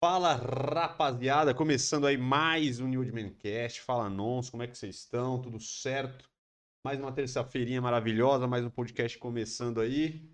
[0.00, 3.80] Fala rapaziada, começando aí mais um New Cast.
[3.80, 5.42] Fala nons, como é que vocês estão?
[5.42, 6.30] Tudo certo?
[6.86, 10.32] Mais uma terça-feirinha maravilhosa, mais um podcast começando aí.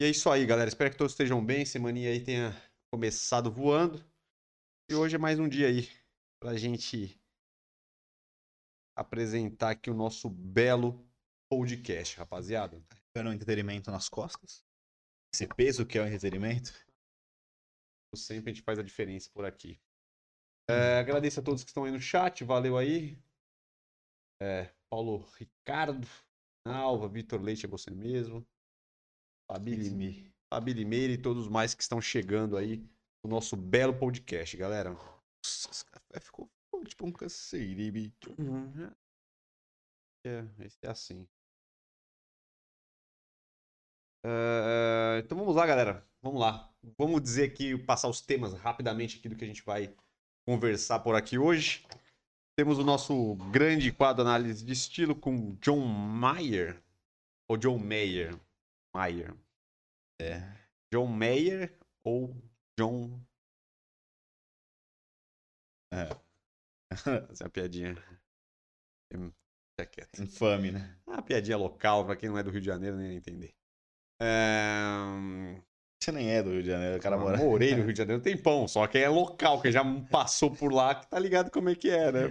[0.00, 0.68] E é isso aí, galera.
[0.68, 1.66] Espero que todos estejam bem.
[1.66, 2.54] Semaninha aí tenha
[2.94, 4.04] começado voando.
[4.88, 5.88] E hoje é mais um dia aí
[6.40, 7.20] pra gente
[8.96, 11.04] apresentar aqui o nosso belo
[11.50, 12.80] podcast, rapaziada.
[13.16, 14.64] Um entretenimento nas costas.
[15.34, 16.72] Esse peso que é o entretenimento.
[18.16, 19.80] Sempre a gente faz a diferença por aqui.
[20.68, 23.18] É, agradeço a todos que estão aí no chat, valeu aí.
[24.42, 26.06] É, Paulo Ricardo,
[26.66, 28.46] Alva, Vitor Leite, é você mesmo.
[29.50, 32.78] Fabi, Lime, Fabi Limeira e todos mais que estão chegando aí
[33.24, 34.90] no nosso belo podcast, galera.
[34.90, 36.50] Nossa, esse café ficou
[36.84, 38.14] tipo um caceiribe.
[40.24, 41.26] É, esse é assim.
[44.24, 46.09] Uh, então vamos lá, galera.
[46.22, 46.72] Vamos lá.
[46.98, 49.94] Vamos dizer aqui, passar os temas rapidamente aqui do que a gente vai
[50.46, 51.86] conversar por aqui hoje.
[52.58, 56.82] Temos o nosso grande quadro análise de estilo com John Mayer.
[57.48, 58.38] Ou John Mayer.
[58.94, 59.34] Mayer.
[60.20, 60.40] É.
[60.92, 62.36] John Mayer ou
[62.78, 63.18] John.
[65.92, 66.08] É.
[67.30, 67.94] Essa é a piadinha.
[69.86, 70.22] Quieto.
[70.22, 71.00] Infame, né?
[71.06, 73.54] Ah, piadinha local, pra quem não é do Rio de Janeiro nem ia entender.
[74.20, 75.62] É...
[76.02, 77.36] Você nem é do Rio de Janeiro, o cara Eu mora.
[77.36, 80.72] morei no Rio de Janeiro tem pão, só que é local, que já passou por
[80.72, 82.22] lá, que tá ligado como é que é, né?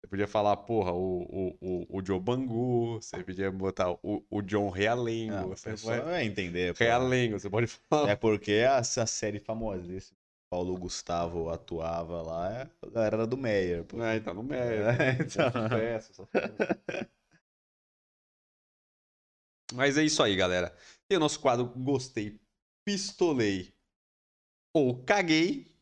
[0.00, 4.40] Você podia falar, porra, o, o, o, o Joe Bangu, você podia botar o, o
[4.40, 6.24] John Realengo, Não, você pessoal vai...
[6.24, 6.72] entender.
[6.72, 6.82] pô.
[6.82, 8.10] Realengo, você pode falar.
[8.12, 10.16] É porque essa série famosíssima.
[10.50, 13.84] Paulo Gustavo atuava lá, é- a galera era do Meyer.
[13.84, 14.02] Pô.
[14.02, 14.60] É, então no meio.
[14.88, 15.50] É, então.
[15.52, 16.54] Sucesso, sucesso.
[19.74, 20.74] Mas é isso aí, galera.
[21.08, 22.38] Tem o nosso quadro Gostei,
[22.84, 23.72] Pistolei
[24.74, 25.72] ou Caguei.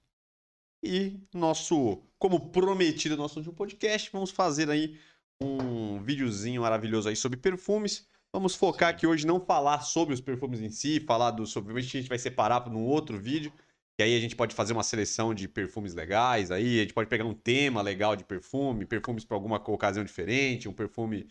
[0.84, 4.97] E nosso, como prometido no nosso último podcast, vamos fazer aí
[5.42, 8.06] um videozinho maravilhoso aí sobre perfumes.
[8.32, 11.81] Vamos focar aqui hoje não falar sobre os perfumes em si, falar do sobre, a
[11.81, 13.53] gente vai separar num outro vídeo.
[13.98, 17.08] E aí a gente pode fazer uma seleção de perfumes legais, aí a gente pode
[17.08, 21.26] pegar um tema legal de perfume, perfumes para alguma ocasião diferente, um perfume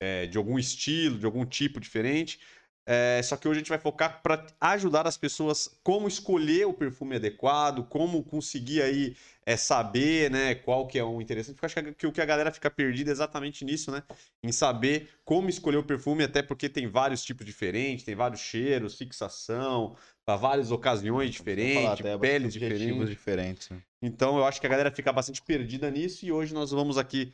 [0.00, 2.40] é, de algum estilo, de algum tipo diferente.
[2.90, 6.72] É, só que hoje a gente vai focar para ajudar as pessoas como escolher o
[6.72, 11.54] perfume adequado, como conseguir aí é, saber, né, qual que é um interessante.
[11.56, 14.02] Porque eu acho que o que a galera fica perdida é exatamente nisso, né?
[14.42, 18.96] Em saber como escolher o perfume, até porque tem vários tipos diferentes, tem vários cheiros,
[18.96, 19.94] fixação,
[20.24, 23.08] para várias ocasiões falar diferentes, até peles diferentes.
[23.08, 23.70] diferentes.
[23.70, 23.82] né?
[24.00, 27.32] Então eu acho que a galera fica bastante perdida nisso e hoje nós vamos aqui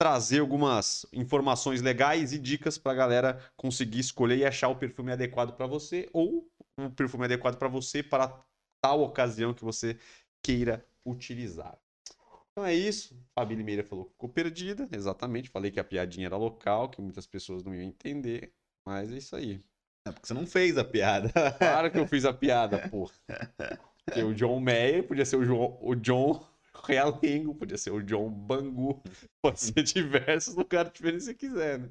[0.00, 5.12] trazer algumas informações legais e dicas para a galera conseguir escolher e achar o perfume
[5.12, 8.42] adequado para você ou o perfume adequado para você para
[8.82, 9.98] tal ocasião que você
[10.42, 11.78] queira utilizar.
[12.50, 13.14] Então é isso.
[13.34, 15.50] Fabi Limeira falou que ficou perdida, exatamente.
[15.50, 18.54] Falei que a piadinha era local, que muitas pessoas não iam entender,
[18.86, 19.62] mas é isso aí.
[20.08, 21.30] É porque você não fez a piada.
[21.58, 23.10] Claro que eu fiz a piada, pô.
[24.06, 26.42] Porque o John Mayer podia ser o, João, o John
[26.82, 29.02] Realengo, podia ser o John Bangu,
[29.42, 31.90] pode ser diversos lugares diferentes se quiser, né?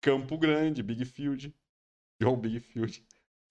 [0.00, 1.54] Campo Grande, Big Field.
[2.20, 3.04] John Big Field.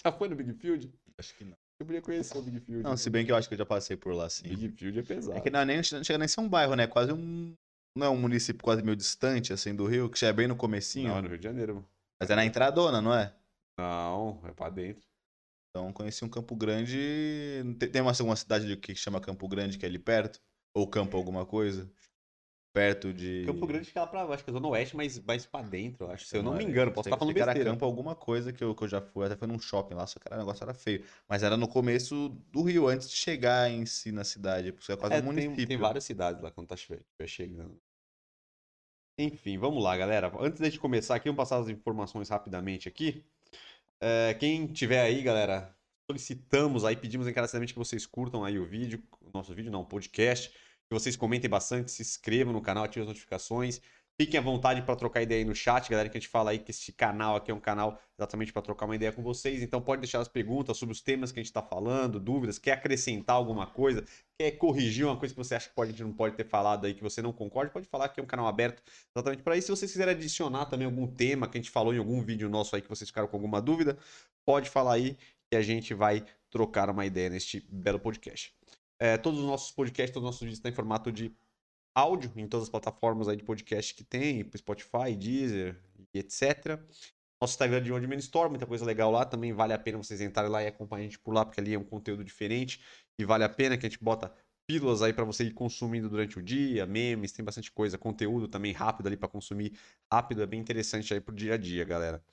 [0.06, 0.94] Já foi no Big Field?
[1.18, 1.58] Acho que não.
[1.80, 2.84] Eu podia conhecer o Big Field.
[2.84, 4.48] Não, se bem que eu acho que eu já passei por lá, sim.
[4.48, 5.38] Big Field é pesado.
[5.38, 6.84] É que não, é nem, não chega nem a ser um bairro, né?
[6.84, 7.56] É Quase um.
[7.96, 10.56] Não é um município quase meio distante, assim, do Rio, que já é bem no
[10.56, 11.10] comecinho.
[11.10, 11.88] Não, é no Rio de Janeiro.
[12.20, 13.34] Mas é na entradona, não é?
[13.78, 15.08] Não, é pra dentro.
[15.76, 16.96] Então conheci um Campo Grande.
[17.80, 20.40] Tem, tem uma segunda cidade de- que chama Campo Grande, que é ali perto?
[20.76, 21.90] Ou Campo alguma coisa?
[22.72, 23.44] Perto de.
[23.46, 26.12] Campo Grande fica lá pra, acho que é Zona Oeste, mas mais pra dentro, eu
[26.12, 26.26] acho.
[26.26, 27.72] Se eu não me engano, posso estar falando que era besteira.
[27.72, 30.20] Campo alguma coisa que eu, que eu já fui, até foi num shopping lá, só
[30.20, 31.04] que era, o negócio era feio.
[31.28, 34.96] Mas era no começo do Rio, antes de chegar em si na cidade, porque é
[34.96, 35.68] quase É, um tem, município.
[35.68, 36.76] tem várias cidades lá quando tá
[37.28, 37.80] chegando.
[39.18, 40.32] Enfim, vamos lá, galera.
[40.40, 43.24] Antes da gente começar aqui, vamos passar as informações rapidamente aqui.
[44.06, 45.74] É, quem tiver aí, galera,
[46.06, 49.86] solicitamos aí, pedimos encarecidamente que vocês curtam aí o vídeo, o nosso vídeo não, o
[49.86, 53.80] podcast, que vocês comentem bastante, se inscrevam no canal, ativem as notificações.
[54.16, 56.60] Fiquem à vontade para trocar ideia aí no chat, galera, que a gente fala aí
[56.60, 59.64] que esse canal aqui é um canal exatamente para trocar uma ideia com vocês.
[59.64, 62.74] Então pode deixar as perguntas sobre os temas que a gente está falando, dúvidas, quer
[62.74, 64.06] acrescentar alguma coisa,
[64.38, 66.86] quer corrigir uma coisa que você acha que pode, a gente não pode ter falado
[66.86, 68.84] aí, que você não concorda, pode falar que é um canal aberto
[69.16, 69.66] exatamente para isso.
[69.68, 72.76] Se vocês quiserem adicionar também algum tema que a gente falou em algum vídeo nosso
[72.76, 73.98] aí que vocês ficaram com alguma dúvida,
[74.46, 75.18] pode falar aí
[75.50, 78.54] que a gente vai trocar uma ideia neste belo podcast.
[79.00, 81.36] É, todos os nossos podcasts, todos os nossos vídeos estão em formato de
[81.96, 85.80] áudio em todas as plataformas aí de podcast que tem, Spotify, Deezer
[86.14, 86.80] e etc.
[87.42, 89.26] Nosso Instagram de Onde Menos Store, muita coisa legal lá.
[89.26, 91.74] Também vale a pena vocês entrarem lá e acompanhar a gente por lá, porque ali
[91.74, 92.82] é um conteúdo diferente
[93.20, 94.34] e vale a pena que a gente bota
[94.66, 98.72] pílulas aí para você ir consumindo durante o dia, memes, tem bastante coisa, conteúdo também
[98.72, 99.78] rápido ali para consumir
[100.12, 102.24] rápido, é bem interessante aí pro dia a dia, galera.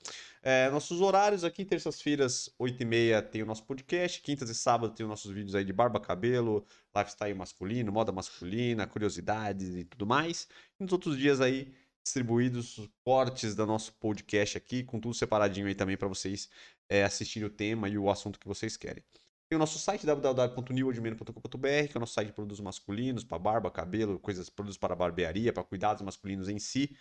[0.41, 5.09] É, nossos horários aqui, terças-feiras, 8h30 tem o nosso podcast, quintas e sábados tem os
[5.09, 10.47] nossos vídeos aí de barba, cabelo, lifestyle masculino, moda masculina, curiosidades e tudo mais.
[10.79, 11.73] E nos outros dias aí,
[12.03, 16.49] distribuídos cortes do nosso podcast aqui, com tudo separadinho aí também para vocês
[16.89, 19.03] é, assistirem o tema e o assunto que vocês querem.
[19.51, 23.69] Tem o nosso site www.newordmeno.com.br, que é o nosso site de produtos masculinos, para barba,
[23.69, 26.95] cabelo, coisas, produtos para barbearia, para cuidados masculinos em si.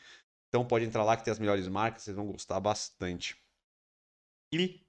[0.48, 3.40] Então pode entrar lá que tem as melhores marcas, vocês vão gostar bastante.
[4.52, 4.84] E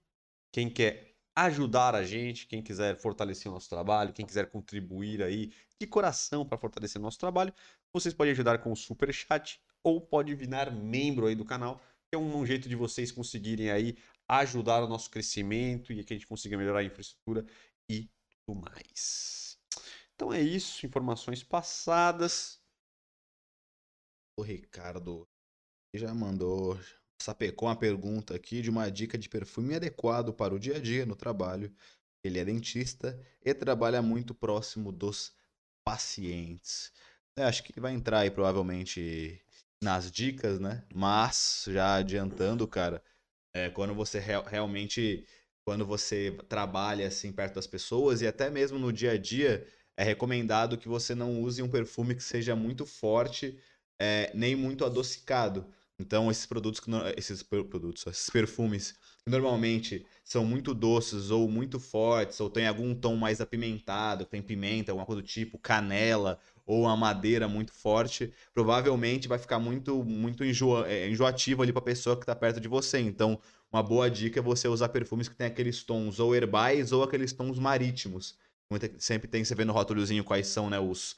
[0.52, 5.54] quem quer ajudar a gente, quem quiser fortalecer o nosso trabalho, quem quiser contribuir aí
[5.80, 7.54] de coração para fortalecer o nosso trabalho,
[7.94, 11.80] vocês podem ajudar com o super chat ou pode virar membro aí do canal,
[12.10, 13.96] que é um jeito de vocês conseguirem aí
[14.40, 17.46] ajudar o nosso crescimento e que a gente consiga melhorar a infraestrutura
[17.90, 18.10] e
[18.46, 19.58] tudo mais.
[20.16, 22.62] Então é isso, informações passadas.
[24.40, 25.28] O Ricardo
[25.94, 26.80] já mandou,
[27.22, 31.06] sapecou uma pergunta aqui de uma dica de perfume adequado para o dia a dia
[31.06, 31.76] no trabalho.
[32.24, 35.36] Ele é dentista e trabalha muito próximo dos
[35.84, 36.94] pacientes.
[37.36, 39.44] Eu acho que vai entrar aí provavelmente
[39.84, 40.86] nas dicas, né?
[40.94, 43.04] Mas já adiantando, cara,
[43.54, 45.26] é, quando você re realmente,
[45.66, 49.68] quando você trabalha assim perto das pessoas e até mesmo no dia a dia,
[49.98, 53.58] é recomendado que você não use um perfume que seja muito forte,
[54.00, 55.66] é, nem muito adocicado.
[56.00, 61.80] Então, esses produtos, que, esses produtos, esses perfumes que normalmente são muito doces ou muito
[61.80, 66.40] fortes, ou tem algum tom mais apimentado, tem pimenta, alguma coisa do tipo, canela
[66.72, 71.82] ou uma madeira muito forte, provavelmente vai ficar muito muito enjoa, é, enjoativo ali para
[71.82, 73.00] a pessoa que está perto de você.
[73.00, 73.38] Então,
[73.72, 77.34] uma boa dica é você usar perfumes que tem aqueles tons ou herbais ou aqueles
[77.34, 78.38] tons marítimos.
[78.98, 81.18] sempre tem, você vê no rótulozinho quais são né, os,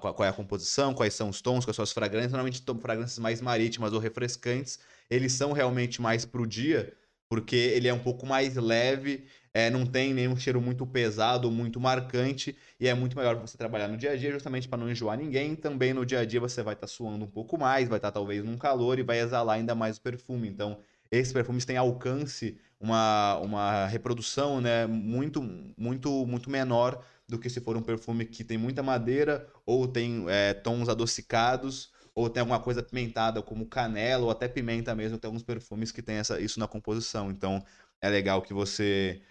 [0.00, 2.32] qual é a composição, quais são os tons, quais são as fragrâncias.
[2.32, 4.78] Normalmente fragrâncias mais marítimas ou refrescantes,
[5.08, 6.94] eles são realmente mais pro dia,
[7.26, 11.78] porque ele é um pouco mais leve, é, não tem nenhum cheiro muito pesado, muito
[11.78, 15.16] marcante, e é muito melhor você trabalhar no dia a dia, justamente para não enjoar
[15.16, 15.54] ninguém.
[15.54, 18.10] Também no dia a dia você vai estar tá suando um pouco mais, vai estar
[18.10, 20.48] tá, talvez num calor e vai exalar ainda mais o perfume.
[20.48, 25.40] Então, esses perfumes têm alcance, uma, uma reprodução né, muito,
[25.78, 30.26] muito, muito menor do que se for um perfume que tem muita madeira ou tem
[30.28, 35.16] é, tons adocicados ou tem alguma coisa pimentada como canela ou até pimenta mesmo.
[35.16, 37.30] Tem alguns perfumes que tem essa, isso na composição.
[37.30, 37.64] Então
[38.00, 39.22] é legal que você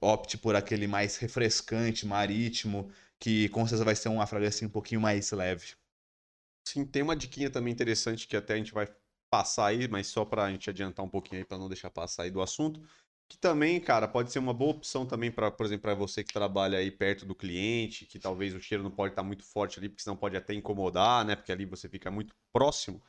[0.00, 5.00] opte por aquele mais refrescante, marítimo, que com certeza vai ser uma fragrância um pouquinho
[5.00, 5.74] mais leve.
[6.66, 8.86] Sim, tem uma diquinha também interessante que até a gente vai
[9.30, 12.24] passar aí, mas só para a gente adiantar um pouquinho aí para não deixar passar
[12.24, 12.80] aí do assunto,
[13.28, 16.32] que também, cara, pode ser uma boa opção também para, por exemplo, para você que
[16.32, 19.78] trabalha aí perto do cliente, que talvez o cheiro não pode estar tá muito forte
[19.78, 21.36] ali, porque senão pode até incomodar, né?
[21.36, 23.02] Porque ali você fica muito próximo.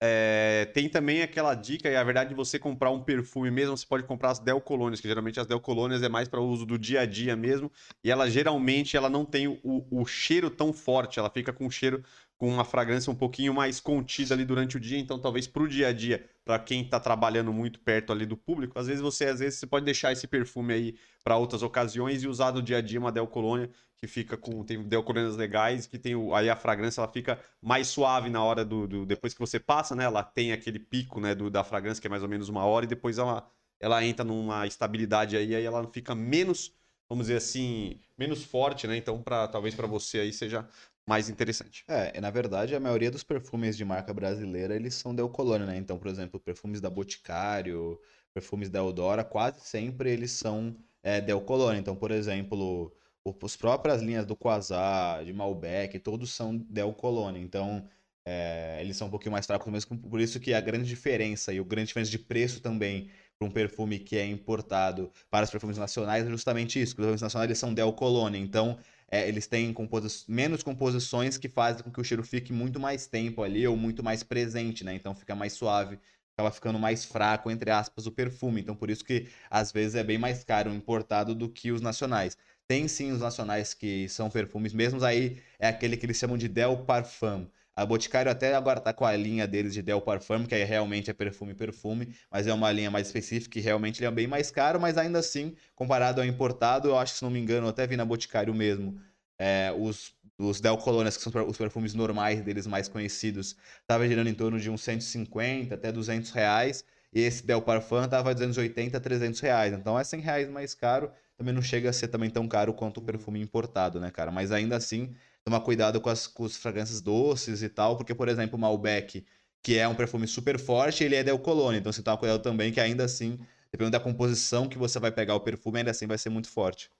[0.00, 3.84] É, tem também aquela dica, e a verdade de você comprar um perfume mesmo, você
[3.84, 6.78] pode comprar as Del Colônias, que geralmente as Del Colônias é mais para uso do
[6.78, 7.70] dia a dia mesmo,
[8.04, 9.60] e ela geralmente ela não tem o,
[9.90, 12.04] o cheiro tão forte, ela fica com um cheiro
[12.38, 15.68] com uma fragrância um pouquinho mais contida ali durante o dia, então talvez para o
[15.68, 19.26] dia a dia, para quem está trabalhando muito perto ali do público, às vezes você
[19.26, 22.78] às vezes você pode deixar esse perfume aí para outras ocasiões e usar no dia
[22.78, 26.32] a dia uma Del Colônia que fica com tem Del Colônias legais, que tem o,
[26.32, 29.96] aí a fragrância ela fica mais suave na hora do, do, depois que você passa,
[29.96, 30.04] né?
[30.04, 32.84] Ela tem aquele pico, né, do, da fragrância que é mais ou menos uma hora
[32.84, 36.72] e depois ela ela entra numa estabilidade aí, aí ela fica menos
[37.08, 38.96] vamos dizer assim, menos forte, né?
[38.96, 40.68] Então, para talvez para você aí seja
[41.08, 41.84] mais interessante.
[41.88, 45.78] É, na verdade, a maioria dos perfumes de marca brasileira, eles são Del Colônia, né?
[45.78, 47.98] Então, por exemplo, perfumes da Boticário,
[48.34, 51.80] perfumes da Eudora, quase sempre eles são é, Del Colônia.
[51.80, 52.94] Então, por exemplo,
[53.42, 57.40] as próprias linhas do Quasar, de Malbec, todos são Del Colônia.
[57.40, 57.88] Então,
[58.26, 61.58] é, eles são um pouquinho mais fracos mesmo, por isso que a grande diferença e
[61.60, 65.78] o grande diferença de preço também para um perfume que é importado para os perfumes
[65.78, 68.38] nacionais é justamente isso, que os perfumes nacionais eles são Del Colônia.
[68.38, 68.78] Então,
[69.10, 73.06] é, eles têm composi menos composições que fazem com que o cheiro fique muito mais
[73.06, 74.94] tempo ali ou muito mais presente, né?
[74.94, 75.98] Então fica mais suave,
[76.36, 78.60] acaba ficando mais fraco, entre aspas, o perfume.
[78.60, 81.80] Então por isso que às vezes é bem mais caro o importado do que os
[81.80, 82.36] nacionais.
[82.66, 86.48] Tem sim os nacionais que são perfumes, mesmo aí é aquele que eles chamam de
[86.48, 87.46] Del Parfum.
[87.78, 91.10] A Boticário até agora tá com a linha deles de Del Parfum, que aí realmente
[91.10, 94.50] é perfume perfume, mas é uma linha mais específica e realmente ele é bem mais
[94.50, 97.70] caro, mas ainda assim, comparado ao importado, eu acho que se não me engano, eu
[97.70, 99.00] até vi na Boticário mesmo,
[99.38, 103.56] é, os, os Del Colônias, que são os perfumes normais deles mais conhecidos,
[103.86, 108.34] tava girando em torno de uns 150 até 200 reais, E esse Del Parfum tava
[108.34, 109.72] 280 a 300 reais.
[109.72, 111.10] Então é 100 reais mais caro.
[111.36, 114.30] Também não chega a ser também tão caro quanto o perfume importado, né, cara?
[114.30, 115.14] Mas ainda assim,
[115.48, 117.96] tomar cuidado com as, com as fragrâncias doces e tal.
[117.96, 119.26] Porque, por exemplo, o Malbec,
[119.62, 121.78] que é um perfume super forte, ele é Del Cologne.
[121.78, 123.38] Então você toma cuidado também que ainda assim,
[123.72, 126.90] dependendo da composição que você vai pegar o perfume, ainda assim vai ser muito forte.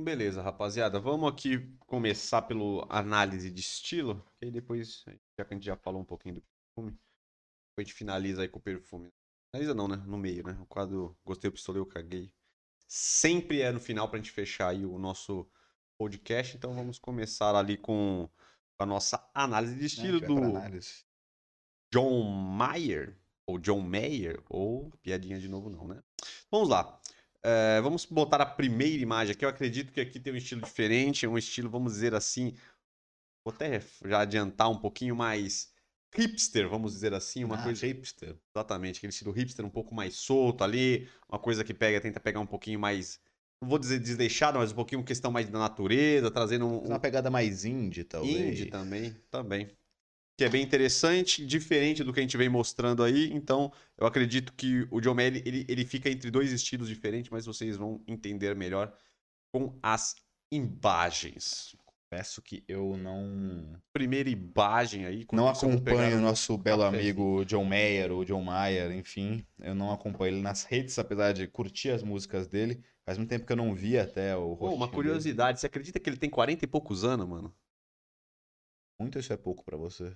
[0.00, 1.00] Beleza, rapaziada.
[1.00, 4.24] Vamos aqui começar pelo análise de estilo.
[4.40, 5.04] E aí depois,
[5.36, 6.96] já que a gente já falou um pouquinho do perfume,
[7.76, 9.10] a gente finaliza aí com o perfume.
[9.50, 9.96] Finaliza não, né?
[10.06, 10.56] No meio, né?
[10.60, 12.32] O quadro Gostei, pistolei, eu caguei.
[12.86, 15.48] Sempre é no final pra gente fechar aí o nosso
[15.98, 16.56] podcast.
[16.56, 18.28] Então vamos começar ali com
[18.78, 21.04] a nossa análise de estilo É, do análise.
[21.92, 23.16] John Mayer.
[23.46, 24.42] Ou John Mayer.
[24.48, 26.02] Ou piadinha de novo não, né?
[26.50, 27.00] Vamos lá.
[27.42, 29.44] É, vamos botar a primeira imagem aqui.
[29.44, 32.54] Eu acredito que aqui tem um estilo diferente, um estilo, vamos dizer assim,
[33.44, 35.72] vou até já adiantar um pouquinho mais
[36.14, 38.38] hipster, vamos dizer assim, uma Ah, coisa hipster.
[38.54, 42.40] exatamente, aquele estilo hipster um pouco mais solto ali, uma coisa que pega, tenta pegar
[42.40, 43.20] um pouquinho mais,
[43.60, 47.30] não vou dizer desleixado, mas um pouquinho questão mais da natureza, trazendo um, Uma pegada
[47.30, 48.60] mais indie, talvez.
[48.60, 49.68] Indie também, também.
[50.36, 53.32] Que é bem interessante, diferente do que a gente vem mostrando aí.
[53.32, 57.44] Então, eu acredito que o John Mayer, ele, ele fica entre dois estilos diferentes, mas
[57.44, 58.96] vocês vão entender melhor
[59.52, 60.14] com as
[60.52, 61.76] imagens.
[62.10, 65.26] Peço que eu não Primeira imagem aí.
[65.30, 70.34] não acompanho o nosso belo amigo John Mayer ou John Mayer, enfim, eu não acompanho
[70.36, 72.82] ele nas redes, apesar de curtir as músicas dele.
[73.04, 74.94] Faz muito tempo que eu não vi até o Pô, uma rostinho dele.
[74.94, 77.54] curiosidade, você acredita que ele tem 40 e poucos anos, mano?
[78.98, 80.14] Muito isso é pouco pra você.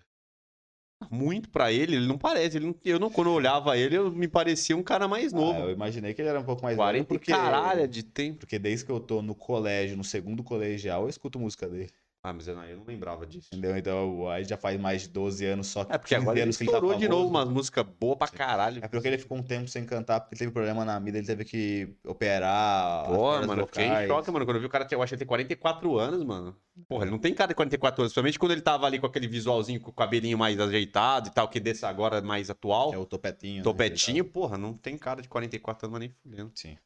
[1.10, 2.56] Muito pra ele, ele não parece.
[2.56, 5.36] Ele não- eu não, quando eu olhava ele, eu me parecia um cara mais Ah,
[5.36, 5.58] novo.
[5.60, 8.38] eu imaginei que ele era um pouco mais 40 velho e porque caralho de tempo.
[8.40, 11.90] porque desde que eu tô no colégio, no segundo colegial, eu escuto música dele.
[12.24, 13.48] Ah, mas eu não, eu não lembrava disso.
[13.52, 13.76] Entendeu?
[13.76, 16.52] Então, aí já faz mais de 12 anos só que É, porque 15 agora ele
[16.52, 17.08] tá estourou de famoso.
[17.10, 18.78] novo umas músicas boas pra caralho.
[18.84, 21.44] É porque ele ficou um tempo sem cantar, porque teve problema na vida, ele teve
[21.44, 23.06] que operar.
[23.06, 24.44] Pô, mano, eu fiquei em choque, mano.
[24.44, 26.56] Quando eu vi o cara, eu acho que ele tem 44 anos, mano.
[26.86, 28.12] Porra, ele não tem cara de 44 anos.
[28.12, 31.48] Principalmente quando ele tava ali com aquele visualzinho, com o cabelinho mais ajeitado e tal,
[31.48, 32.94] que desse agora mais atual.
[32.94, 33.56] É o topetinho.
[33.56, 36.52] né, Topetinho, porra, não tem cara de 44 anos, mas nem fudendo.
[36.54, 36.78] Sim.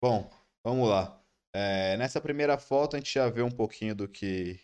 [0.00, 0.30] Bom,
[0.64, 1.20] vamos lá.
[1.58, 4.60] É, nessa primeira foto a gente já vê um pouquinho do que,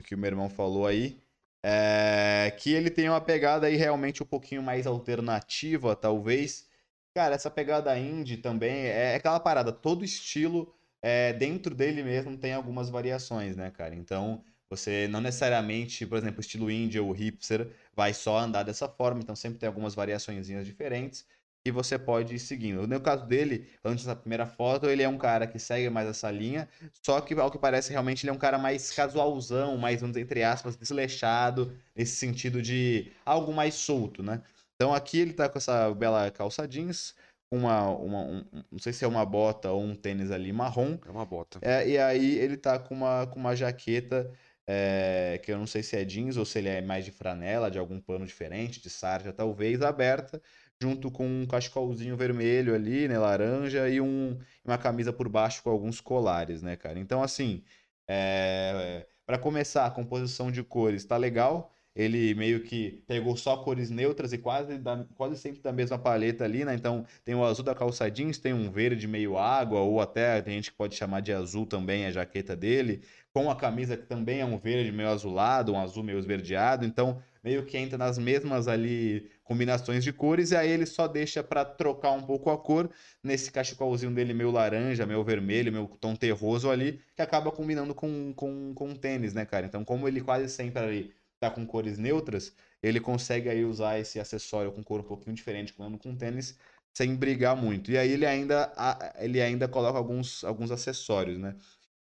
[0.00, 1.16] do que o meu irmão falou aí.
[1.64, 6.68] É, que ele tem uma pegada aí realmente um pouquinho mais alternativa, talvez.
[7.14, 12.52] Cara, essa pegada indie também é aquela parada, todo estilo é, dentro dele mesmo tem
[12.52, 13.94] algumas variações, né, cara?
[13.94, 19.20] Então, você não necessariamente, por exemplo, estilo indie ou hipster vai só andar dessa forma,
[19.20, 21.24] então sempre tem algumas variaçõezinhas diferentes
[21.66, 22.86] e você pode ir seguindo.
[22.86, 26.30] No caso dele, antes da primeira foto, ele é um cara que segue mais essa
[26.30, 26.68] linha,
[27.02, 30.24] só que ao que parece realmente ele é um cara mais casualzão, mais, vamos dizer,
[30.24, 34.42] entre aspas, desleixado, nesse sentido de algo mais solto, né?
[34.76, 37.14] Então aqui ele tá com essa bela calça jeans,
[37.50, 41.10] uma, uma um- não sei se é uma bota ou um tênis ali marrom, É
[41.10, 41.58] uma bota.
[41.62, 44.30] é, e aí ele tá com uma, com uma jaqueta
[44.66, 47.70] é, que eu não sei se é jeans ou se ele é mais de franela,
[47.70, 50.40] de algum pano diferente, de sarja talvez, aberta,
[50.84, 55.70] junto com um cachecolzinho vermelho ali, né, laranja, e um, uma camisa por baixo com
[55.70, 56.98] alguns colares, né, cara?
[56.98, 57.62] Então, assim,
[58.06, 61.72] é, para começar, a composição de cores tá legal.
[61.96, 66.44] Ele meio que pegou só cores neutras e quase, da, quase sempre da mesma paleta
[66.44, 66.74] ali, né?
[66.74, 70.54] Então tem o azul da calça jeans, tem um verde meio água, ou até tem
[70.54, 74.40] gente que pode chamar de azul também a jaqueta dele, com a camisa que também
[74.40, 76.84] é um verde meio azulado, um azul meio esverdeado.
[76.84, 81.42] Então meio que entra nas mesmas ali combinações de cores, e aí ele só deixa
[81.42, 82.90] para trocar um pouco a cor
[83.22, 88.32] nesse cachecolzinho dele meio laranja, meio vermelho, meio tom terroso ali, que acaba combinando com,
[88.34, 89.66] com, com o tênis, né, cara?
[89.66, 94.18] Então, como ele quase sempre ali tá com cores neutras, ele consegue aí usar esse
[94.18, 96.58] acessório com cor um pouquinho diferente, quando com tênis,
[96.96, 97.90] sem brigar muito.
[97.90, 98.72] E aí ele ainda,
[99.18, 101.54] ele ainda coloca alguns, alguns acessórios, né?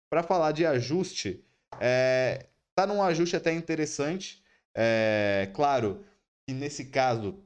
[0.09, 1.45] Para falar de ajuste,
[1.79, 4.43] é, tá num ajuste até interessante.
[4.75, 6.03] É, claro
[6.53, 7.43] nesse caso,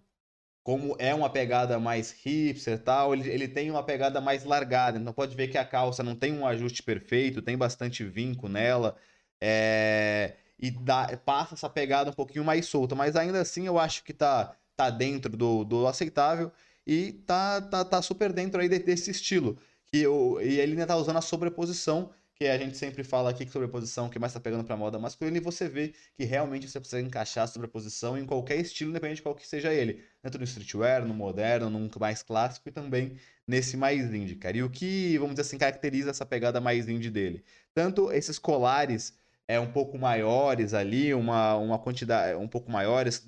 [0.63, 4.97] como é uma pegada mais hipster e tal, ele, ele tem uma pegada mais largada.
[4.99, 8.95] Então pode ver que a calça não tem um ajuste perfeito, tem bastante vinco nela.
[9.41, 12.95] É, e dá, passa essa pegada um pouquinho mais solta.
[12.95, 16.51] Mas ainda assim eu acho que tá, tá dentro do, do aceitável
[16.87, 19.57] e tá, tá, tá super dentro aí de- desse estilo.
[19.87, 23.45] Que eu, e ele ainda tá usando a sobreposição, que a gente sempre fala aqui
[23.45, 26.79] que sobreposição que mais tá pegando pra moda masculina, e você vê que realmente você
[26.79, 30.03] precisa encaixar a sobreposição em qualquer estilo, independente de qual que seja ele.
[30.21, 34.57] Tanto no streetwear, no moderno, num mais clássico e também nesse mais indie, cara.
[34.57, 37.43] E o que, vamos dizer assim, caracteriza essa pegada mais indie dele?
[37.73, 39.13] Tanto esses colares
[39.47, 43.27] é, um pouco maiores ali, uma, uma quantidade um pouco maiores,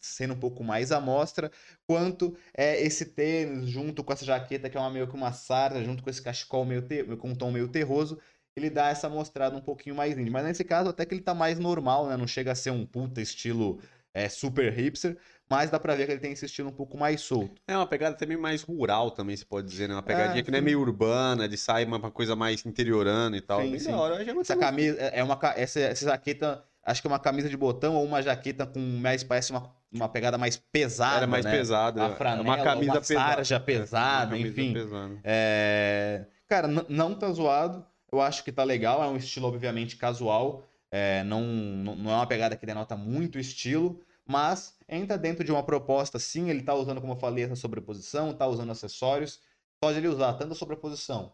[0.00, 1.50] sendo um pouco mais amostra,
[1.86, 5.82] quanto é esse tênis junto com essa jaqueta que é uma, meio que uma sarda,
[5.84, 8.18] junto com esse cachecol meio ter, com um tom meio terroso,
[8.56, 10.30] ele dá essa mostrada um pouquinho mais indie.
[10.30, 12.16] Mas nesse caso até que ele tá mais normal, né?
[12.16, 13.78] Não chega a ser um puta estilo
[14.14, 17.20] é, super hipster, mas dá pra ver que ele tem esse estilo um pouco mais
[17.20, 17.60] solto.
[17.68, 19.94] É uma pegada também mais rural, também se pode dizer, né?
[19.94, 23.42] Uma pegadinha é, que não é meio urbana, de sair uma coisa mais interiorana e
[23.42, 23.60] tal.
[23.60, 23.92] Sim, sim.
[23.92, 27.94] Hora, essa camisa, é uma, essa, essa jaqueta, acho que é uma camisa de botão
[27.94, 31.50] ou uma jaqueta com mais, parece uma, uma pegada mais pesada, Era mais né?
[31.50, 32.00] pesada.
[32.00, 34.72] Uma franela, uma camisa uma sarja pesada, uma enfim.
[34.72, 35.20] Pesada.
[35.22, 36.24] É...
[36.48, 41.24] Cara, não tá zoado, eu acho que tá legal, é um estilo obviamente casual, é,
[41.24, 46.18] não, não é uma pegada que denota muito estilo, mas entra dentro de uma proposta,
[46.18, 49.40] sim, ele está usando, como eu falei, essa sobreposição, está usando acessórios,
[49.80, 51.32] pode ele usar tanto a sobreposição,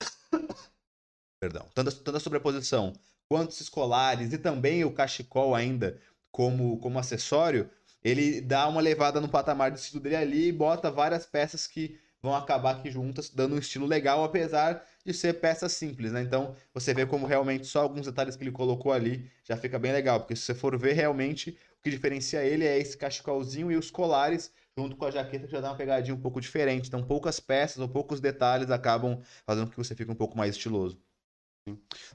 [1.40, 2.92] perdão, tanto, tanto a sobreposição
[3.28, 6.00] quanto os escolares e também o cachecol ainda
[6.32, 7.70] como, como acessório,
[8.02, 11.98] ele dá uma levada no patamar do estilo dele ali e bota várias peças que
[12.22, 16.22] vão acabar aqui juntas, dando um estilo legal, apesar de ser peças simples, né?
[16.22, 19.92] Então, você vê como realmente só alguns detalhes que ele colocou ali já fica bem
[19.92, 23.76] legal, porque se você for ver realmente o que diferencia ele é esse cachecolzinho e
[23.76, 26.88] os colares, junto com a jaqueta, que já dá uma pegadinha um pouco diferente.
[26.88, 30.54] Então, poucas peças ou poucos detalhes acabam fazendo com que você fique um pouco mais
[30.54, 30.98] estiloso.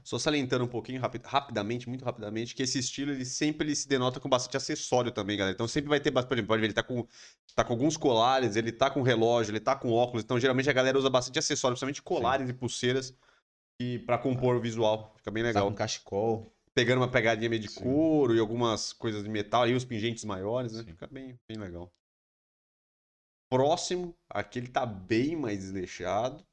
[0.02, 4.20] Só salientando um pouquinho rapidamente, muito rapidamente, que esse estilo ele sempre ele se denota
[4.20, 5.54] com bastante acessório também, galera.
[5.54, 7.06] Então sempre vai ter, por exemplo, pode ver, ele tá com,
[7.54, 10.24] tá com alguns colares, ele tá com relógio, ele tá com óculos.
[10.24, 12.52] Então geralmente a galera usa bastante acessório, principalmente colares Sim.
[12.52, 13.14] e pulseiras,
[13.80, 15.14] e para compor o visual.
[15.16, 15.66] Fica bem legal.
[15.66, 17.82] Tá um cachecol pegando uma pegadinha meio de Sim.
[17.82, 20.82] couro e algumas coisas de metal, e os pingentes maiores, né?
[20.82, 20.90] Sim.
[20.90, 21.90] Fica bem, bem legal.
[23.48, 26.44] Próximo, aqui ele tá bem mais desleixado,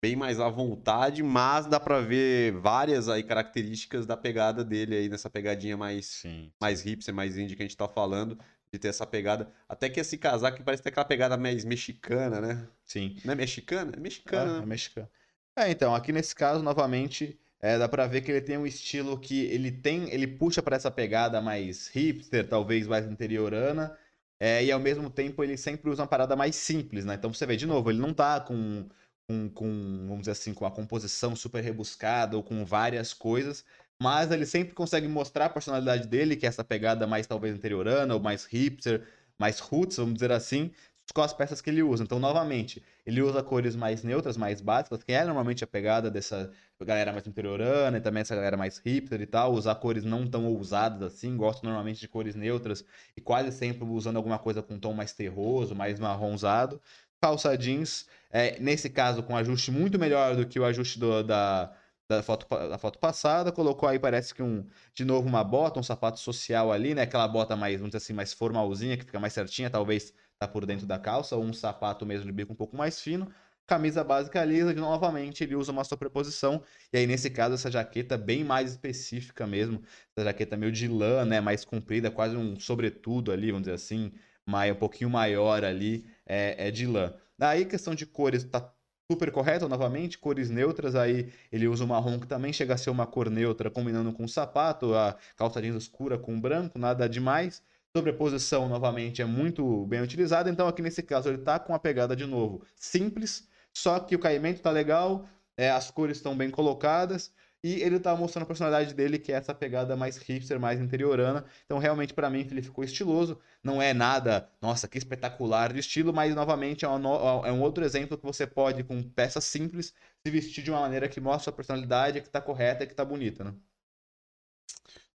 [0.00, 5.08] bem mais à vontade, mas dá pra ver várias aí características da pegada dele aí,
[5.08, 6.52] nessa pegadinha mais, Sim.
[6.60, 8.38] mais hipster, mais indie que a gente tá falando,
[8.72, 9.50] de ter essa pegada.
[9.68, 12.68] Até que esse casaco parece ter aquela pegada mais mexicana, né?
[12.84, 13.16] Sim.
[13.24, 13.92] Não é mexicana?
[13.96, 14.60] É mexicana.
[14.60, 15.10] É, é mexicana.
[15.56, 19.18] É, então, aqui nesse caso, novamente, é, dá pra ver que ele tem um estilo
[19.18, 23.96] que ele tem, ele puxa para essa pegada mais hipster, talvez mais interiorana,
[24.38, 27.14] é, e ao mesmo tempo ele sempre usa uma parada mais simples, né?
[27.14, 28.86] Então você vê, de novo, ele não tá com,
[29.28, 33.64] com, com vamos dizer assim, com a composição super rebuscada ou com várias coisas,
[34.00, 38.14] mas ele sempre consegue mostrar a personalidade dele, que é essa pegada mais talvez interiorana
[38.14, 39.06] ou mais hipster,
[39.38, 40.70] mais roots, vamos dizer assim,
[41.14, 42.02] com as peças que ele usa.
[42.02, 46.50] Então, novamente, ele usa cores mais neutras, mais básicas, que é normalmente a pegada dessa
[46.82, 50.46] galera mais interiorana e também essa galera mais hipster e tal, usar cores não tão
[50.46, 52.84] ousadas assim, gosto normalmente de cores neutras
[53.16, 56.80] e quase sempre usando alguma coisa com um tom mais terroso, mais marronzado.
[57.20, 61.72] Calça jeans, é, nesse caso com ajuste muito melhor do que o ajuste do, da,
[62.06, 65.82] da foto, da foto passada, colocou aí, parece que um, de novo uma bota, um
[65.82, 67.02] sapato social ali, né?
[67.02, 70.66] Aquela bota mais, vamos dizer assim, mais formalzinha, que fica mais certinha, talvez tá por
[70.66, 73.26] dentro da calça, ou um sapato mesmo de bico um pouco mais fino.
[73.66, 76.62] Camisa básica lisa, e novamente ele usa uma sobreposição.
[76.92, 79.82] E aí, nesse caso, essa jaqueta bem mais específica mesmo.
[80.14, 81.40] Essa jaqueta meio de lã, né?
[81.40, 84.12] Mais comprida, quase um sobretudo ali, vamos dizer assim.
[84.46, 87.14] Mais, um pouquinho maior ali, é, é de lã.
[87.38, 88.72] Daí, questão de cores, tá
[89.10, 92.90] super correto, novamente, cores neutras, aí ele usa o marrom que também chega a ser
[92.90, 97.62] uma cor neutra, combinando com o sapato, a calça jeans escura com branco, nada demais.
[97.96, 102.14] Sobreposição, novamente, é muito bem utilizada, então aqui nesse caso ele está com a pegada
[102.14, 105.24] de novo simples, só que o caimento está legal,
[105.56, 107.32] é, as cores estão bem colocadas,
[107.66, 111.44] e ele está mostrando a personalidade dele, que é essa pegada mais hipster, mais interiorana.
[111.64, 113.40] Então, realmente, para mim, ele ficou estiloso.
[113.62, 117.84] Não é nada, nossa, que espetacular de estilo, mas, novamente, é um, é um outro
[117.84, 119.92] exemplo que você pode, com peças simples,
[120.24, 123.04] se vestir de uma maneira que mostra a personalidade, que está correta e que está
[123.04, 123.54] bonita, né?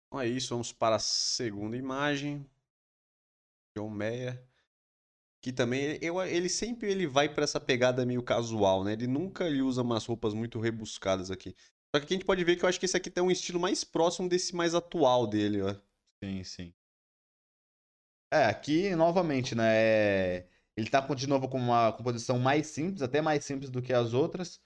[0.07, 2.47] Então é isso, vamos para a segunda imagem.
[3.77, 4.43] John Mayer.
[5.41, 8.93] Que também, eu, ele sempre ele vai para essa pegada meio casual, né?
[8.95, 11.55] Ele nunca ele usa umas roupas muito rebuscadas aqui.
[11.97, 13.31] Só que aqui a gente pode ver que eu acho que esse aqui tem um
[13.31, 15.75] estilo mais próximo desse mais atual dele, ó.
[16.23, 16.75] Sim, sim.
[18.31, 19.65] É, aqui, novamente, né?
[19.67, 20.47] É...
[20.77, 24.13] Ele tá de novo com uma composição mais simples, até mais simples do que as
[24.13, 24.61] outras.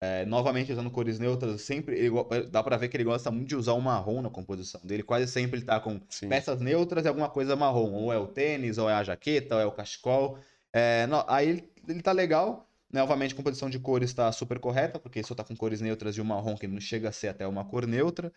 [0.00, 2.14] É, novamente usando cores neutras, sempre ele,
[2.50, 5.02] dá para ver que ele gosta muito de usar o marrom na composição dele.
[5.02, 6.28] Quase sempre ele tá com Sim.
[6.28, 7.94] peças neutras e alguma coisa marrom.
[7.94, 10.38] Ou é o tênis, ou é a jaqueta, ou é o cachecol.
[10.72, 12.70] É, no, aí ele, ele tá legal.
[12.92, 16.20] Novamente, a composição de cores está super correta, porque só está com cores neutras e
[16.20, 18.32] o marrom que não chega a ser até uma cor neutra.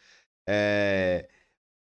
[0.47, 1.29] É...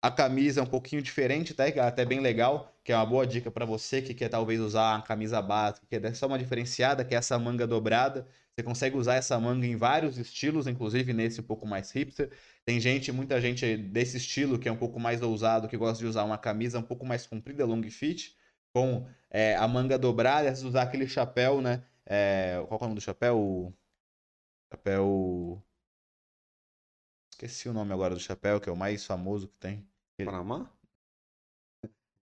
[0.03, 1.65] A camisa é um pouquinho diferente, tá?
[1.87, 5.03] Até bem legal, que é uma boa dica para você que quer talvez usar a
[5.03, 8.27] camisa básica, que é só uma diferenciada, que é essa manga dobrada.
[8.55, 12.31] Você consegue usar essa manga em vários estilos, inclusive nesse um pouco mais hipster.
[12.65, 16.07] Tem gente, muita gente desse estilo que é um pouco mais ousado, que gosta de
[16.07, 18.37] usar uma camisa um pouco mais comprida, long fit,
[18.73, 21.83] com é, a manga dobrada, usar aquele chapéu, né?
[22.13, 23.73] É, qual é o nome do chapéu?
[24.73, 25.63] Chapéu.
[27.33, 29.89] Esqueci o nome agora do chapéu, que é o mais famoso que tem.
[30.25, 30.69] Panamá?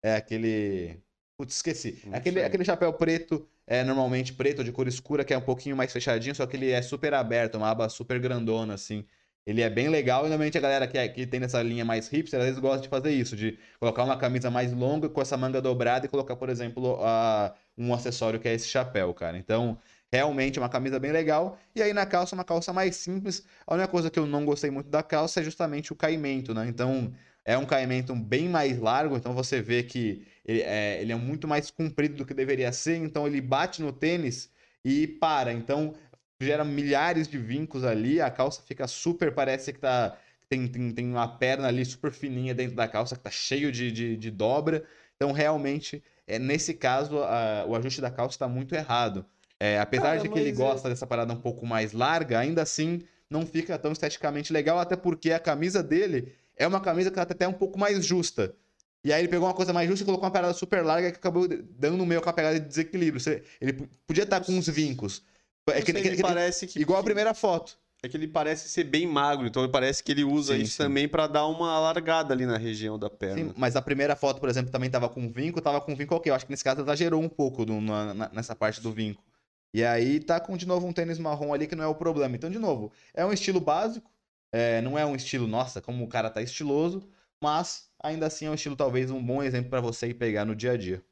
[0.01, 1.03] É aquele.
[1.37, 2.09] Putz, esqueci.
[2.13, 5.93] Aquele, aquele chapéu preto, é normalmente preto de cor escura, que é um pouquinho mais
[5.93, 9.05] fechadinho, só que ele é super aberto, uma aba super grandona, assim.
[9.45, 12.09] Ele é bem legal e normalmente a galera que, é, que tem nessa linha mais
[12.09, 15.37] hipster, às vezes gosta de fazer isso, de colocar uma camisa mais longa com essa
[15.37, 19.39] manga dobrada e colocar, por exemplo, a, um acessório que é esse chapéu, cara.
[19.39, 19.79] Então,
[20.13, 21.59] realmente é uma camisa bem legal.
[21.75, 23.45] E aí na calça, uma calça mais simples.
[23.67, 26.67] A única coisa que eu não gostei muito da calça é justamente o caimento, né?
[26.69, 27.13] Então,
[27.45, 31.47] é um caimento bem mais largo, então você vê que ele é, ele é muito
[31.47, 34.51] mais comprido do que deveria ser, então ele bate no tênis
[34.85, 35.53] e para.
[35.53, 35.95] Então
[36.41, 40.19] gera milhares de vincos ali, a calça fica super, parece que tá.
[40.49, 43.91] Tem, tem, tem uma perna ali super fininha dentro da calça que tá cheio de,
[43.91, 44.85] de, de dobra.
[45.17, 49.25] Então, realmente, é, nesse caso, a, o ajuste da calça está muito errado.
[49.61, 53.47] É, apesar de que ele gosta dessa parada um pouco mais larga, ainda assim não
[53.47, 57.47] fica tão esteticamente legal, até porque a camisa dele é uma camisa que tá até
[57.47, 58.55] um pouco mais justa.
[59.03, 61.19] E aí ele pegou uma coisa mais justa e colocou uma parada super larga que
[61.19, 63.23] acabou dando meio com a pegada de desequilíbrio.
[63.61, 65.23] Ele podia estar com uns vincos.
[65.69, 67.79] É que, que, que, parece que, igual a primeira foto.
[68.05, 70.83] É que ele parece ser bem magro, então parece que ele usa sim, isso sim.
[70.83, 73.37] também para dar uma alargada ali na região da perna.
[73.45, 76.31] Sim, mas a primeira foto, por exemplo, também tava com vinco, tava com vinco ok.
[76.31, 79.25] Eu acho que nesse caso exagerou um pouco do, na, nessa parte do vinco.
[79.73, 82.37] E aí tá com de novo um tênis marrom ali que não é o problema.
[82.37, 84.13] Então, de novo, é um estilo básico,
[84.53, 87.09] é, não é um estilo, nossa, como o cara tá estiloso,
[87.43, 90.55] mas ainda assim é um estilo talvez um bom exemplo para você ir pegar no
[90.55, 91.03] dia a dia.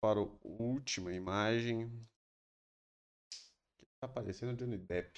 [0.00, 1.88] Para a última imagem.
[4.02, 5.16] Tá parecendo Johnny Depp.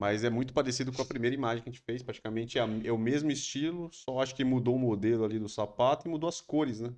[0.00, 2.04] Mas é muito parecido com a primeira imagem que a gente fez.
[2.04, 6.06] Praticamente é, é o mesmo estilo, só acho que mudou o modelo ali do sapato
[6.06, 6.94] e mudou as cores, né?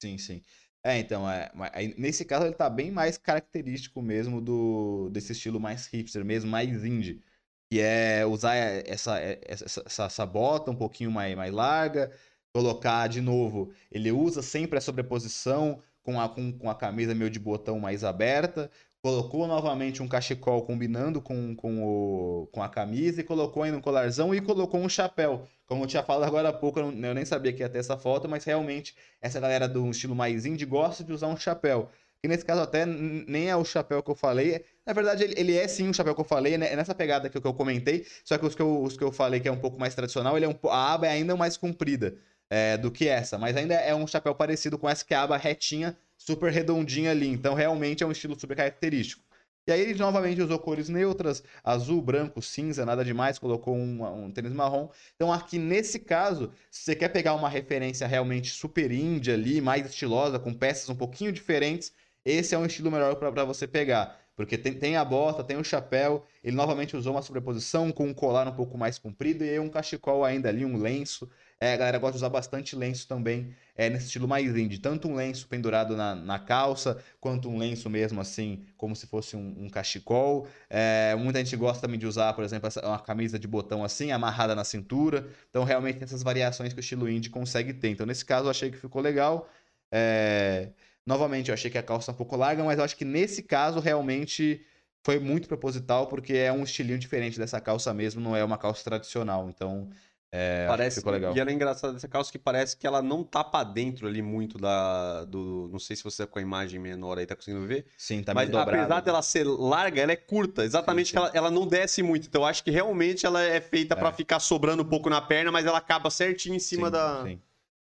[0.00, 0.42] Sim, sim.
[0.84, 1.50] É, então, é,
[1.98, 6.84] nesse caso ele tá bem mais característico mesmo do desse estilo mais hipster, mesmo mais
[6.84, 7.20] indie.
[7.68, 12.12] Que é usar essa, essa, essa, essa bota um pouquinho mais, mais larga,
[12.52, 13.72] colocar de novo.
[13.90, 18.04] Ele usa sempre a sobreposição com a, com, com a camisa meio de botão mais
[18.04, 18.70] aberta,
[19.02, 23.80] colocou novamente um cachecol combinando com, com, o, com a camisa e colocou ainda um
[23.80, 25.48] colarzão e colocou um chapéu.
[25.66, 27.96] Como eu tinha falado agora há pouco, eu, eu nem sabia que ia ter essa
[27.96, 31.90] foto, mas realmente essa galera do estilo mais indie gosta de usar um chapéu.
[32.22, 34.64] E nesse caso até nem é o chapéu que eu falei.
[34.86, 36.72] Na verdade, ele, ele é sim o chapéu que eu falei, né?
[36.72, 38.06] É nessa pegada que eu, que eu comentei.
[38.24, 40.34] Só que os que eu, os que eu falei que é um pouco mais tradicional,
[40.34, 42.16] ele é um, a aba é ainda mais comprida
[42.50, 43.38] é, do que essa.
[43.38, 47.10] Mas ainda é um chapéu parecido com essa que é a aba retinha super redondinha
[47.10, 47.28] ali.
[47.28, 49.22] Então, realmente é um estilo super característico.
[49.66, 54.30] E aí ele novamente usou cores neutras, azul, branco, cinza, nada demais, colocou um, um,
[54.30, 54.90] tênis marrom.
[55.16, 59.86] Então aqui nesse caso, se você quer pegar uma referência realmente super índia ali, mais
[59.86, 61.94] estilosa, com peças um pouquinho diferentes,
[62.26, 64.20] esse é um estilo melhor para você pegar.
[64.36, 68.14] Porque tem, tem, a bota, tem o chapéu, ele novamente usou uma sobreposição com um
[68.14, 71.30] colar um pouco mais comprido e um cachecol ainda ali, um lenço.
[71.60, 74.78] É, a galera gosta de usar bastante lenço também, é, nesse estilo mais indie.
[74.78, 79.36] Tanto um lenço pendurado na, na calça, quanto um lenço mesmo assim, como se fosse
[79.36, 80.46] um, um cachecol.
[80.68, 84.54] É, muita gente gosta também de usar, por exemplo, uma camisa de botão assim, amarrada
[84.54, 85.26] na cintura.
[85.48, 87.88] Então, realmente, tem essas variações que o estilo indie consegue ter.
[87.88, 89.48] Então, nesse caso, eu achei que ficou legal.
[89.90, 90.70] É...
[91.06, 93.42] Novamente, eu achei que a calça é um pouco larga, mas eu acho que nesse
[93.42, 94.64] caso, realmente
[95.04, 98.82] foi muito proposital, porque é um estilinho diferente dessa calça mesmo, não é uma calça
[98.82, 99.50] tradicional.
[99.50, 99.90] Então,
[100.36, 101.36] é, parece, ficou legal.
[101.36, 104.20] E ela é engraçada essa calça que parece que ela não tá pra dentro ali
[104.20, 105.24] muito da.
[105.26, 107.86] Do, não sei se você tá com a imagem menor aí, tá conseguindo ver?
[107.96, 108.76] Sim, tá Mas dobrado.
[108.76, 110.64] apesar dela ser larga, ela é curta.
[110.64, 111.18] Exatamente sim, sim.
[111.18, 112.26] Ela, ela não desce muito.
[112.26, 113.96] Então eu acho que realmente ela é feita é.
[113.96, 117.22] para ficar sobrando um pouco na perna, mas ela acaba certinho em cima sim, da.
[117.22, 117.40] Sim.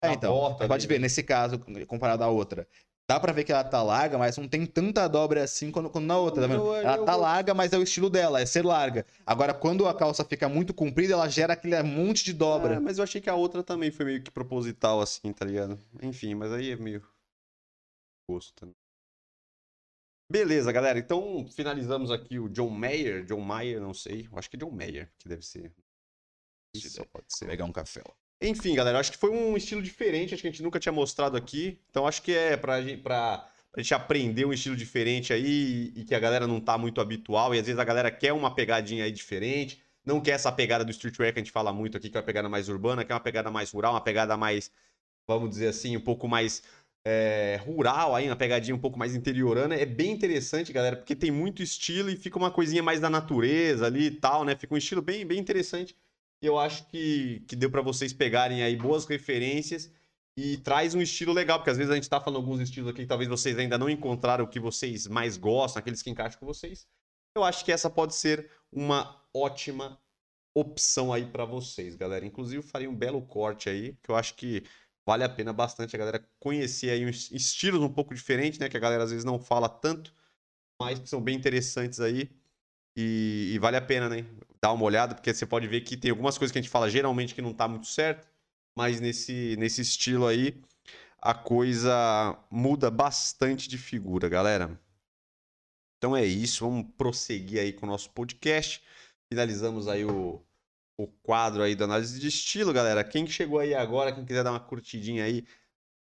[0.02, 2.66] É, então, pode ver, nesse caso, comparado à outra,
[3.12, 6.06] Dá pra ver que ela tá larga, mas não tem tanta dobra assim quando, quando
[6.06, 6.74] na outra, tá vendo?
[6.74, 9.04] ela tá larga, mas é o estilo dela, é ser larga.
[9.26, 12.76] Agora, quando a calça fica muito comprida, ela gera aquele monte de dobra.
[12.76, 15.78] É, mas eu achei que a outra também foi meio que proposital, assim, tá ligado?
[16.02, 17.06] Enfim, mas aí é meio.
[18.26, 18.74] Gosto também.
[20.30, 20.98] Beleza, galera.
[20.98, 23.26] Então, finalizamos aqui o John Mayer.
[23.26, 24.26] John Mayer, não sei.
[24.32, 25.70] Eu acho que é John Mayer, que deve ser.
[26.74, 27.44] Isso, pode ser.
[27.46, 28.14] Pegar um café lá.
[28.42, 31.36] Enfim, galera, acho que foi um estilo diferente, acho que a gente nunca tinha mostrado
[31.36, 31.78] aqui.
[31.90, 36.14] Então acho que é pra, pra, pra gente aprender um estilo diferente aí e que
[36.14, 37.54] a galera não tá muito habitual.
[37.54, 39.80] E às vezes a galera quer uma pegadinha aí diferente.
[40.04, 42.26] Não quer essa pegada do streetwear que a gente fala muito aqui, que é uma
[42.26, 44.72] pegada mais urbana, quer uma pegada mais rural, uma pegada mais,
[45.26, 46.64] vamos dizer assim, um pouco mais
[47.04, 49.76] é, rural aí, uma pegadinha um pouco mais interiorana.
[49.76, 53.86] É bem interessante, galera, porque tem muito estilo e fica uma coisinha mais da natureza
[53.86, 54.56] ali e tal, né?
[54.56, 55.94] Fica um estilo bem, bem interessante.
[56.42, 59.90] Eu acho que, que deu para vocês pegarem aí boas referências
[60.36, 63.02] e traz um estilo legal, porque às vezes a gente tá falando alguns estilos aqui
[63.02, 66.46] que talvez vocês ainda não encontraram o que vocês mais gostam, aqueles que encaixam com
[66.46, 66.86] vocês.
[67.36, 69.98] Eu acho que essa pode ser uma ótima
[70.54, 72.26] opção aí para vocês, galera.
[72.26, 74.64] Inclusive, faria um belo corte aí, que eu acho que
[75.06, 78.68] vale a pena bastante a galera conhecer aí uns estilos um pouco diferentes, né?
[78.68, 80.12] Que a galera às vezes não fala tanto,
[80.80, 82.30] mas que são bem interessantes aí.
[82.96, 84.24] E, e, vale a pena, né?
[84.60, 86.90] Dar uma olhada, porque você pode ver que tem algumas coisas que a gente fala
[86.90, 88.28] geralmente que não tá muito certo,
[88.76, 90.60] mas nesse, nesse estilo aí
[91.20, 94.78] a coisa muda bastante de figura, galera.
[95.96, 98.82] Então é isso, vamos prosseguir aí com o nosso podcast.
[99.30, 100.42] Finalizamos aí o,
[100.98, 103.04] o quadro aí da análise de estilo, galera.
[103.04, 105.46] Quem chegou aí agora, quem quiser dar uma curtidinha aí,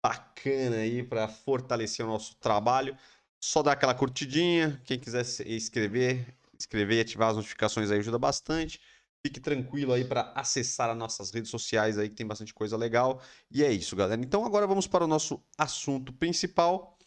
[0.04, 2.96] bacana aí para fortalecer o nosso trabalho,
[3.42, 4.80] só dá aquela curtidinha.
[4.86, 8.80] Quem quiser escrever, escrever e ativar as notificações aí ajuda bastante.
[9.26, 13.22] Fique tranquilo aí para acessar as nossas redes sociais aí que tem bastante coisa legal.
[13.52, 14.22] E é isso, galera.
[14.22, 16.98] Então agora vamos para o nosso assunto principal,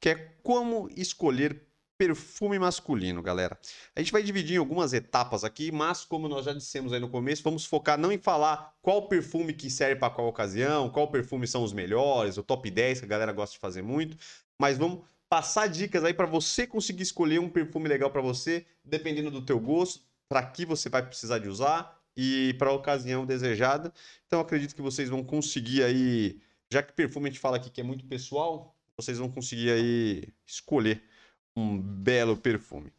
[0.00, 3.58] que é como escolher perfume masculino, galera.
[3.94, 7.08] A gente vai dividir em algumas etapas aqui, mas como nós já dissemos aí no
[7.08, 11.46] começo, vamos focar não em falar qual perfume que serve para qual ocasião, qual perfume
[11.46, 14.16] são os melhores, o top 10 que a galera gosta de fazer muito,
[14.58, 15.04] mas vamos
[15.34, 19.58] passar dicas aí para você conseguir escolher um perfume legal para você, dependendo do teu
[19.58, 23.92] gosto, para que você vai precisar de usar e para a ocasião desejada.
[24.28, 27.80] Então acredito que vocês vão conseguir aí, já que perfume a gente fala aqui que
[27.80, 31.02] é muito pessoal, vocês vão conseguir aí escolher
[31.56, 32.92] um belo perfume.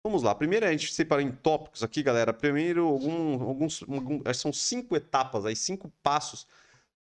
[0.00, 0.32] Vamos lá.
[0.32, 2.32] Primeiro a gente separou em tópicos aqui, galera.
[2.32, 6.46] Primeiro, algum, alguns, algum, são cinco etapas, aí, cinco passos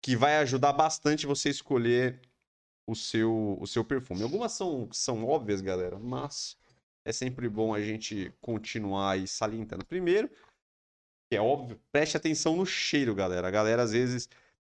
[0.01, 2.21] que vai ajudar bastante você escolher
[2.91, 4.23] o seu, o seu perfume.
[4.23, 6.57] Algumas são, são óbvias, galera, mas
[7.05, 9.85] é sempre bom a gente continuar aí salientando.
[9.85, 10.29] Primeiro,
[11.31, 13.47] que é óbvio, preste atenção no cheiro, galera.
[13.49, 14.29] A galera às vezes,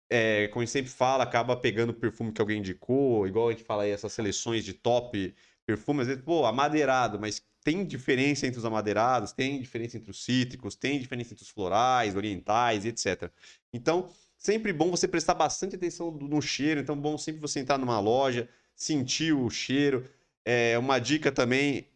[0.09, 3.51] é, como a gente sempre fala, acaba pegando o perfume que alguém indicou, igual a
[3.51, 5.33] gente fala aí, essas seleções de top
[5.65, 10.23] perfume, às vezes, pô, amadeirado, mas tem diferença entre os amadeirados, tem diferença entre os
[10.23, 13.31] cítricos, tem diferença entre os florais, orientais, etc.
[13.71, 17.99] Então, sempre bom você prestar bastante atenção no cheiro, então bom sempre você entrar numa
[17.99, 20.09] loja, sentir o cheiro.
[20.45, 21.87] É uma dica também,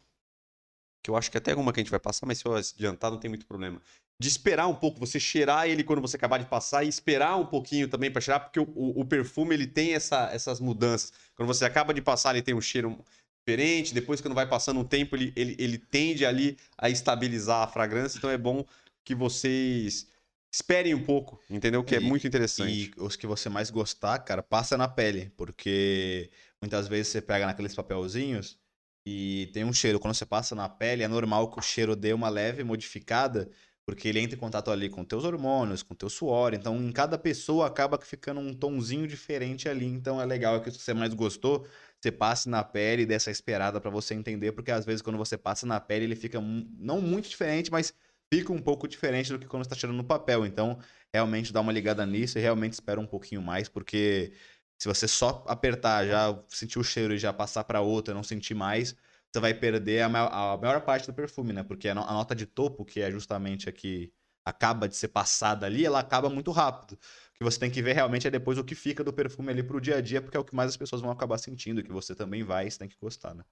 [1.01, 3.09] que eu acho que até uma que a gente vai passar, mas se eu adiantar
[3.09, 3.81] não tem muito problema.
[4.19, 7.45] De esperar um pouco, você cheirar ele quando você acabar de passar e esperar um
[7.45, 11.11] pouquinho também para cheirar, porque o, o, o, perfume ele tem essa, essas mudanças.
[11.35, 13.03] Quando você acaba de passar, ele tem um cheiro
[13.39, 17.67] diferente, depois quando vai passando um tempo, ele, ele, ele tende ali a estabilizar a
[17.67, 18.63] fragrância, então é bom
[19.03, 20.07] que vocês
[20.53, 21.83] esperem um pouco, entendeu?
[21.83, 22.93] Que é muito interessante.
[22.95, 26.29] E os que você mais gostar, cara, passa na pele, porque
[26.61, 28.59] muitas vezes você pega naqueles papelzinhos
[29.03, 29.99] e tem um cheiro.
[29.99, 33.49] Quando você passa na pele, é normal que o cheiro dê uma leve modificada,
[33.83, 36.53] porque ele entra em contato ali com teus hormônios, com teu suor.
[36.53, 39.87] Então, em cada pessoa acaba ficando um tonzinho diferente ali.
[39.87, 41.65] Então, é legal que se você mais gostou,
[41.99, 45.65] você passe na pele dessa esperada para você entender, porque às vezes quando você passa
[45.65, 47.93] na pele ele fica não muito diferente, mas
[48.33, 50.45] fica um pouco diferente do que quando está tirando no papel.
[50.45, 50.79] Então,
[51.13, 54.33] realmente dá uma ligada nisso e realmente espera um pouquinho mais, porque
[54.79, 58.55] se você só apertar, já sentir o cheiro e já passar para outra, não sentir
[58.55, 58.95] mais,
[59.31, 61.63] você vai perder a maior, a maior parte do perfume, né?
[61.63, 64.11] Porque a, nota de topo, que é justamente a que
[64.45, 66.97] acaba de ser passada ali, ela acaba muito rápido
[67.35, 69.81] que você tem que ver realmente é depois o que fica do perfume ali pro
[69.81, 72.15] dia a dia, porque é o que mais as pessoas vão acabar sentindo, que você
[72.15, 73.43] também vai, você tem que gostar, né?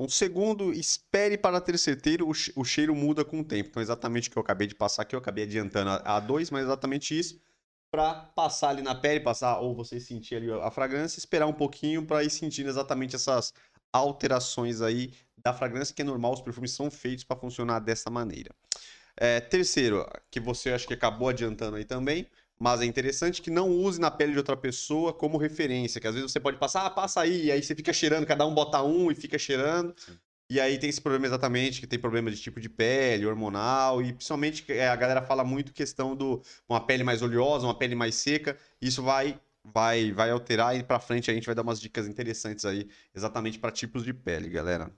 [0.00, 3.68] Então, segundo, espere para ter certeza, o cheiro muda com o tempo.
[3.68, 6.64] Então, exatamente o que eu acabei de passar aqui, eu acabei adiantando a dois, mas
[6.64, 7.38] exatamente isso,
[7.90, 12.06] para passar ali na pele, passar, ou você sentir ali a fragrância, esperar um pouquinho
[12.06, 13.52] para ir sentindo exatamente essas
[13.92, 18.54] alterações aí da fragrância, que é normal, os perfumes são feitos para funcionar dessa maneira.
[19.18, 22.26] É, terceiro, que você acho que acabou adiantando aí também,
[22.60, 26.14] mas é interessante que não use na pele de outra pessoa como referência, que às
[26.14, 28.82] vezes você pode passar, ah, passa aí, e aí você fica cheirando, cada um bota
[28.82, 29.94] um e fica cheirando.
[29.96, 30.18] Sim.
[30.50, 34.12] E aí tem esse problema exatamente, que tem problema de tipo de pele, hormonal, e
[34.12, 38.16] principalmente é, a galera fala muito questão do uma pele mais oleosa, uma pele mais
[38.16, 42.06] seca, isso vai vai vai alterar e para frente a gente vai dar umas dicas
[42.08, 44.90] interessantes aí, exatamente para tipos de pele, galera.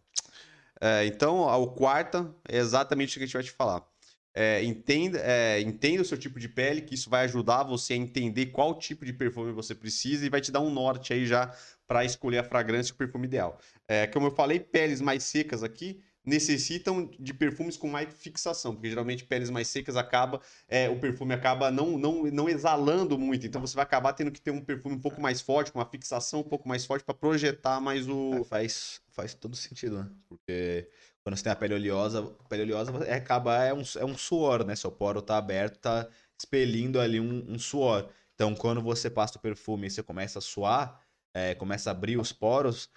[0.81, 3.92] É, então, o quarta é exatamente o que a gente vai te falar.
[4.35, 7.97] É, entenda, é, entenda o seu tipo de pele, que isso vai ajudar você a
[7.97, 11.55] entender qual tipo de perfume você precisa e vai te dar um norte aí já
[11.87, 13.59] para escolher a fragrância e o perfume ideal.
[13.87, 18.89] É, como eu falei, peles mais secas aqui necessitam de perfumes com mais fixação, porque
[18.89, 23.61] geralmente peles mais secas acaba, é, o perfume acaba não, não, não exalando muito, então
[23.61, 26.41] você vai acabar tendo que ter um perfume um pouco mais forte, com uma fixação
[26.41, 30.11] um pouco mais forte para projetar mais o É, faz, faz todo sentido, né?
[30.29, 30.89] Porque
[31.23, 34.17] quando você tem a pele oleosa, a pele oleosa é, acaba, é um, é um
[34.17, 34.75] suor, né?
[34.77, 36.09] Seu poro tá aberto, tá
[36.39, 38.09] expelindo ali um, um suor.
[38.35, 41.01] Então, quando você passa o perfume e você começa a suar,
[41.35, 42.89] é, começa a abrir os poros,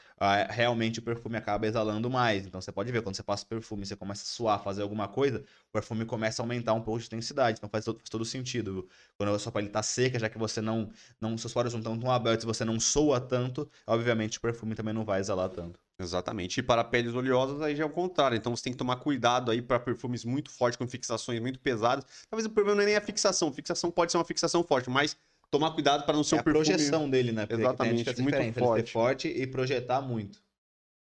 [0.49, 2.45] realmente o perfume acaba exalando mais.
[2.45, 5.07] Então, você pode ver, quando você passa o perfume você começa a suar, fazer alguma
[5.07, 7.57] coisa, o perfume começa a aumentar um pouco de intensidade.
[7.57, 8.87] Então, faz todo, faz todo sentido.
[9.17, 11.97] Quando a sua pele tá seca, já que você não, não seus poros não estão
[11.99, 15.79] tão abertos, você não soa tanto, obviamente o perfume também não vai exalar tanto.
[15.99, 16.59] Exatamente.
[16.59, 18.35] E para peles oleosas, aí já é o contrário.
[18.35, 22.05] Então você tem que tomar cuidado aí para perfumes muito fortes, com fixações muito pesadas.
[22.29, 23.51] Talvez o problema não é nem a fixação.
[23.53, 25.15] Fixação pode ser uma fixação forte, mas
[25.49, 26.65] tomar cuidado para não ser É um a perfume.
[26.65, 27.45] projeção dele, né?
[27.45, 28.91] Porque tem a Exatamente, diferença muito diferente, ele forte.
[28.91, 30.43] forte e projetar muito.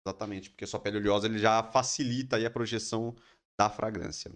[0.05, 3.15] Exatamente, porque sua pele oleosa ele já facilita aí a projeção
[3.57, 4.31] da fragrância.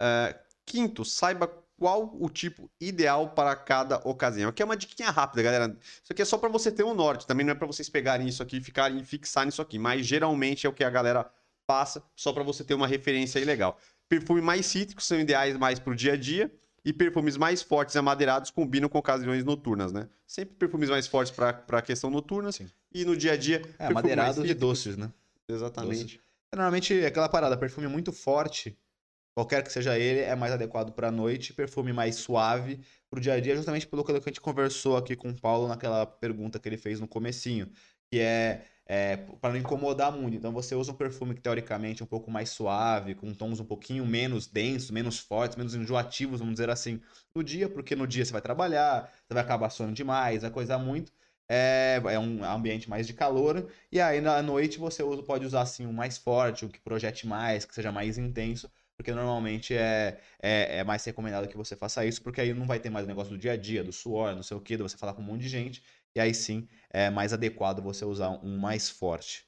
[0.00, 4.50] É, quinto, saiba qual o tipo ideal para cada ocasião.
[4.50, 5.76] Aqui é uma diquinha rápida, galera.
[6.02, 8.28] Isso aqui é só para você ter um norte, também não é para vocês pegarem
[8.28, 11.28] isso aqui e ficarem fixar nisso aqui, mas geralmente é o que a galera
[11.66, 13.78] passa só para você ter uma referência aí legal.
[14.08, 16.52] Perfume mais cítricos são ideais mais para o dia a dia
[16.84, 20.08] e perfumes mais fortes e amadeirados combinam com ocasiões noturnas, né?
[20.26, 22.68] Sempre perfumes mais fortes para a questão noturna Sim.
[22.92, 24.60] e no dia a dia É, de cítrico.
[24.60, 25.10] doces, né?
[25.48, 26.02] Exatamente.
[26.16, 26.20] Doces.
[26.54, 28.76] Normalmente, é aquela parada, perfume muito forte,
[29.34, 33.40] qualquer que seja ele, é mais adequado pra noite, perfume mais suave pro dia a
[33.40, 36.76] dia, justamente pelo que a gente conversou aqui com o Paulo naquela pergunta que ele
[36.76, 37.68] fez no comecinho,
[38.10, 40.36] que é, é para não incomodar muito.
[40.36, 43.64] Então você usa um perfume que teoricamente é um pouco mais suave, com tons um
[43.64, 47.00] pouquinho menos densos, menos fortes, menos enjoativos, vamos dizer assim,
[47.34, 50.78] no dia, porque no dia você vai trabalhar, você vai acabar suando demais, vai coisar
[50.78, 51.12] muito.
[51.48, 55.86] É, é um ambiente mais de calor, e aí na noite você pode usar assim
[55.86, 60.78] um mais forte, um que projete mais, que seja mais intenso, porque normalmente é, é,
[60.78, 63.32] é mais recomendado que você faça isso, porque aí não vai ter mais o negócio
[63.32, 65.24] do dia a dia, do suor, não sei o que, de você falar com um
[65.24, 65.82] monte de gente,
[66.14, 69.46] e aí sim é mais adequado você usar um mais forte.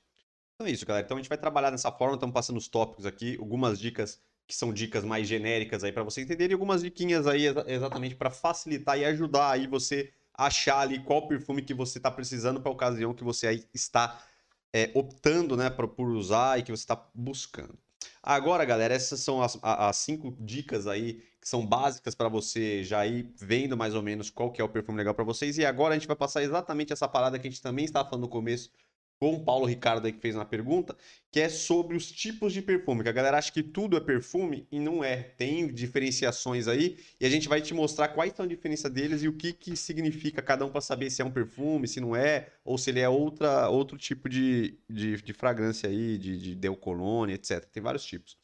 [0.54, 1.04] Então é isso, galera.
[1.04, 4.54] Então a gente vai trabalhar dessa forma, estamos passando os tópicos aqui, algumas dicas que
[4.54, 8.30] são dicas mais genéricas aí para você entender e algumas diquinhas aí exa- exatamente para
[8.30, 12.74] facilitar e ajudar aí você achar ali qual perfume que você está precisando para a
[12.74, 14.24] ocasião que você aí está
[14.72, 17.78] é, optando, né, por usar e que você está buscando.
[18.22, 23.06] Agora, galera, essas são as, as cinco dicas aí que são básicas para você já
[23.06, 25.59] ir vendo mais ou menos qual que é o perfume legal para vocês.
[25.59, 28.22] E agora a gente vai passar exatamente essa parada que a gente também estava falando
[28.22, 28.70] no começo
[29.18, 30.96] com o Paulo Ricardo aí que fez uma pergunta,
[31.31, 34.66] que é sobre os tipos de perfume, que a galera acha que tudo é perfume
[34.70, 35.16] e não é.
[35.22, 39.29] Tem diferenciações aí e a gente vai te mostrar quais são a diferença deles e
[39.29, 42.48] o que que significa cada um para saber se é um perfume, se não é,
[42.64, 46.76] ou se ele é outra, outro tipo de, de, de fragrância aí, de, de Del
[46.76, 47.64] Cologne, etc.
[47.66, 48.37] Tem vários tipos.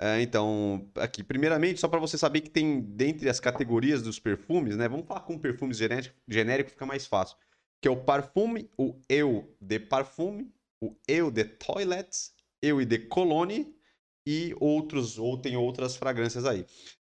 [0.00, 4.76] É, então, aqui, primeiramente, só para você saber que tem dentre as categorias dos perfumes,
[4.76, 4.88] né?
[4.88, 7.36] Vamos falar com perfumes genérico, genérico fica mais fácil
[7.82, 12.96] que é o Parfume, o Eu de Parfume, o Eu de Toilets, Eu e de
[12.96, 13.74] Cologne
[14.24, 16.64] e outros, ou tem outras fragrâncias aí.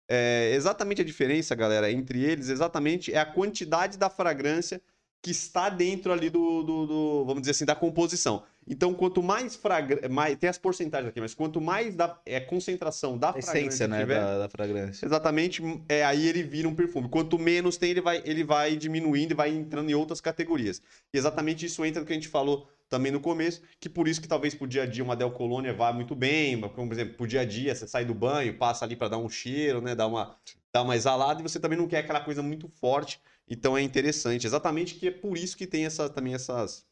[0.08, 4.80] É, exatamente a diferença, galera, entre eles, exatamente é a quantidade da fragrância
[5.22, 8.42] que está dentro ali do, do, do- vamos dizer assim, da composição.
[8.66, 13.16] Então, quanto mais fragrância, mais, tem as porcentagens aqui, mas quanto mais da é, concentração
[13.16, 15.06] da A fragrância essência, né, tiver, da, da fragrância.
[15.06, 17.08] Exatamente, é, aí ele vira um perfume.
[17.08, 20.82] Quanto menos tem, ele vai, ele vai diminuindo e vai entrando em outras categorias.
[21.12, 24.20] E exatamente isso entra no que a gente falou também no começo, que por isso
[24.20, 27.14] que talvez pro dia a dia uma Del Colônia vá muito bem, como por exemplo,
[27.14, 29.94] pro dia a dia você sai do banho, passa ali para dar um cheiro, né,
[29.94, 30.36] dar uma,
[30.72, 33.18] dar uma exalada, e você também não quer aquela coisa muito forte,
[33.52, 34.46] então é interessante.
[34.46, 36.86] Exatamente que é por isso que tem essa, também essas,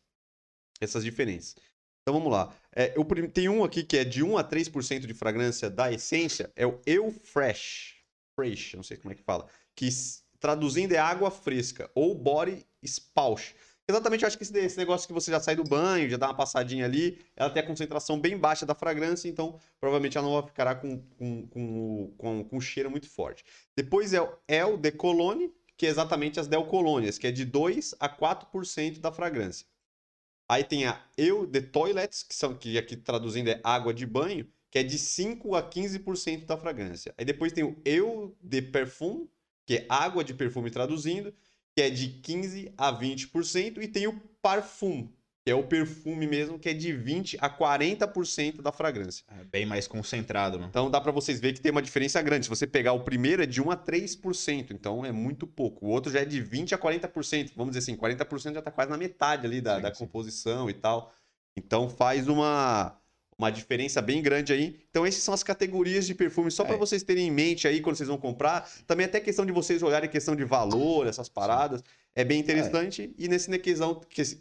[0.78, 1.56] essas diferenças.
[2.02, 2.54] Então vamos lá.
[2.76, 6.52] É, eu tem um aqui que é de 1 a 3% de fragrância da essência,
[6.54, 7.94] é o Eu Fresh.
[8.34, 9.48] Fresh, não sei como é que fala.
[9.74, 9.88] Que
[10.38, 13.54] traduzindo é água fresca, ou body spauch.
[13.88, 16.28] Exatamente, eu acho que esse, esse negócio que você já sai do banho, já dá
[16.28, 20.40] uma passadinha ali, ela tem a concentração bem baixa da fragrância, então provavelmente ela não
[20.40, 23.44] vai ficar com, com, com, com, com um cheiro muito forte.
[23.76, 27.42] Depois é o El de Cologne, que é exatamente as Del Colônias, que é de
[27.42, 29.66] 2 a 4% da fragrância.
[30.46, 34.46] Aí tem a Eu de Toilets, que, são, que aqui traduzindo é água de banho,
[34.70, 37.14] que é de 5 a 15% da fragrância.
[37.16, 39.30] Aí depois tem o Eu de Perfume,
[39.64, 41.34] que é água de perfume traduzindo,
[41.74, 43.82] que é de 15 a 20%.
[43.82, 45.10] E tem o Parfum,
[45.50, 49.24] que é o perfume mesmo, que é de 20 a 40% da fragrância.
[49.40, 50.66] É bem mais concentrado, né?
[50.70, 52.46] Então dá pra vocês verem que tem uma diferença grande.
[52.46, 55.86] Se você pegar o primeiro é de 1 a 3%, então é muito pouco.
[55.86, 57.50] O outro já é de 20 a 40%.
[57.56, 59.98] Vamos dizer assim, 40% já tá quase na metade ali da, Sim, da sim.
[59.98, 61.12] composição e tal.
[61.56, 62.96] Então faz uma
[63.36, 64.78] uma diferença bem grande aí.
[64.90, 66.78] Então, essas são as categorias de perfume, só para É.
[66.78, 68.68] vocês terem em mente aí quando vocês vão comprar.
[68.86, 71.82] Também até questão de vocês olharem questão de valor, essas paradas.
[72.14, 73.14] É bem interessante.
[73.16, 73.48] E nesse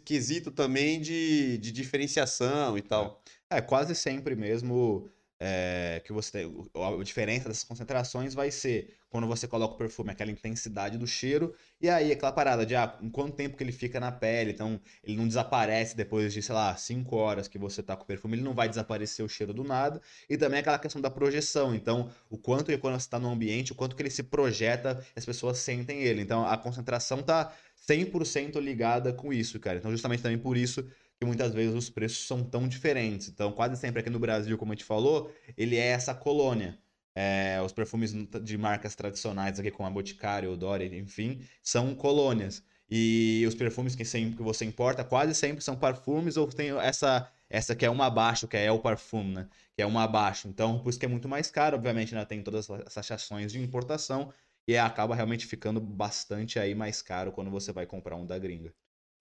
[0.04, 3.22] quesito também de, de diferenciação e tal.
[3.48, 5.08] É, quase sempre mesmo
[5.40, 6.68] é, que você tem.
[6.74, 11.52] A diferença dessas concentrações vai ser quando você coloca o perfume, aquela intensidade do cheiro,
[11.80, 15.16] e aí aquela parada de ah, quanto tempo que ele fica na pele, então ele
[15.16, 18.44] não desaparece depois de, sei lá, 5 horas que você tá com o perfume, ele
[18.44, 22.38] não vai desaparecer o cheiro do nada, e também aquela questão da projeção, então o
[22.38, 26.02] quanto quando você tá no ambiente, o quanto que ele se projeta, as pessoas sentem
[26.02, 27.52] ele, então a concentração tá
[27.88, 30.86] 100% ligada com isso, cara, então justamente também por isso
[31.20, 33.28] que muitas vezes os preços são tão diferentes.
[33.28, 36.78] Então, quase sempre aqui no Brasil, como a gente falou, ele é essa colônia.
[37.14, 38.12] É, os perfumes
[38.42, 42.64] de marcas tradicionais aqui, como a Boticário, Odori, enfim, são colônias.
[42.88, 47.30] E os perfumes que, sempre, que você importa quase sempre são perfumes ou tem essa
[47.50, 49.48] essa que é uma abaixo, que é El Parfum, né?
[49.74, 50.46] Que é uma abaixo.
[50.48, 52.24] Então, por isso que é muito mais caro, obviamente, né?
[52.24, 54.32] Tem todas essas taxações de importação
[54.68, 58.72] e acaba realmente ficando bastante aí mais caro quando você vai comprar um da gringa.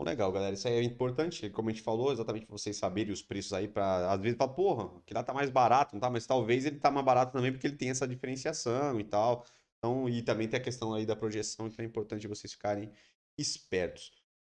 [0.02, 0.54] Legal, galera.
[0.54, 4.12] Isso aí é importante, como a gente falou, exatamente vocês saberem os preços aí, para
[4.14, 6.10] às vezes falar, porra, que lá tá mais barato, não tá?
[6.10, 9.46] Mas talvez ele tá mais barato também porque ele tem essa diferenciação e tal.
[9.78, 12.92] Então, e também tem a questão aí da projeção, então é importante vocês ficarem
[13.38, 14.12] espertos.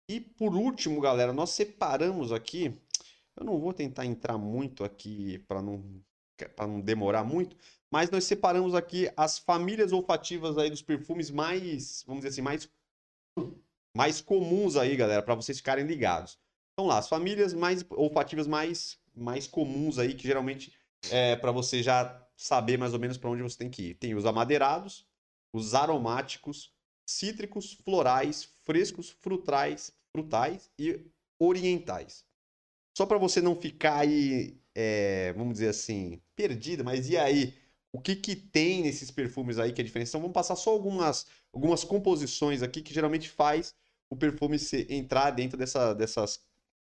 [0.10, 2.78] E por último, galera, nós separamos aqui.
[3.36, 6.02] Eu não vou tentar entrar muito aqui para não
[6.56, 7.58] para não demorar muito,
[7.92, 12.70] mas nós separamos aqui as famílias olfativas aí dos perfumes mais, vamos dizer assim, mais
[13.98, 16.38] mais comuns aí, galera, para vocês ficarem ligados.
[16.72, 20.72] Então lá, as famílias mais olfativas mais mais comuns aí que geralmente
[21.10, 23.94] é para você já saber mais ou menos para onde você tem que ir.
[23.96, 25.08] Tem os amadeirados,
[25.52, 26.72] os aromáticos,
[27.08, 31.02] cítricos, florais, frescos, frutais, frutais e
[31.40, 32.24] orientais.
[32.96, 37.56] Só para você não ficar aí, é, vamos dizer assim, perdido, mas e aí?
[37.92, 40.10] O que que tem nesses perfumes aí que é diferente?
[40.10, 43.74] Então vamos passar só algumas, algumas composições aqui que geralmente faz
[44.10, 46.40] o perfume se, entrar dentro dessa, dessas,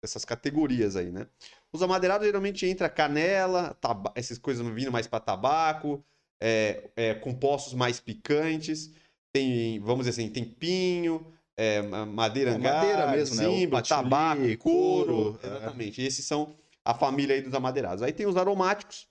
[0.03, 1.27] dessas categorias aí, né?
[1.73, 6.05] Os amadeirados geralmente entra canela, taba- essas coisas vindo mais para tabaco,
[6.41, 8.93] é, é, compostos mais picantes,
[9.33, 13.49] tem, vamos dizer assim, tem pinho, é, madeira É, madeira mesmo, né?
[13.49, 15.15] O zimbro, patchouli, tabaco, couro.
[15.15, 15.47] couro, é.
[15.47, 16.03] Exatamente.
[16.03, 18.03] Esses são a família aí dos amadeirados.
[18.03, 19.09] Aí tem os aromáticos,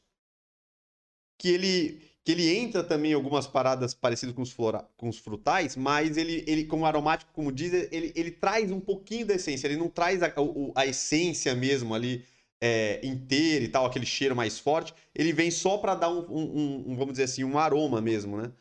[1.38, 5.17] que ele, que ele entra também em algumas paradas parecidas com os, flora, com os
[5.17, 9.65] frutais, mas ele, ele, como aromático, como diz, ele, ele traz um pouquinho da essência,
[9.65, 10.34] ele não traz a,
[10.75, 12.25] a essência mesmo ali
[12.59, 16.59] é, inteira e tal, aquele cheiro mais forte, ele vem só para dar um, um-
[16.59, 18.51] um- um, vamos dizer assim, um aroma mesmo, né?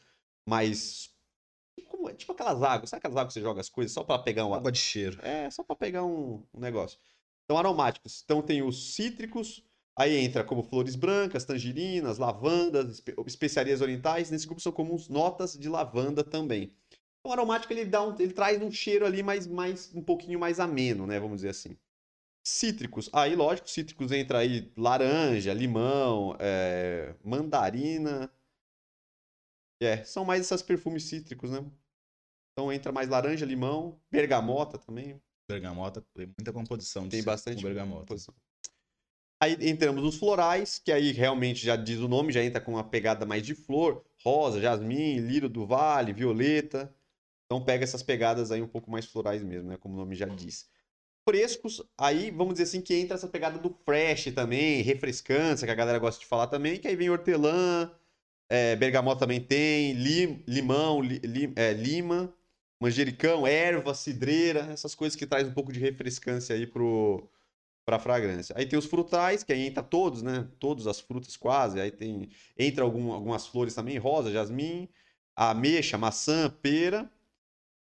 [0.48, 1.10] Mas,
[1.88, 4.46] como, tipo aquelas águas, sabe aquelas águas que você joga as coisas só para pegar
[4.46, 5.18] um, Água de cheiro.
[5.24, 7.00] é, só para pegar um, um negócio.
[7.44, 8.22] Então, aromáticos.
[8.24, 9.64] Então, tem os cítricos,
[9.96, 14.30] aí entra como flores brancas, tangerinas, lavandas, espe- especiarias orientais.
[14.30, 16.72] Nesse grupo são comuns notas de lavanda também.
[17.24, 20.60] O aromático, ele, dá um, ele traz um cheiro ali mais, mais, um pouquinho mais
[20.60, 21.18] ameno, né?
[21.18, 21.76] Vamos dizer assim.
[22.46, 23.10] Cítricos.
[23.12, 28.30] Aí, lógico, cítricos entra aí laranja, limão, é, mandarina.
[29.82, 31.58] É, são mais esses perfumes cítricos, né?
[32.52, 35.20] Então entra mais laranja, limão, bergamota também.
[35.48, 38.00] Bergamota, tem muita composição Tem bastante bergamota.
[38.00, 38.34] composição.
[39.40, 42.84] Aí entramos nos florais, que aí realmente já diz o nome, já entra com uma
[42.84, 46.94] pegada mais de flor, rosa, jasmim, lírio do vale, violeta.
[47.46, 49.76] Então pega essas pegadas aí um pouco mais florais mesmo, né?
[49.78, 50.68] Como o nome já diz.
[51.28, 55.74] Frescos, aí vamos dizer assim que entra essa pegada do fresh também, refrescância, que a
[55.76, 57.90] galera gosta de falar também, que aí vem hortelã,
[58.48, 62.32] é, bergamota também tem, lim- limão, li- é, lima,
[62.80, 67.28] manjericão, erva, cidreira, essas coisas que traz um pouco de refrescância aí pro,
[67.86, 68.54] pra fragrância.
[68.58, 70.46] Aí tem os frutais, que aí entra todos, né?
[70.58, 71.80] Todas as frutas quase.
[71.80, 72.28] Aí tem
[72.58, 74.88] entra algum- algumas flores também, rosa, jasmim,
[75.36, 77.08] ameixa, maçã, pera.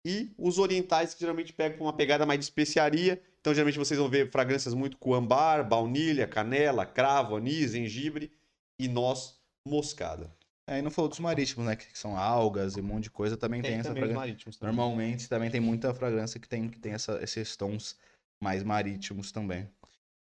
[0.03, 3.21] E os orientais, que geralmente pegam uma pegada mais de especiaria.
[3.39, 8.31] Então, geralmente vocês vão ver fragrâncias muito com ambar, baunilha, canela, cravo, anis, gengibre
[8.79, 10.35] e noz moscada.
[10.67, 11.75] É, e não falou dos marítimos, né?
[11.75, 14.19] Que são algas e um monte de coisa, também tem, essa também fragrância.
[14.19, 14.75] marítimos também.
[14.75, 17.95] Normalmente também tem muita fragrância que tem, que tem essa- esses tons
[18.41, 19.69] mais marítimos também.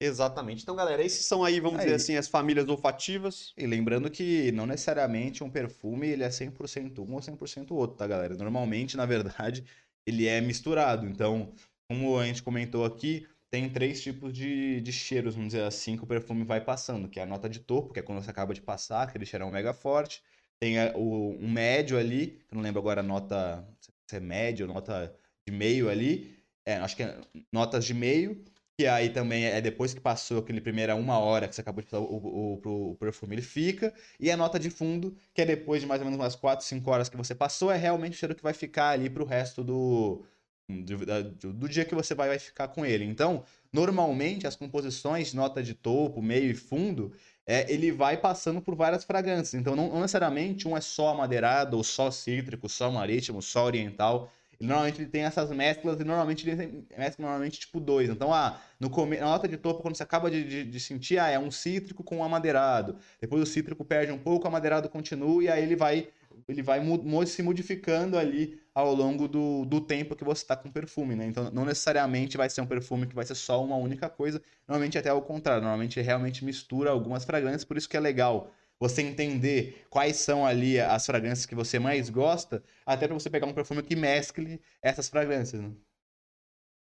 [0.03, 0.63] Exatamente.
[0.63, 1.85] Então, galera, esses são aí, vamos Aí.
[1.85, 3.53] dizer assim, as famílias olfativas.
[3.57, 8.05] E lembrando que não necessariamente um perfume ele é 100% um ou 100% outro, tá,
[8.07, 8.35] galera?
[8.35, 9.63] Normalmente, na verdade,
[10.05, 11.07] ele é misturado.
[11.07, 11.53] Então,
[11.87, 16.03] como a gente comentou aqui, tem três tipos de, de cheiros, vamos dizer assim, que
[16.03, 18.53] o perfume vai passando, que é a nota de topo, que é quando você acaba
[18.53, 20.21] de passar, aquele cheirão mega forte.
[20.59, 23.67] Tem a- o, um médio ali, que eu não lembro agora a nota,
[24.09, 25.15] se é médio, nota
[25.47, 26.35] de meio ali.
[26.65, 27.19] É, acho que é
[27.51, 28.43] notas de meio.
[28.77, 31.89] Que aí também é depois que passou aquele primeira uma hora que você acabou de
[31.89, 33.93] falar o, o, o, o, perfume, ele fica.
[34.19, 36.89] E a nota de fundo, que é depois de mais ou menos umas 4, 5
[36.89, 40.25] horas que você passou, é realmente o cheiro que vai ficar ali pro resto do,
[40.67, 43.05] do, do dia que você vai, vai ficar com ele.
[43.05, 47.13] Então, normalmente, as composições, nota de topo, meio e fundo,
[47.45, 49.53] é, ele vai passando por várias fragrâncias.
[49.53, 54.31] Então, não, não necessariamente um é só amadeirado, ou só cítrico, só marítimo, só oriental
[54.65, 58.09] normalmente ele tem essas mesclas e normalmente ele tem mescla normalmente tipo dois.
[58.09, 59.17] Então, ah, no come...
[59.17, 62.03] na nota de topo, quando você acaba de, de, de, sentir, ah, é um cítrico
[62.03, 62.97] com um amadeirado.
[63.19, 66.07] Depois o cítrico perde um pouco, o amadeirado continua e aí ele vai
[66.47, 66.81] ele vai
[67.25, 71.27] se modificando ali ao longo do, do tempo que você está com perfume, né?
[71.27, 74.41] Então, não necessariamente vai ser um perfume que vai ser só uma única coisa.
[74.67, 75.61] Normalmente até ao contrário.
[75.61, 80.79] Normalmente realmente mistura algumas fragrâncias, por isso que é legal você entender quais são ali
[80.79, 85.09] as fragrâncias que você mais gosta, até para você pegar um perfume que mescle essas
[85.09, 85.73] fragrâncias, né?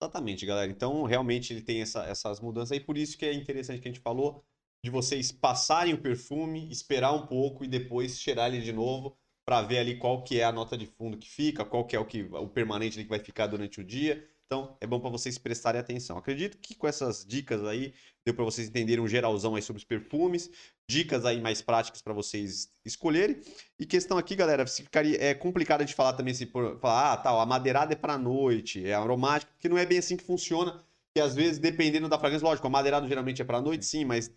[0.00, 0.70] Exatamente, galera.
[0.70, 3.92] Então, realmente ele tem essa, essas mudanças aí, por isso que é interessante que a
[3.92, 4.44] gente falou
[4.84, 9.16] de vocês passarem o perfume, esperar um pouco e depois cheirar ele de novo
[9.46, 11.98] para ver ali qual que é a nota de fundo que fica, qual que é
[11.98, 14.28] o que o permanente que vai ficar durante o dia.
[14.46, 16.18] Então, é bom para vocês prestarem atenção.
[16.18, 17.94] Acredito que com essas dicas aí,
[18.24, 20.50] deu para vocês entenderem um geralzão aí sobre os perfumes,
[20.88, 23.36] dicas aí mais práticas para vocês escolherem.
[23.78, 27.40] E questão aqui, galera, ficaria, é complicado de falar também se por, falar, ah, tal,
[27.40, 30.82] a madeirada é para noite, é aromático, porque não é bem assim que funciona.
[31.14, 34.32] Que às vezes, dependendo da fragrância, lógico, a madeirada geralmente é para noite, sim, mas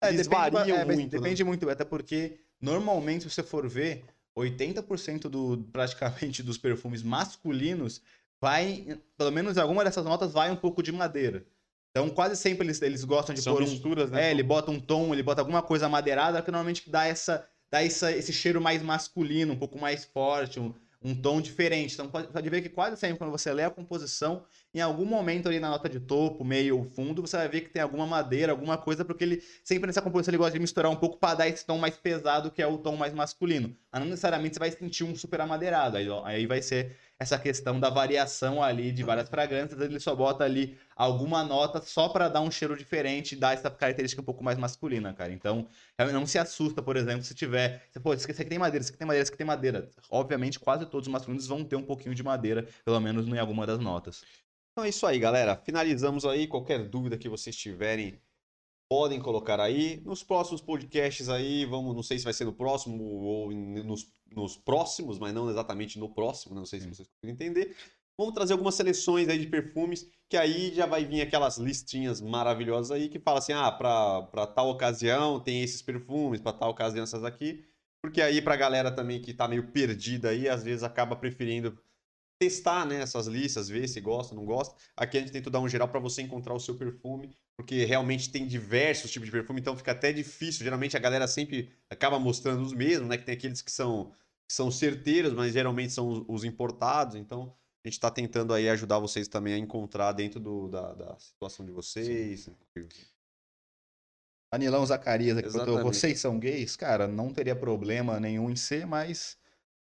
[0.00, 1.10] é, eles depende, variam é, muito.
[1.10, 1.48] Depende né?
[1.48, 4.04] muito, até porque normalmente, se você for ver,
[4.36, 8.00] 80% do, praticamente dos perfumes masculinos
[8.40, 11.44] vai, pelo menos alguma dessas notas, vai um pouco de madeira.
[11.90, 14.28] Então, quase sempre eles, eles gostam de São pôr misturas, um, né?
[14.28, 17.82] É, ele bota um tom, ele bota alguma coisa madeirada que normalmente dá essa dá
[17.82, 21.94] essa, esse cheiro mais masculino, um pouco mais forte, um, um tom diferente.
[21.94, 25.48] Então, pode, pode ver que quase sempre quando você lê a composição, em algum momento
[25.48, 28.52] ali na nota de topo, meio ou fundo, você vai ver que tem alguma madeira,
[28.52, 31.48] alguma coisa, porque ele sempre nessa composição ele gosta de misturar um pouco para dar
[31.48, 33.76] esse tom mais pesado, que é o tom mais masculino.
[33.92, 35.96] Mas não necessariamente você vai sentir um super amadeirado.
[35.96, 40.44] Aí, aí vai ser essa questão da variação ali de várias fragrâncias, ele só bota
[40.44, 44.56] ali alguma nota só para dar um cheiro diferente dar essa característica um pouco mais
[44.56, 45.32] masculina, cara.
[45.32, 45.68] Então,
[46.12, 47.82] não se assusta, por exemplo, se tiver.
[47.90, 49.90] Você, pô, esse aqui tem madeira, esse aqui tem madeira, esse aqui tem madeira.
[50.08, 53.66] Obviamente, quase todos os masculinos vão ter um pouquinho de madeira, pelo menos em alguma
[53.66, 54.22] das notas.
[54.72, 55.56] Então é isso aí, galera.
[55.56, 56.46] Finalizamos aí.
[56.46, 58.20] Qualquer dúvida que vocês tiverem,
[58.88, 60.00] podem colocar aí.
[60.04, 64.56] Nos próximos podcasts aí, vamos, não sei se vai ser no próximo ou nos, nos
[64.56, 67.76] próximos, mas não exatamente no próximo, não sei se vocês conseguem entender.
[68.16, 72.90] Vamos trazer algumas seleções aí de perfumes, que aí já vai vir aquelas listinhas maravilhosas
[72.90, 77.22] aí que fala assim: ah, para tal ocasião tem esses perfumes, para tal ocasião essas
[77.22, 77.64] aqui.
[78.02, 81.78] Porque aí pra galera também que tá meio perdida aí, às vezes acaba preferindo
[82.38, 84.74] testar né, essas listas, ver se gosta, não gosta.
[84.96, 88.30] Aqui a gente tenta dar um geral para você encontrar o seu perfume, porque realmente
[88.30, 90.64] tem diversos tipos de perfume, então fica até difícil.
[90.64, 93.18] Geralmente a galera sempre acaba mostrando os mesmos, né?
[93.18, 94.12] Que tem aqueles que são,
[94.48, 97.16] que são certeiros, mas geralmente são os importados.
[97.16, 101.18] Então a gente está tentando aí ajudar vocês também a encontrar dentro do, da, da
[101.18, 102.42] situação de vocês.
[102.42, 102.56] Sim.
[104.52, 106.74] Anilão Zacarias aqui botou, vocês são gays?
[106.74, 109.37] Cara, não teria problema nenhum em ser, mas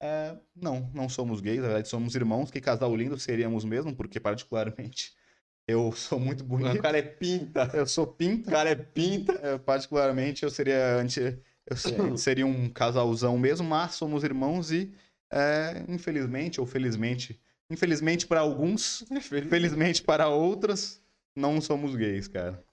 [0.01, 4.19] é, não, não somos gays, na verdade somos irmãos, que casal lindo seríamos mesmo, porque
[4.19, 5.13] particularmente
[5.67, 6.77] eu sou muito bonito.
[6.77, 7.69] O cara é pinta.
[7.73, 8.49] Eu sou pinta.
[8.49, 9.59] O cara é pinta.
[9.59, 11.77] Particularmente eu seria anti, eu
[12.17, 14.93] seria um casalzão mesmo, mas somos irmãos e
[15.31, 17.39] é, infelizmente ou felizmente,
[17.69, 21.01] infelizmente para alguns, felizmente para outras,
[21.35, 22.63] não somos gays, cara.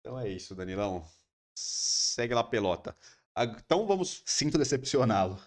[0.00, 1.04] Então é isso, Danilão.
[1.54, 2.96] Segue lá pelota.
[3.38, 4.22] Então vamos.
[4.24, 5.38] Sinto decepcioná-lo.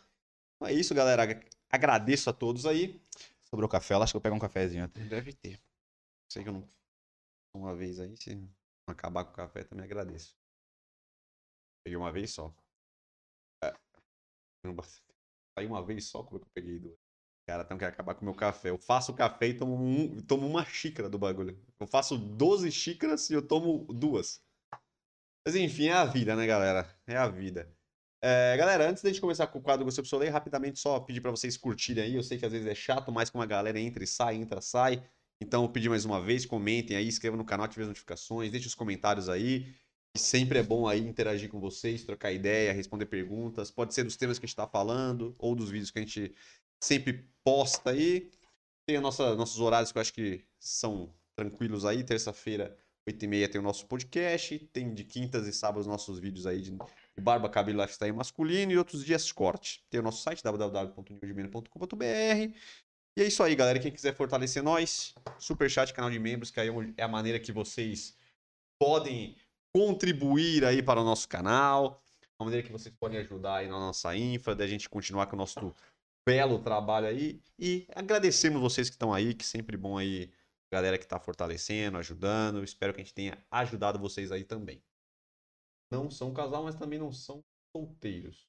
[0.63, 1.23] Então é isso, galera.
[1.69, 3.01] Agradeço a todos aí.
[3.49, 4.87] Sobrou café, acho que eu pego um cafezinho.
[4.87, 5.59] Deve ter.
[6.31, 6.67] Sei que eu não.
[7.53, 8.49] Uma vez aí, se
[8.87, 10.37] acabar com o café, também agradeço.
[11.83, 12.55] Peguei uma vez só.
[13.61, 13.73] É.
[15.53, 16.97] Saí uma vez só, como é que eu peguei duas?
[17.45, 18.69] Cara, então quer acabar com o meu café.
[18.69, 21.61] Eu faço café e tomo, um, tomo uma xícara do bagulho.
[21.77, 24.41] Eu faço 12 xícaras e eu tomo duas.
[25.45, 26.89] Mas enfim, é a vida, né, galera?
[27.05, 27.69] É a vida.
[28.25, 31.29] É, galera, antes da gente começar com o quadro Gostei Pessoal, rapidamente só pedir para
[31.29, 32.15] vocês curtirem aí.
[32.15, 34.61] Eu sei que às vezes é chato, mas como a galera entra e sai, entra,
[34.61, 35.03] sai.
[35.41, 38.69] Então, eu pedi mais uma vez, comentem aí, inscrevam no canal, ativem as notificações, deixem
[38.69, 39.75] os comentários aí.
[40.15, 43.69] E sempre é bom aí interagir com vocês, trocar ideia, responder perguntas.
[43.69, 46.33] Pode ser dos temas que a gente está falando ou dos vídeos que a gente
[46.81, 48.31] sempre posta aí.
[48.87, 52.05] Tem a nossa, nossos horários que eu acho que são tranquilos aí.
[52.05, 54.59] Terça-feira, 8h30 tem o nosso podcast.
[54.71, 56.71] Tem de quintas e sábados nossos vídeos aí de
[57.21, 59.83] barba, cabelo, lifestyle masculino e outros dias corte.
[59.89, 63.79] Tem o nosso site www.newdimeno.com.br E é isso aí, galera.
[63.79, 68.17] Quem quiser fortalecer nós, Superchat, canal de membros, que aí é a maneira que vocês
[68.79, 69.35] podem
[69.75, 72.03] contribuir aí para o nosso canal,
[72.39, 75.39] a maneira que vocês podem ajudar aí na nossa infra, da gente continuar com o
[75.39, 75.73] nosso
[76.25, 77.41] belo trabalho aí.
[77.57, 80.31] E agradecemos vocês que estão aí, que sempre bom aí,
[80.71, 82.63] galera que está fortalecendo, ajudando.
[82.63, 84.81] Espero que a gente tenha ajudado vocês aí também.
[85.93, 88.47] Não são casal, mas também não são solteiros.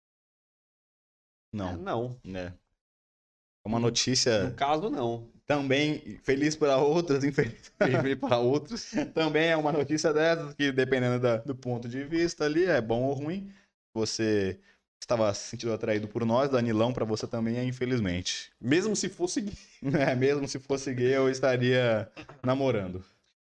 [1.53, 1.68] Não.
[1.70, 2.20] É, não.
[2.34, 2.53] É.
[3.64, 4.45] Uma notícia.
[4.45, 5.28] No caso, não.
[5.47, 7.70] Também feliz para outras, infeliz
[8.18, 8.92] para outros.
[9.12, 13.03] também é uma notícia dessas que, dependendo da, do ponto de vista ali, é bom
[13.03, 13.53] ou ruim.
[13.92, 14.59] Você
[15.01, 18.53] estava se sentindo atraído por nós, Danilão, para você também é infelizmente.
[18.61, 19.55] Mesmo se fosse gay.
[20.01, 22.11] É, mesmo se fosse gay, eu estaria
[22.42, 23.05] namorando.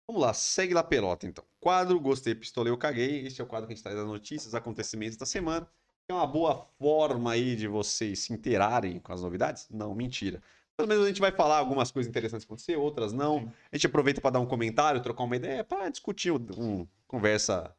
[0.06, 1.44] Vamos lá, segue lá pelota então.
[1.58, 3.26] Quadro Gostei, Pistolei, eu Caguei.
[3.26, 5.66] Este é o quadro que a gente traz as notícias, acontecimentos da semana.
[6.08, 9.66] É uma boa forma aí de vocês se interarem com as novidades?
[9.70, 10.42] Não, mentira.
[10.76, 13.50] Pelo menos a gente vai falar algumas coisas interessantes acontecer, outras não.
[13.72, 17.74] A gente aproveita para dar um comentário, trocar uma ideia, para discutir uma um, conversa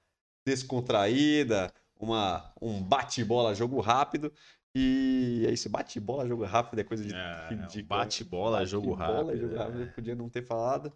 [0.48, 4.34] descontraída, uma, um bate-bola, jogo rápido.
[4.74, 7.14] E é isso, bate-bola, jogo rápido é coisa de.
[7.14, 9.38] É, bate-bola, bate jogo rápido.
[9.38, 9.86] Jogo rápido é.
[9.88, 10.92] Podia não ter falado.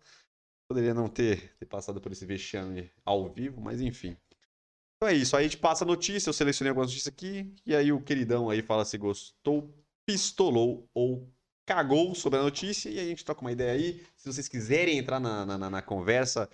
[0.69, 4.15] Poderia não ter, ter passado por esse vexame ao vivo, mas enfim.
[4.95, 5.35] Então é isso.
[5.35, 8.51] Aí a gente passa a notícia, eu selecionei algumas notícias aqui, e aí o queridão
[8.51, 9.73] aí fala se gostou,
[10.05, 11.27] pistolou ou
[11.65, 14.05] cagou sobre a notícia, e aí a gente troca uma ideia aí.
[14.15, 16.47] Se vocês quiserem entrar na, na, na conversa,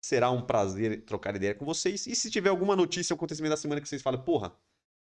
[0.00, 2.06] será um prazer trocar ideia com vocês.
[2.06, 4.50] E se tiver alguma notícia, ou acontecimento da semana que vocês falam, porra,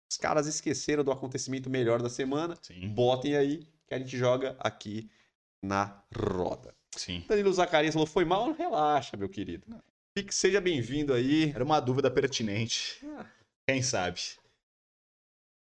[0.08, 2.90] os caras esqueceram do acontecimento melhor da semana, Sim.
[2.90, 5.10] botem aí que a gente joga aqui
[5.64, 6.76] na roda.
[6.96, 7.24] Sim.
[7.28, 8.52] Danilo Zacarias falou: foi mal?
[8.52, 9.66] Relaxa, meu querido.
[10.18, 11.52] Fique, seja bem-vindo aí.
[11.52, 13.06] Era uma dúvida pertinente.
[13.18, 13.26] Ah.
[13.68, 14.20] Quem sabe?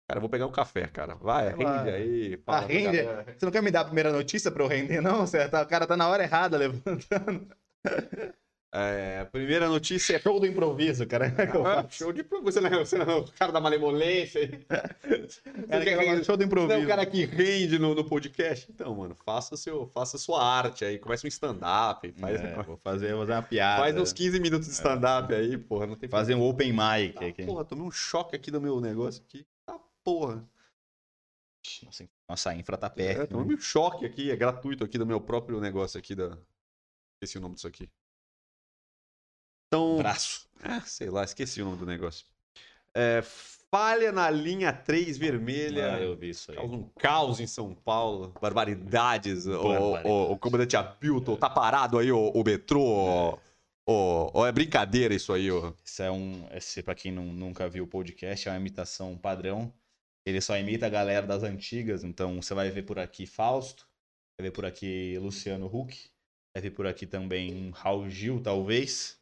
[0.07, 1.13] Cara, eu vou pegar um café, cara.
[1.15, 2.37] Vai, rende aí.
[2.37, 3.03] Fala, ah, rende?
[3.37, 5.27] Você não quer me dar a primeira notícia pra eu render, não?
[5.27, 7.55] Você tá, o cara tá na hora errada levantando.
[8.71, 10.19] É, a primeira notícia é.
[10.19, 11.33] Show do improviso, cara.
[11.65, 12.51] Ah, show de improviso.
[12.51, 14.47] Você não, é, você não é o cara da malemolência.
[14.69, 16.75] cara quer, show do improviso.
[16.75, 18.71] Você é o cara que rende no, no podcast.
[18.71, 20.99] Então, mano, faça, seu, faça a sua arte aí.
[20.99, 22.11] Comece um stand-up.
[22.11, 23.81] Faz, é, vou fazer, vou fazer uma piada.
[23.81, 25.37] Faz uns 15 minutos de stand-up é.
[25.37, 25.87] aí, porra.
[25.87, 27.45] Não tem fazer um open mic tá, aqui.
[27.45, 29.47] Porra, tomei um choque aqui do meu negócio aqui.
[29.65, 30.47] Tá porra.
[31.83, 33.21] Nossa, nossa infra tá perto.
[33.21, 36.37] É, tomei um choque aqui, é gratuito aqui do meu próprio negócio aqui da.
[37.15, 37.89] Esqueci o nome disso aqui.
[39.69, 40.47] Então, Braço.
[40.63, 42.25] É, sei lá, esqueci o nome do negócio.
[42.93, 43.21] É,
[43.71, 45.93] falha na linha 3 vermelha.
[45.95, 46.57] Ah, eu vi isso aí.
[46.57, 48.33] Causa um caos em São Paulo.
[48.41, 49.45] Barbaridades.
[49.45, 50.05] Barbaridades.
[50.05, 53.39] O, o, o, comandante Abilton, tá parado aí o, o metrô.
[53.87, 54.47] É.
[54.47, 55.71] é brincadeira isso aí, ó.
[55.85, 56.47] Isso é um.
[56.51, 59.71] Esse, pra quem não, nunca viu o podcast, é uma imitação padrão.
[60.25, 62.03] Ele só imita a galera das antigas.
[62.03, 63.87] Então você vai ver por aqui Fausto,
[64.37, 66.09] vai ver por aqui Luciano Huck,
[66.55, 69.18] vai ver por aqui também Raul Gil, talvez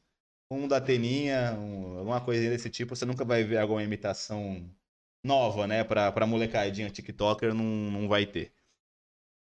[0.49, 4.69] um da Teninha, um, alguma coisinha desse tipo, você nunca vai ver alguma imitação
[5.23, 5.83] nova, né?
[5.83, 8.53] Pra, pra molecadinha TikToker, não, não vai ter.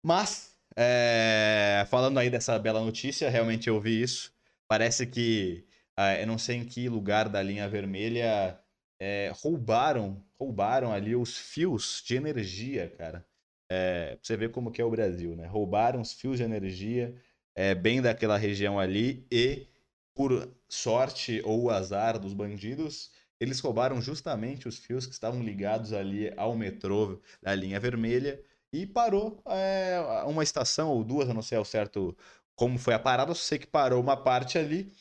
[0.05, 4.35] Mas, é, falando aí dessa bela notícia, realmente eu vi isso.
[4.69, 5.67] Parece que,
[5.97, 8.59] é, eu não sei em que lugar da linha vermelha,
[8.99, 13.27] é, roubaram, roubaram ali os fios de energia, cara.
[13.71, 15.47] É, você ver como que é o Brasil, né?
[15.47, 17.15] Roubaram os fios de energia
[17.55, 19.69] é, bem daquela região ali e
[20.15, 26.33] por sorte ou azar dos bandidos, eles roubaram justamente os fios que estavam ligados ali
[26.37, 28.43] ao metrô da linha vermelha
[28.73, 32.17] e parou é, uma estação ou duas, eu não sei ao certo
[32.55, 34.93] como foi a parada, eu sei que parou uma parte ali,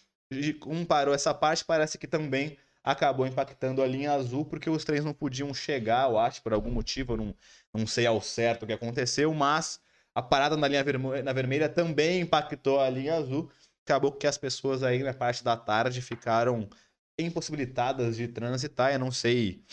[0.66, 5.04] um parou essa parte, parece que também acabou impactando a linha azul, porque os trens
[5.04, 7.36] não podiam chegar, eu acho, por algum motivo, eu não,
[7.74, 9.82] não sei ao certo o que aconteceu, mas
[10.16, 13.52] a parada na linha vermelha, na vermelha também impactou a linha azul,
[13.90, 16.70] acabou que as pessoas aí na parte da tarde ficaram
[17.18, 18.94] impossibilitadas de transitar.
[18.94, 19.64] Eu não sei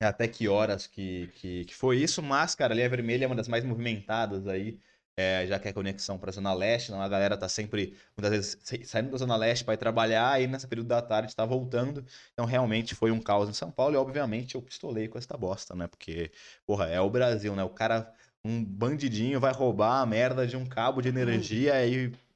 [0.00, 3.34] até que horas que, que, que foi isso, mas, cara, a linha vermelha é uma
[3.34, 4.78] das mais movimentadas aí,
[5.16, 8.30] é, já que é conexão para a Zona Leste, não, a galera tá sempre, muitas
[8.30, 12.06] vezes, saindo da Zona Leste para ir trabalhar, e nesse período da tarde está voltando.
[12.32, 15.74] Então, realmente foi um caos em São Paulo, e obviamente eu pistolei com esta bosta,
[15.74, 15.88] né?
[15.88, 16.30] Porque,
[16.64, 17.64] porra, é o Brasil, né?
[17.64, 18.12] O cara,
[18.44, 22.12] um bandidinho vai roubar a merda de um cabo de energia hum.
[22.12, 22.27] e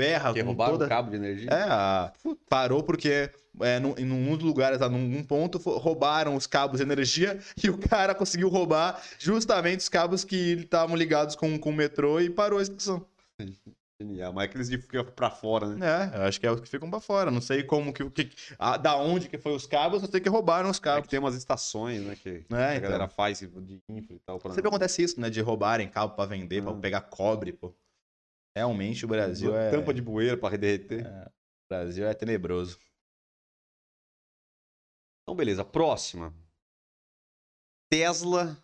[0.00, 0.32] ferra.
[0.32, 0.86] Que roubaram toda...
[0.86, 1.48] o cabo de energia?
[1.50, 2.12] É,
[2.48, 3.30] parou porque
[3.60, 7.76] é, num, em um dos lugares, num ponto, roubaram os cabos de energia e o
[7.76, 12.58] cara conseguiu roubar justamente os cabos que estavam ligados com, com o metrô e parou
[12.58, 13.04] a estação.
[14.00, 16.12] Genial, mas aqueles de ficar pra fora, né?
[16.14, 17.32] É, eu acho que é os que ficam pra fora.
[17.32, 18.08] Não sei como que.
[18.10, 21.02] que a, da onde que foi os cabos, eu sei que roubaram os É cabos.
[21.02, 22.14] que tem umas estações, né?
[22.14, 22.82] Que, que É, a então.
[22.90, 24.38] galera faz de infra e tal.
[24.38, 24.52] Pra...
[24.52, 25.28] Sempre acontece isso, né?
[25.28, 26.76] De roubarem cabo pra vender, pra Ah.
[26.76, 27.74] pegar cobre, pô.
[28.58, 29.70] Realmente o Brasil é.
[29.70, 31.06] Tampa de bueiro pra derreter.
[31.06, 32.76] O Brasil é tenebroso.
[35.22, 35.64] Então, beleza.
[35.64, 36.34] Próxima.
[37.88, 38.56] Tesla.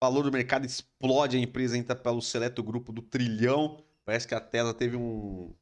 [0.00, 1.36] Valor do mercado explode.
[1.36, 3.84] A empresa entra pelo seleto grupo do trilhão.
[4.04, 5.52] Parece que a Tesla teve um,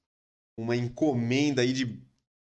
[0.59, 2.07] uma encomenda aí de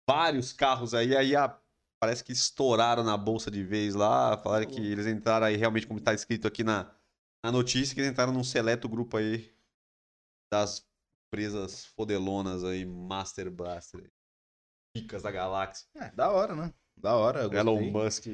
[0.09, 1.15] vários carros aí.
[1.15, 1.61] Aí a-
[2.01, 4.37] parece que estouraram na bolsa de vez lá.
[4.39, 6.91] Falaram que eles entraram aí realmente, como está escrito aqui na,
[7.45, 9.55] na notícia, que eles entraram num seleto grupo aí
[10.51, 10.85] das
[11.27, 14.09] empresas fodelonas aí, Master Blaster.
[14.95, 15.87] Ricas da galáxia.
[15.95, 16.73] É, da hora, né?
[16.95, 17.43] Da hora.
[17.55, 17.91] Elon.
[17.91, 18.27] Musk.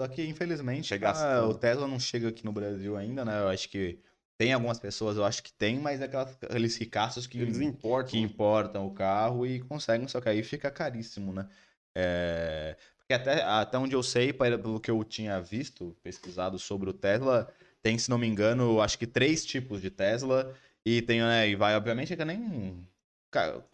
[0.00, 1.50] Só que, infelizmente, ah, gastando.
[1.50, 3.40] o Tesla não chega aqui no Brasil ainda, né?
[3.40, 4.00] Eu acho que
[4.38, 8.10] tem algumas pessoas, eu acho que tem, mas é aquelas, aqueles ricaços que, Eles importam.
[8.10, 11.48] que importam o carro e conseguem, só que aí fica caríssimo, né?
[11.96, 16.92] É, Porque até, até onde eu sei, pelo que eu tinha visto, pesquisado sobre o
[16.92, 17.52] Tesla,
[17.82, 20.54] tem, se não me engano, eu acho que três tipos de Tesla
[20.98, 22.86] e tem, né, e vai, obviamente, é que nem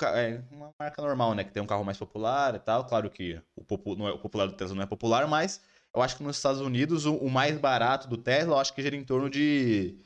[0.02, 3.40] é uma marca normal, né, que tem um carro mais popular e tal, claro que
[3.56, 5.60] o, popu- não é- o popular do Tesla não é popular, mas
[5.94, 8.82] eu acho que nos Estados Unidos o, o mais barato do Tesla, eu acho que
[8.82, 9.96] gira em torno de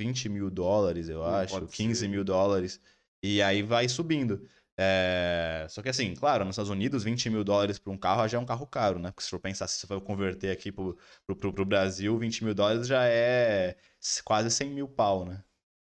[0.00, 2.08] 20 mil dólares, eu Hum, acho, pode 15 ser.
[2.08, 2.80] mil dólares,
[3.22, 4.46] e aí vai subindo.
[4.78, 8.36] É, Só que assim, claro, nos Estados Unidos, 20 mil dólares para um carro já
[8.38, 9.10] é um carro caro, né?
[9.10, 12.44] Porque se for pensar, se você for converter aqui pro, pro, pro, pro Brasil, 20
[12.44, 13.76] mil dólares já é
[14.24, 15.42] quase 100 mil pau, né?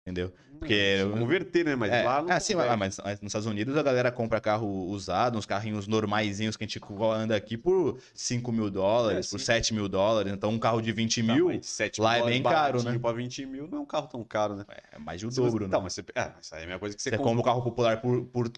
[0.06, 0.32] Entendeu?
[0.60, 1.74] Porque- converter, né?
[1.74, 4.66] Mas é, lá não é, sim, mas, mas nos Estados Unidos a galera compra carro
[4.86, 6.80] usado, uns carrinhos normaizinhos que a gente
[7.12, 9.44] anda aqui por 5 mil dólares, É, por sim.
[9.46, 10.32] 7 mil dólares.
[10.32, 12.96] Então um carro de 20 Tá, mil mas 7 lá é bem caro, né?
[13.00, 14.64] Pra 20 mil não é um carro tão caro, né?
[14.92, 15.68] é mais de o Se você- dobro, né?
[15.68, 16.04] Então, mas você...
[16.14, 18.24] É, mas aí é a mesma coisa que você, Você compra um carro popular por,
[18.26, 18.48] por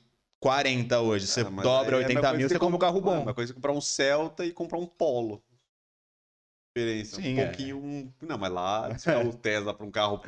[0.41, 2.79] 40 hoje, você Ah, dobra aí é a mesma 80 coisa mil, você compra um
[2.79, 3.23] carro É bom.
[3.23, 5.43] uma coisa que comprar um Celta e comprar um Polo.
[6.77, 7.17] Diferença.
[7.17, 7.47] Sim, um é.
[7.47, 7.79] pouquinho.
[7.79, 10.21] um- Não, mas lá, se o Tesla pra um carro,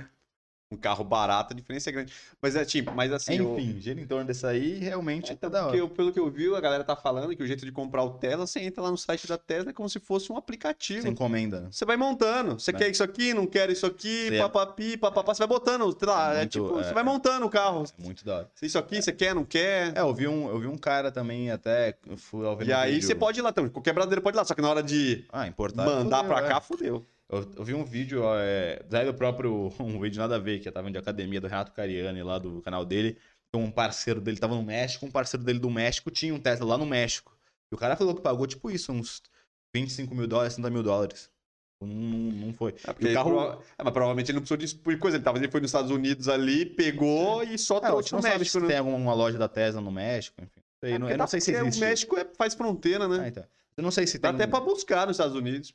[0.72, 2.12] um carro barato, a diferença é grande.
[2.40, 3.34] Mas é tipo, mas assim.
[3.38, 5.84] eu- Enfim, gira em torno desse aí, realmente É, tá então, da porque hora.
[5.84, 8.10] eu- pelo que eu vi, a galera tá falando que o jeito de comprar o
[8.10, 11.02] Tesla, você entra lá no site da Tesla é como se fosse um aplicativo.
[11.02, 11.60] Você encomenda.
[11.62, 11.68] né?
[11.72, 12.60] Você vai montando.
[12.60, 12.78] Você Né?
[12.78, 15.34] quer isso aqui, não quer isso aqui, Você- papapi, papapá.
[15.34, 17.06] Você vai botando, sei lá, é Muito, tipo, é, você vai é.
[17.06, 17.84] montando o carro.
[17.98, 18.50] É muito da hora.
[18.62, 19.96] Isso aqui, você quer, não quer.
[19.96, 21.96] É, eu vi um, eu vi um cara também até.
[22.08, 23.70] eu Fui ao e aí vídeo- você pode ir lá também.
[23.72, 24.44] Qualquer brasileiro pode ir lá.
[24.44, 25.84] Só que na hora de Ah, importar.
[25.84, 26.48] mandar fudeu, pra é.
[26.48, 27.04] cá, fudeu.
[27.30, 30.68] Eu, eu vi um vídeo, é, daí do próprio, um vídeo nada a ver, que
[30.68, 33.16] eu tava de academia do Renato Cariani lá do canal dele.
[33.52, 36.66] que Um parceiro dele tava no México, um parceiro dele do México tinha um Tesla
[36.66, 37.36] lá no México.
[37.72, 39.22] E o cara falou que pagou tipo isso, uns
[39.74, 41.30] 25 mil dólares, 30 mil dólares.
[41.82, 42.74] Não, não, não foi.
[42.84, 45.16] É, porque o carro- prova- é, mas provavelmente ele não precisou por coisa.
[45.16, 48.22] Ele, tava, ele foi nos Estados Unidos ali, pegou e só É, trouxe pro não
[48.22, 48.66] sabe México, se né?
[48.66, 50.60] tem alguma loja da Tesla no México, enfim.
[50.84, 51.78] Sei, É, não- eu não dá- sei se existe.
[51.78, 53.20] O México é- faz fronteira, né?
[53.24, 53.44] Ah, então.
[53.76, 54.36] Eu não sei se Dá tem.
[54.42, 55.72] até pra buscar nos Estados Unidos.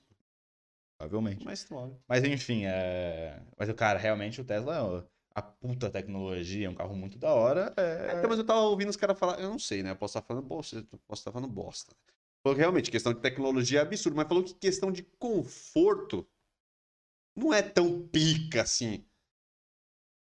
[0.98, 1.43] Provavelmente.
[1.43, 2.00] Mas claro.
[2.08, 3.41] Mas enfim, é...
[3.58, 7.34] mas o cara, realmente o Tesla é a puta tecnologia, é um carro muito da
[7.34, 7.74] hora.
[7.76, 8.14] É...
[8.14, 9.91] É, então, mas eu tava ouvindo os caras falar, eu não sei, né?
[9.91, 11.93] Eu posso estar falando bosta, eu posso estar falando bosta.
[12.41, 16.26] Falou que realmente, questão de tecnologia é absurdo, mas falou que questão de conforto
[17.36, 19.06] não é tão pica assim.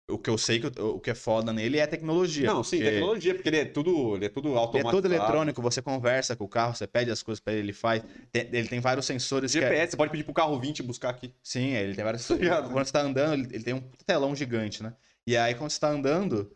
[0.08, 2.46] O que eu sei que o, que é foda nele é a tecnologia.
[2.46, 5.62] não, sim, porque tecnologia, porque ele é tudo, ele é tudo Ele é todo eletrônico,
[5.64, 8.04] você conversa com o carro, você pede as coisas pra ele, ele faz.
[8.32, 11.10] Tem- ele tem vários sensores que é- GPS, você pode pedir pro carro 20 buscar
[11.10, 11.34] aqui.
[11.42, 12.28] Sim, ele tem vários.
[12.28, 12.70] Tá ligado?
[12.70, 14.94] quando você tá andando, ele, ele tem um telão gigante, né?
[15.26, 16.52] E aí, quando você tá andando,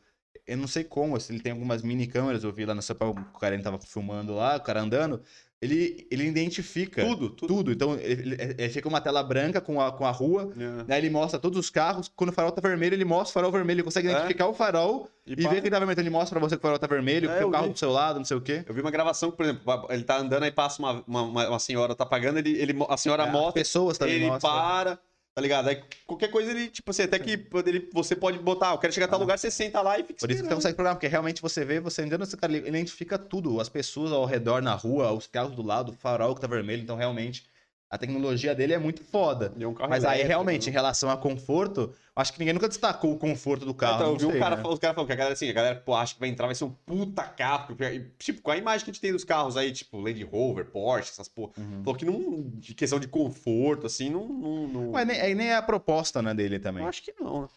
[0.45, 2.95] eu não sei como, se ele tem algumas mini câmeras, eu vi lá no seu
[2.95, 5.23] o cara ele tava filmando lá, o cara andando,
[5.61, 7.47] ele, ele identifica Tudo, tudo.
[7.55, 7.71] tudo.
[7.71, 10.83] Então, ele, ele- fica uma tela branca com a, com a rua, É.
[10.85, 13.51] daí ele mostra todos os carros, quando o farol tá vermelho, ele mostra o farol
[13.51, 14.11] vermelho, ele consegue É.
[14.11, 16.55] identificar o farol e, pá, ver que ele tá vermelho, então ele mostra pra você
[16.55, 17.73] que o farol tá vermelho, É, que o carro vi.
[17.73, 18.63] do seu lado, não sei o quê.
[18.65, 21.93] Eu vi uma gravação por exemplo, ele tá andando, aí passa uma, uma, uma- senhora,
[21.93, 24.49] tá pagando, ele, ele, a senhora É, mostra, pessoas também ele mostram.
[24.51, 24.99] para,
[25.33, 25.69] tá ligado?
[25.69, 29.05] Aí qualquer coisa ele, tipo assim, até que ele, você pode botar, eu quero chegar
[29.05, 29.21] a tal Ah.
[29.21, 31.63] lugar, você senta lá e fica Por isso que você consegue programar, porque realmente você
[31.63, 35.27] vê, você andando, você cara, ele identifica tudo, as pessoas ao redor na rua, os
[35.27, 37.48] carros do lado, o farol que tá vermelho, então realmente
[37.89, 39.51] a tecnologia dele é muito foda.
[39.59, 40.69] É um Mas aí elétrico, realmente, né?
[40.69, 43.95] em relação a conforto, acho que ninguém nunca destacou o conforto do carro.
[43.95, 44.63] então, eu vi um sei, cara, né?
[44.63, 46.53] os caras falando que a galera assim, a galera pô, acha que vai entrar, vai
[46.53, 47.75] ser um puta carro.
[48.19, 51.09] Tipo, com a imagem que a gente tem dos carros aí, tipo, Land Rover, Porsche,
[51.09, 51.51] essas porra.
[51.57, 51.83] Uhum.
[51.83, 54.27] Falou que não, de questão de conforto, assim, não.
[54.27, 56.83] não, não- Mas nem, aí nem é a proposta né, dele também.
[56.83, 57.47] Eu acho que não, né?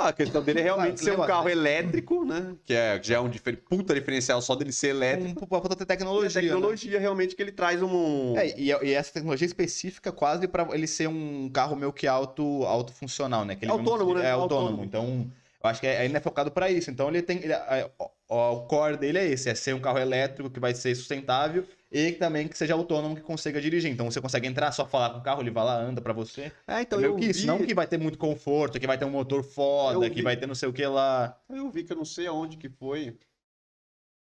[0.00, 2.54] Ah, a questão dele é realmente Ah, ser um carro elétrico, né?
[2.64, 5.44] Que é, já é um difer- puta diferencial só dele ser elétrico.
[5.44, 6.40] Um, pra ter tecnologia.
[6.40, 8.32] E a tecnologia realmente que ele traz um.
[8.34, 8.46] né?
[8.48, 12.64] É, e, e essa tecnologia específica quase pra ele ser um carro meio que auto,
[12.64, 13.54] autofuncional, né?
[13.56, 14.28] Que ele Autônomo, mesmo- né?
[14.28, 14.82] É autônomo.
[14.82, 14.84] Autônomo.
[14.84, 15.30] Então,
[15.62, 16.90] Eu acho que ainda é focado pra isso.
[16.90, 17.36] Então ele tem.
[17.38, 17.90] ele- é,
[18.30, 21.66] ó, o core dele é esse: é ser um carro elétrico que vai ser sustentável
[21.92, 23.90] e também que seja autônomo que consiga dirigir.
[23.90, 26.52] Então você consegue entrar, só falar com o carro, ele vai lá, anda pra você.
[26.66, 27.40] É, então é meio eu que isso.
[27.40, 30.16] vi, Não que vai ter muito conforto, que vai ter um motor foda, Eu que
[30.16, 30.22] vi.
[30.22, 31.36] vai ter não sei o que lá.
[31.50, 33.18] eu vi que eu não sei aonde que foi.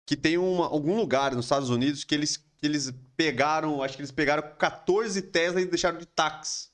[0.06, 4.02] Que tem uma- algum lugar nos Estados Unidos que eles, que eles pegaram, acho que
[4.02, 6.70] eles pegaram 14 Tesla e deixaram de táxi.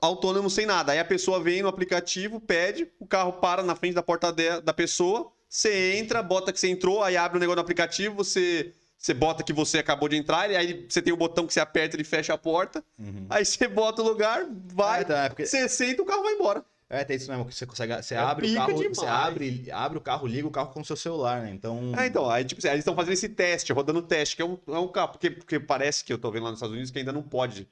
[0.00, 0.92] Autônomo sem nada.
[0.92, 4.60] Aí a pessoa vem no aplicativo, pede, o carro para na frente da porta de-
[4.60, 8.72] da pessoa, você entra, bota que você entrou, aí abre o negócio no aplicativo, você,
[8.98, 11.60] você bota que você acabou de entrar, e aí você tem o botão que você
[11.60, 12.84] aperta, ele fecha a porta,
[13.30, 16.64] aí você bota o lugar, vai, Ah, é porque- você senta, o carro vai embora.
[16.90, 17.94] É, tem isso mesmo, que você consegue.
[18.02, 18.96] Você É abre o carro, demais.
[18.96, 21.50] você abre, abre o carro, liga o carro com o seu celular, né?
[21.50, 21.92] Então.
[21.98, 24.56] É, então, aí, tipo eles estão fazendo esse teste, rodando o teste, que é um,
[24.68, 26.98] é um carro, porque, porque parece que eu tô vendo lá nos Estados Unidos que
[26.98, 27.68] ainda não pode.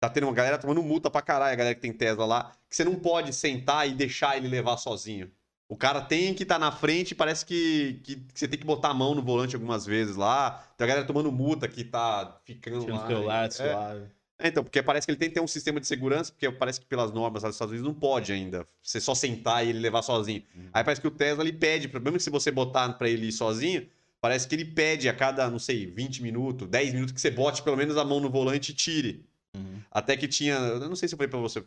[0.00, 2.74] Tá tendo uma galera tomando multa pra caralho, a galera que tem Tesla lá, que
[2.74, 5.30] você não pode sentar e deixar ele levar sozinho.
[5.68, 8.88] O cara tem que estar na frente, parece que, que, que você tem que botar
[8.88, 10.66] a mão no volante algumas vezes lá.
[10.78, 13.06] Tem a galera tomando multa que tá ficando Tira lá.
[13.06, 13.50] celular, é.
[13.50, 14.06] suave.
[14.38, 16.80] É, então, porque parece que ele tem que ter um sistema de segurança, porque parece
[16.80, 18.66] que pelas normas lá dos Estados Unidos não pode ainda.
[18.82, 20.42] Você só sentar e ele levar sozinho.
[20.54, 20.68] Uhum.
[20.72, 23.32] Aí parece que o Tesla ele pede, mesmo que se você botar pra ele ir
[23.32, 23.86] sozinho,
[24.20, 27.62] parece que ele pede a cada, não sei, 20 minutos, 10 minutos que você bote
[27.62, 29.26] pelo menos a mão no volante e tire.
[29.54, 29.82] Uhum.
[29.90, 31.62] Até que tinha, eu não sei se eu falei pra você,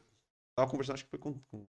[0.55, 1.33] tava conversando, acho que foi com.
[1.51, 1.65] com-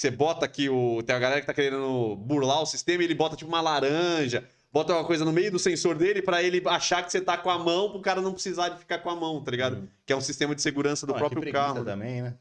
[0.00, 1.02] Você bota aqui o.
[1.02, 4.42] Tem a galera que tá querendo burlar o sistema e ele bota tipo uma laranja,
[4.72, 7.50] bota uma coisa no meio do sensor dele pra ele achar que você tá com
[7.50, 9.74] a mão, pro cara não precisar de ficar com a mão, tá ligado?
[9.76, 9.88] Uhum.
[10.06, 11.80] Que é um sistema de segurança do é próprio carro.
[11.80, 11.84] né?
[11.84, 12.34] também, né?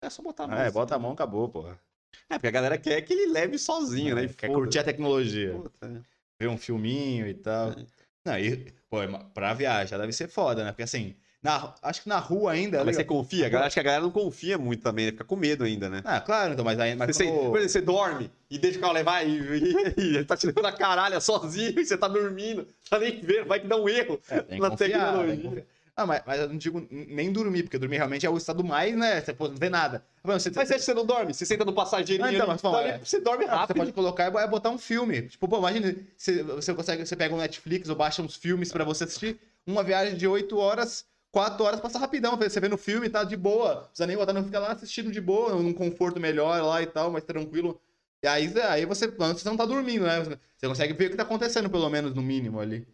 [0.00, 0.56] É só botar a mão.
[0.56, 0.72] É, assim.
[0.72, 1.80] bota a mão, acabou, porra.
[2.28, 4.26] É, porque a galera quer que ele leve sozinho, né?
[4.26, 5.52] E Quer curtir a tecnologia.
[5.52, 6.00] Puta, é.
[6.38, 7.70] Ver um filminho e tal.
[7.70, 7.86] É.
[8.24, 8.98] Não, e, pô,
[9.34, 10.70] pra viajar deve ser foda, né?
[10.70, 12.78] Porque assim, na, acho que na rua ainda.
[12.78, 13.48] é Mas você confia?
[13.48, 15.12] Galera- Acho que a galera não confia muito também, né?
[15.12, 16.02] Fica com medo ainda, né?
[16.04, 16.94] Ah, claro, então, mas aí.
[16.94, 20.24] Mas Você, por exemplo, você dorme e deixa o carro levar e, e- e ele
[20.24, 23.66] tá te levando a caralho sozinho e você tá dormindo, tá nem vendo, vai que
[23.66, 25.66] dá um erro É, tem na confiar, tecnologia.
[25.96, 28.96] Ah, mas, mas eu não digo nem dormir, porque dormir realmente é o estado mais,
[28.96, 29.20] né?
[29.20, 30.02] Você não ver nada.
[30.22, 31.34] Mas você, Mas você acha que você não dorme?
[31.34, 32.98] Você senta no passageirinho Ah, então, mas fala, tá é.
[32.98, 33.76] você dorme Ah, você rápido.
[33.76, 35.22] pode colocar e é botar um filme.
[35.22, 38.84] Tipo, pô, imagina, você, você consegue, você pega um Netflix ou baixa uns filmes pra
[38.84, 42.36] você assistir, uma viagem de 8 horas, 4 horas passa rapidão.
[42.36, 43.82] Você vê no filme, tá de boa.
[43.84, 47.10] Precisa nem botar, não fica lá assistindo de boa, num conforto melhor lá e tal,
[47.10, 47.80] mais tranquilo.
[48.22, 50.22] E aí, aí você, você não tá dormindo, né?
[50.22, 52.86] Você consegue ver o que tá acontecendo, pelo menos, no mínimo ali.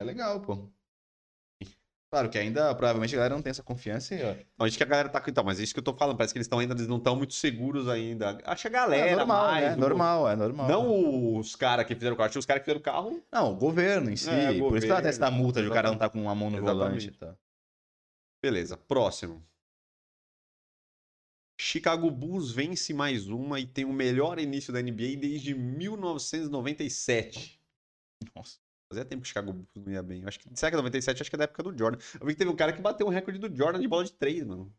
[0.00, 0.68] É legal, pô.
[2.08, 4.34] Claro que ainda, provavelmente, a galera não tem essa confiança e, ó.
[4.58, 5.22] Não, acho que a galera tá.
[5.26, 6.16] Então, mas é isso que eu tô falando.
[6.16, 8.38] Parece que eles estão ainda, eles não estão muito seguros ainda.
[8.44, 9.10] Acho que a galera.
[9.10, 9.74] É normal, mais, né?
[9.76, 10.68] o- Normal, é normal.
[10.68, 13.22] Não os caras que fizeram o carro, os caras que fizeram o carro.
[13.30, 14.30] Não, o governo em si.
[14.30, 16.34] É, por isso que ela governo, essa multa de o cara não tá com uma
[16.34, 17.10] mão no Exatamente.
[17.10, 17.36] volante tal.
[18.42, 19.42] Beleza, próximo.
[21.60, 27.60] Chicago Bulls vence mais uma e tem o melhor início da NBA desde 1997.
[28.34, 28.58] Nossa.
[28.92, 30.22] Fazia tempo que o Chicago Bulls não ia bem.
[30.22, 31.22] Eu Acho que, será que é 97?
[31.22, 31.98] Acho que é da época do Jordan.
[32.20, 34.12] Eu vi que teve um cara que bateu o recorde do Jordan de bola de
[34.12, 34.72] três, mano.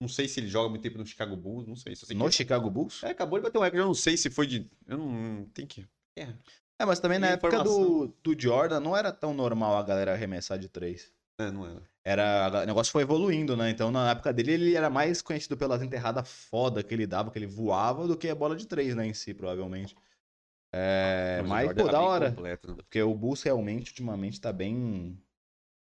[0.00, 1.94] Não sei se ele joga muito tempo no Chicago Bulls, não sei.
[1.94, 2.32] Sei No que...
[2.32, 3.02] Chicago Bulls?
[3.04, 4.68] É, acabou de bater um recorde, eu não sei se foi de...
[4.86, 5.44] Eu não...
[5.52, 5.86] Tem que...
[6.18, 6.34] É.
[6.80, 8.14] É, mas também na E época do, informação.
[8.22, 11.12] do Jordan não era tão normal a galera arremessar de três.
[11.38, 11.91] é, não era.
[12.04, 13.70] Era, o negócio foi evoluindo, né?
[13.70, 17.38] Então na época dele ele era mais conhecido pelas enterradas foda que ele dava, que
[17.38, 19.94] ele voava, do que a bola de três, né, em si, provavelmente.
[20.74, 22.30] É, o mas, pô, da hora.
[22.30, 22.76] completo, né?
[22.76, 25.22] Porque o Bulls realmente, ultimamente, tá bem.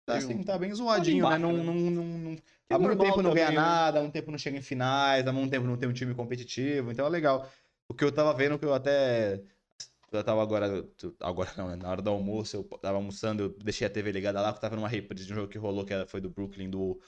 [0.05, 1.38] Tá, assim, tá bem zoadinho, né?
[1.38, 1.64] embaixo, Não, né?
[1.64, 2.38] não, não, não-
[2.70, 3.55] é Há muito tempo não ganha né?
[3.55, 6.14] nada, há muito tempo não chega em finais, há muito tempo não tem um time
[6.14, 7.49] competitivo, então é legal.
[7.88, 9.41] O que eu tava vendo, que eu até.
[10.14, 10.88] Eu tava agora.
[11.20, 11.76] Agora não, né?
[11.76, 14.61] Na hora do almoço, eu tava almoçando, eu deixei a TV ligada lá, que eu
[14.61, 16.99] tava vendo uma reprise de um jogo que rolou, que foi do Brooklyn, do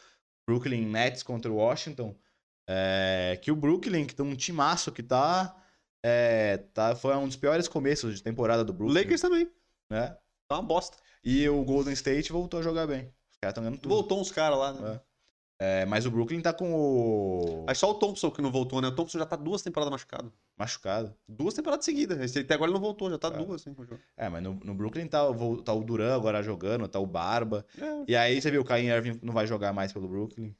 [0.47, 2.15] Brooklyn Nets contra o Washington.
[2.67, 5.55] É, que o Brooklyn, que tem um timaço que tá.
[6.03, 9.01] É, tá foi um dos piores começos de temporada do O Brooklyn.
[9.03, 9.51] Lakers também.
[9.89, 10.17] né?
[10.47, 10.97] Tá uma bosta.
[11.23, 13.05] E o Golden State voltou a jogar bem.
[13.31, 13.89] Os caras estão ganhando tudo.
[13.93, 14.95] Voltou uns caras lá, né?
[14.95, 15.01] É,
[15.87, 17.65] mas o Brooklyn tá com o.
[17.67, 18.89] Aí só o Thompson que não voltou, né?
[18.89, 20.31] O Thompson já tá duas temporadas machucado.
[20.57, 21.15] Machucado.
[21.27, 22.19] Duas temporadas seguidas.
[22.19, 23.31] Esse até agora ele não voltou, já tá É.
[23.31, 23.75] duas, hein?
[24.17, 27.65] É, mas no, no Brooklyn tá, o- tá o Duran agora jogando, tá o Barba.
[27.79, 30.53] É, E aí você viu, o Kyrie Irving não vai jogar mais pelo Brooklyn.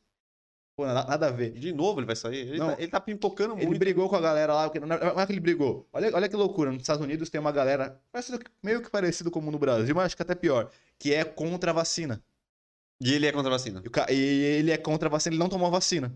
[0.78, 1.52] Pô, nada, nada a ver.
[1.52, 2.40] de novo ele vai sair.
[2.50, 2.68] Ele, Não.
[2.68, 3.80] tá, ele tá pipocando Ele muito.
[3.80, 5.88] brigou com a galera lá, porque não é que ele brigou.
[5.94, 7.98] Olha, olha que loucura, nos Estados Unidos tem uma galera,
[8.62, 10.70] meio que parecido como no Brasil, mas acho que até pior,
[11.00, 12.22] que é contra a vacina.
[13.02, 13.82] E ele é contra a vacina.
[13.86, 16.14] E, ca- e ele é contra a vacina, ele não tomou a vacina.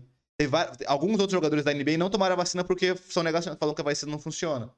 [0.86, 3.84] Alguns outros jogadores da NBA não tomaram a vacina porque são negacionistas, falam que a
[3.84, 4.70] vacina não funciona.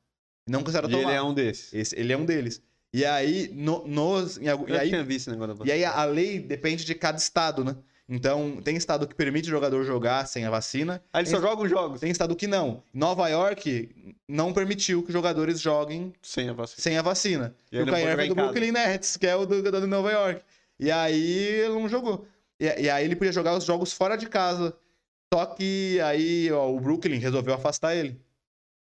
[0.48, 1.02] E não quiseram E tomar.
[1.04, 1.72] ele é um desses.
[1.72, 2.60] Esse- ele é um deles.
[2.92, 5.84] E aí, no- nos, em algum- e aí, tinha visto esse negócio da e aí
[5.84, 7.76] a, lei depende de cada estado, né?
[8.08, 11.00] Então, tem estado que permite o jogador jogar sem a vacina.
[11.12, 12.82] Aí eles tem, só jogam jogos tem estado que não.
[12.92, 16.82] Nova York não permitiu que os jogadores joguem sem a vacina.
[16.82, 17.54] sem a vacina.
[17.70, 18.34] E E, o Kyrie em do.
[18.34, 20.42] Brooklyn Nets, que é o do, do, do Nova York.
[20.82, 21.14] E aí
[21.64, 22.26] ele não jogou.
[22.58, 24.76] E, e aí ele podia jogar os jogos fora de casa.
[25.32, 28.20] Só que aí ó, o Brooklyn resolveu afastar ele.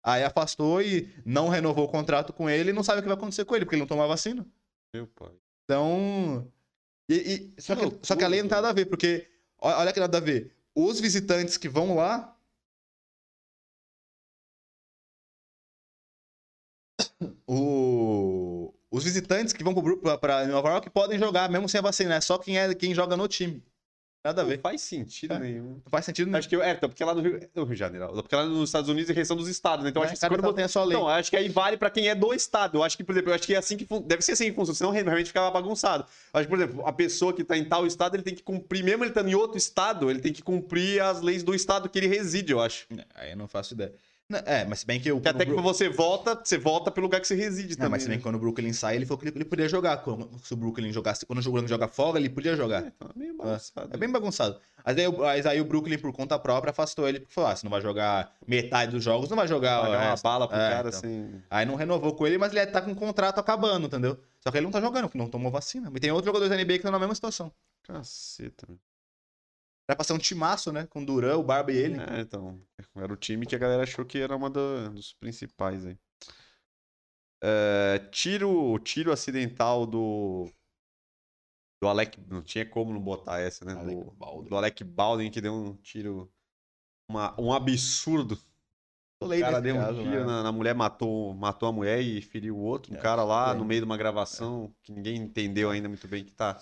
[0.02, 3.16] Aí afastou e não renovou o contrato com ele e não sabe o que vai
[3.16, 4.46] acontecer com ele, porque ele não tomou a vacina.
[4.94, 5.32] Meu pai.
[5.64, 6.50] Então.
[7.10, 9.28] E, e- só, Que só que a lei não tem nada a ver, porque.
[9.60, 10.54] Olha que nada a ver.
[10.74, 12.36] Os visitantes que vão lá.
[17.46, 17.89] O,
[19.00, 19.74] os visitantes que vão
[20.20, 22.14] pra Nova York podem jogar mesmo sem a vacina.
[22.14, 23.62] É só quem, é, quem joga no time.
[24.22, 24.60] Nada a Não ver.
[24.60, 25.38] faz sentido É.
[25.38, 25.80] nenhum.
[25.82, 26.36] Não faz sentido nenhum.
[26.38, 28.68] Acho que é, então, porque lá no Rio, no Rio de Janeiro, porque lá nos
[28.68, 29.88] Estados Unidos é questão dos estados, né?
[29.88, 30.94] Então acho que Cada quando tem a sua lei.
[30.94, 32.76] Então, acho que aí vale pra quem é do estado.
[32.76, 34.50] Eu acho que, por exemplo, eu acho que é assim que fun- deve ser assim
[34.50, 36.04] que funciona, senão realmente ficava bagunçado.
[36.34, 38.42] Eu acho que, por exemplo, a pessoa que tá em tal estado, ele tem que
[38.42, 41.88] cumprir, mesmo ele estando em outro estado, ele tem que cumprir as leis do estado
[41.88, 42.86] que ele reside, eu acho.
[43.14, 43.94] Aí eu não faço ideia.
[44.46, 45.20] É, mas se bem que o.
[45.20, 47.90] Que até que Bru- você volta, você volta pelo lugar que você reside Não, também.
[47.90, 48.18] mas se bem né?
[48.18, 49.96] que quando o Brooklyn sai, ele falou que ele podia jogar.
[49.98, 51.26] Quando- Se o Brooklyn jogasse.
[51.26, 52.84] Quando o Brooklyn joga folga, ele podia jogar.
[52.84, 53.90] É, então é meio bagunçado.
[53.92, 54.60] É bem bagunçado.
[54.84, 57.20] Mas aí, o- mas aí o Brooklyn, por conta própria, afastou ele.
[57.20, 59.80] Porque falou: ah, você não vai jogar metade dos jogos, não vai jogar.
[59.82, 60.98] Pagar uma bala pro É, cara então.
[61.00, 61.42] assim.
[61.50, 64.18] Aí não renovou com ele, mas ele tá com o contrato acabando, entendeu?
[64.40, 65.90] Só que ele não tá jogando, porque não tomou vacina.
[65.94, 67.52] E tem outros jogadores da NBA que estão na mesma situação.
[67.82, 68.66] Caceta.
[69.90, 69.96] Meu.
[69.96, 70.86] Vai passar um timaço, né?
[70.86, 72.00] Com o Duran, o Barba e ele.
[72.00, 72.60] É, então.
[72.96, 75.98] Era o time que a galera achou que era uma da- dos principais aí.
[77.42, 80.48] É, tiro, tiro acidental do.
[81.82, 82.20] Do Alec.
[82.28, 83.72] Não tinha como não botar essa, né?
[83.72, 84.48] Alec do, Baldwin.
[84.48, 86.30] do Alec Baldwin que deu um tiro.
[87.08, 88.38] Uma, um absurdo.
[89.22, 90.24] O cara deu um caso, tiro né?
[90.24, 92.92] na, na mulher, matou, matou a mulher e feriu o outro.
[92.92, 96.08] Um É, cara lá tudo no meio de uma gravação que ninguém entendeu ainda muito
[96.08, 96.54] bem que tá,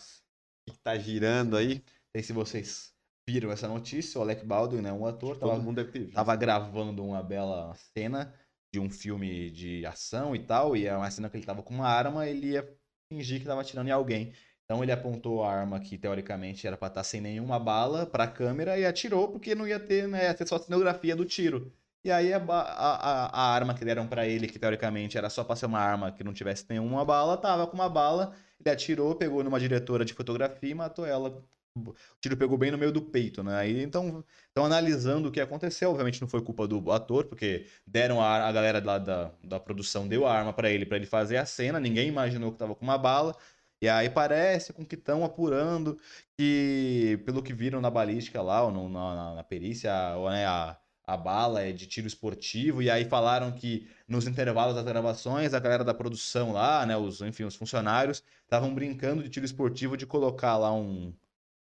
[0.66, 1.76] que tá girando aí.
[1.76, 1.82] Não
[2.16, 2.94] sei se vocês
[3.28, 4.18] viram essa notícia.
[4.18, 4.90] O Alec Baldwin, né?
[4.92, 5.62] Um ator, tava,
[6.14, 8.34] tava gravando uma bela cena
[8.72, 11.74] de um filme de ação e tal, e é uma cena que ele tava com
[11.74, 12.68] uma arma, ele ia
[13.12, 14.32] fingir que tava atirando em alguém.
[14.64, 18.78] Então ele apontou a arma que teoricamente era pra estar sem nenhuma bala pra câmera
[18.78, 21.72] e atirou porque não ia ter, né, ia ter só a cenografia do tiro.
[22.04, 25.44] E aí a, a, a, a arma que deram pra ele, que teoricamente era só
[25.44, 29.14] pra ser uma arma que não tivesse nenhuma bala, tava com uma bala, ele atirou,
[29.14, 31.42] pegou numa diretora de fotografia e matou ela.
[31.90, 33.54] O tiro pegou bem no meio do peito, né?
[33.56, 35.90] Aí então estão analisando o que aconteceu.
[35.90, 40.06] Obviamente não foi culpa do ator, porque deram a, a galera lá da, da produção
[40.08, 41.80] deu a arma pra ele pra ele fazer a cena.
[41.80, 43.36] Ninguém imaginou que tava com uma bala.
[43.80, 45.98] E aí parece com que estão apurando
[46.36, 50.76] que, pelo que viram na balística lá, ou no- na, na- perícia, a, né, a,
[51.06, 52.82] a bala é de tiro esportivo.
[52.82, 57.20] E aí falaram que nos intervalos das gravações, a galera da produção lá, né, os,
[57.20, 61.14] enfim, os funcionários, estavam brincando de tiro esportivo de colocar lá um-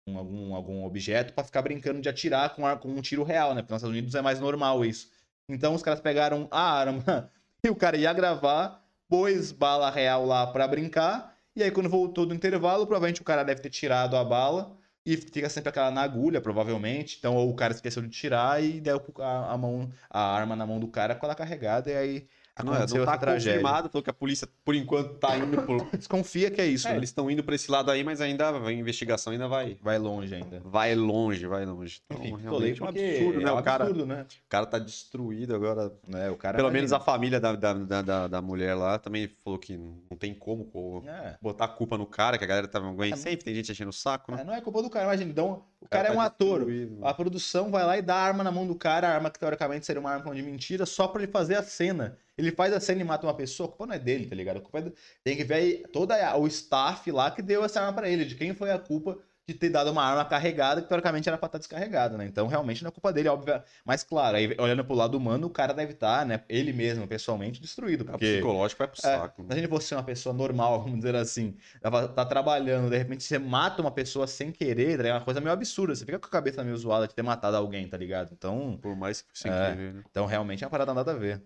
[0.08, 3.62] algum, algum objeto pra ficar brincando de atirar com, ar- com um tiro real, né?
[3.62, 5.10] Porque nos Estados Unidos é mais normal isso.
[5.48, 7.32] Então os caras pegaram a arma
[7.64, 12.26] e o cara ia gravar, pôs bala real lá pra brincar, e aí quando voltou
[12.26, 14.76] do intervalo, provavelmente o cara deve ter tirado a bala
[15.06, 17.18] e fica sempre aquela na agulha, provavelmente.
[17.20, 20.80] Então ou o cara esqueceu de tirar e deu a, mão, a arma na mão
[20.80, 23.62] do cara com ela carregada, e aí aconteceu não tá essa tragédia.
[23.62, 25.84] confirmado, falou que a polícia, por enquanto, tá indo por.
[25.98, 26.98] Desconfia que é isso, É, né?
[26.98, 29.78] eles estão indo pra esse lado aí, mas ainda a investigação ainda vai.
[29.82, 30.62] Vai longe ainda.
[30.64, 32.02] Vai longe, vai longe.
[32.06, 33.50] Então, Enfim, realmente falei um absurdo, né?
[33.50, 34.26] é um o, cara, absurdo, né?
[34.46, 35.92] o cara tá destruído agora.
[36.14, 39.58] É, o cara Pelo menos a família da, da, da, da- mulher lá também falou
[39.58, 41.38] que não tem como co- É.
[41.42, 42.94] botar a culpa no cara, que a galera tava.
[43.08, 44.42] É, Sempre tem gente enchendo o saco, né?
[44.42, 45.32] É, não é culpa do cara, imagina.
[45.32, 46.66] Então, o cara, é tá um ator.
[46.66, 47.06] mano.
[47.06, 49.40] A produção vai lá e dá a arma na mão do cara, a arma que
[49.40, 52.18] teoricamente seria uma arma de mentira, só pra ele fazer a cena.
[52.38, 54.58] Ele faz a cena e mata uma pessoa, a culpa não é dele, tá ligado?
[54.58, 54.94] A culpa é do...
[55.24, 58.36] Tem que ver aí todo o staff lá que deu essa arma pra ele, de
[58.36, 61.58] quem foi a culpa de ter dado uma arma carregada que teoricamente era pra estar
[61.58, 62.26] descarregada, né?
[62.26, 63.62] Então realmente não é culpa dele, óbvio.
[63.86, 67.60] Mas claro, aí olhando pro lado humano, o cara deve estar, né, ele mesmo, pessoalmente,
[67.62, 68.02] destruído.
[68.02, 69.44] O Porque psicológico vai pro é, saco.
[69.46, 73.24] se a gente fosse uma pessoa normal, vamos dizer assim, ela tá trabalhando, de repente
[73.24, 75.16] você mata uma pessoa sem querer, tá ligado?
[75.18, 75.94] é uma coisa meio absurda.
[75.96, 78.32] Você fica com a cabeça meio zoada de ter matado alguém, tá ligado?
[78.34, 79.56] Então, Por mais que sem É.
[79.56, 80.04] querer, né?
[80.10, 81.44] então realmente é uma parada nada a ver.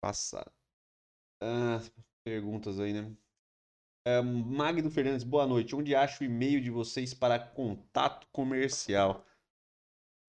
[0.00, 0.52] Passado.
[1.40, 1.80] Ah,
[2.24, 3.16] perguntas aí, né?
[4.06, 5.74] É, Magno Fernandes, boa noite.
[5.74, 9.26] Onde acha o e-mail de vocês para contato comercial?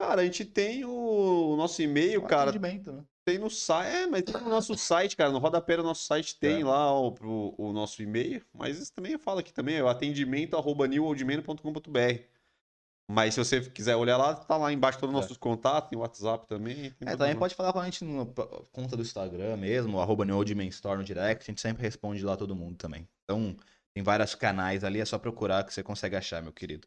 [0.01, 3.03] Cara, a gente tem o, nosso e-mail, cara, Atendimento, né?
[3.23, 3.95] tem no site.
[3.95, 5.31] É, mas tem no nosso site, cara.
[5.31, 6.65] No rodapé do nosso site tem É.
[6.65, 8.43] lá o, o, o nosso e-mail.
[8.51, 12.36] Mas isso também eu falo aqui também, é o atendimento arroba newoldman.com.br.
[13.09, 15.21] Mas se você quiser olhar lá, tá lá embaixo todos os É.
[15.23, 16.91] nossos contatos, tem WhatsApp também.
[16.91, 17.39] tem É, também lá.
[17.39, 18.25] pode falar com a gente na
[18.71, 20.25] conta do Instagram mesmo, arroba
[20.69, 23.07] Store no direct, a gente sempre responde lá todo mundo também.
[23.23, 23.55] Então,
[23.95, 26.85] tem vários canais ali, é só procurar que você consegue achar, meu querido.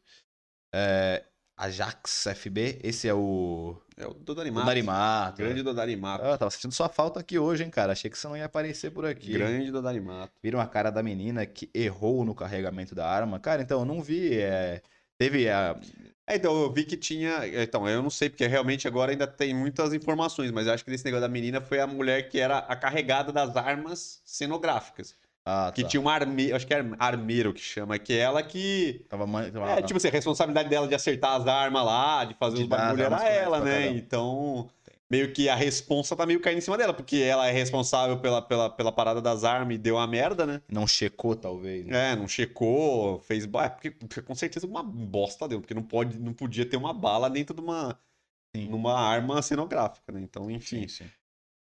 [0.73, 1.25] É,
[1.57, 3.75] Ajax FB, esse é o.
[3.97, 4.65] É o O Dodarimato.
[4.65, 5.37] Narimato.
[5.37, 6.23] Grande Dodarimato.
[6.23, 7.91] Ah, tava sentindo sua falta aqui hoje, hein, cara.
[7.93, 9.33] Achei que você não ia aparecer por aqui.
[9.33, 10.33] Grande Dodarimato.
[10.41, 13.39] Viram a cara da menina que errou no carregamento da arma?
[13.39, 14.39] Cara, então, eu não vi.
[14.39, 14.81] é,
[15.21, 15.75] Teve a.
[16.25, 17.41] É, então, eu vi que tinha.
[17.61, 20.89] Então, eu não sei, porque realmente agora ainda tem muitas informações, mas eu acho que
[20.89, 25.15] desse negócio da menina foi a mulher que era a carregada das armas cenográficas.
[25.45, 25.89] Ah, Que tá.
[25.89, 29.05] tinha um armeiro, acho que é armeiro que chama, que é ela que.
[29.09, 32.57] Tava, tava- É, tipo assim, a responsabilidade dela de acertar as armas lá, de fazer
[32.57, 33.87] De os bagulho era ela, né?
[33.89, 34.67] Então,
[35.11, 38.41] meio que a responsa tá meio caindo em cima dela, porque ela é responsável pela,
[38.41, 40.61] pela, pela parada das armas e deu uma merda, né?
[40.71, 41.85] Não checou, talvez.
[41.85, 42.13] né?
[42.13, 43.43] É, não checou, fez.
[43.43, 46.93] é, Porque, porque com certeza uma bosta deu, porque não, pode, não podia ter uma
[46.93, 47.99] bala dentro de uma,
[48.55, 48.69] Sim.
[48.69, 50.21] numa arma cenográfica, né?
[50.21, 51.11] Então, enfim, Sim, sim.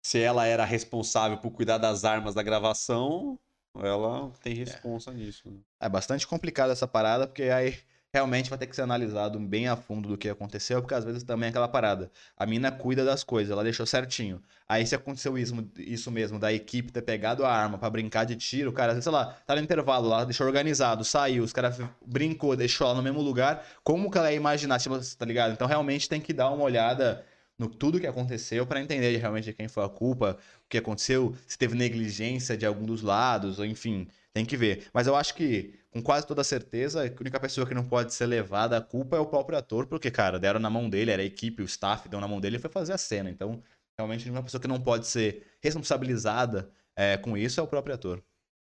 [0.02, 3.38] se ela era responsável por cuidar das armas da gravação,
[3.74, 5.50] ela tem responsa nisso.
[5.50, 5.56] né?
[5.80, 7.78] É bastante complicado essa parada, porque aí
[8.18, 11.22] realmente vai ter que ser analisado bem a fundo do que aconteceu, porque às vezes
[11.22, 12.10] também é aquela parada.
[12.36, 14.42] A mina cuida das coisas, ela deixou certinho.
[14.68, 18.34] Aí se aconteceu isso, isso mesmo, da equipe ter pegado a arma pra brincar de
[18.36, 22.86] tiro, cara, sei lá, tá no intervalo lá, deixou organizado, saiu, os caras brincou, deixou
[22.88, 25.52] ela no mesmo lugar, como que ela ia imaginar, tipo, tá ligado?
[25.52, 27.24] Então realmente tem que dar uma olhada
[27.58, 31.58] no tudo que aconteceu pra entender realmente quem foi a culpa, o que aconteceu, se
[31.58, 34.06] teve negligência de algum dos lados, ou enfim,
[34.38, 34.88] tem que ver.
[34.94, 38.26] Mas eu acho que, com quase toda certeza, a única pessoa que não pode ser
[38.26, 41.24] levada à culpa é o próprio ator, porque, cara, deram na mão dele, era a
[41.24, 43.28] equipe, o staff deu na mão dele e foi fazer a cena.
[43.28, 43.62] Então,
[43.98, 47.94] realmente, a única pessoa que não pode ser responsabilizada é, com isso é o próprio
[47.94, 48.22] ator.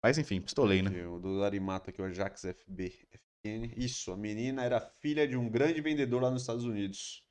[0.04, 1.06] Mas, enfim, pistolei, né?
[1.06, 2.90] O do Arimato aqui, o Ajax FB.
[3.44, 3.72] FN.
[3.76, 7.24] Isso, a menina era filha de um grande vendedor lá nos Estados Unidos.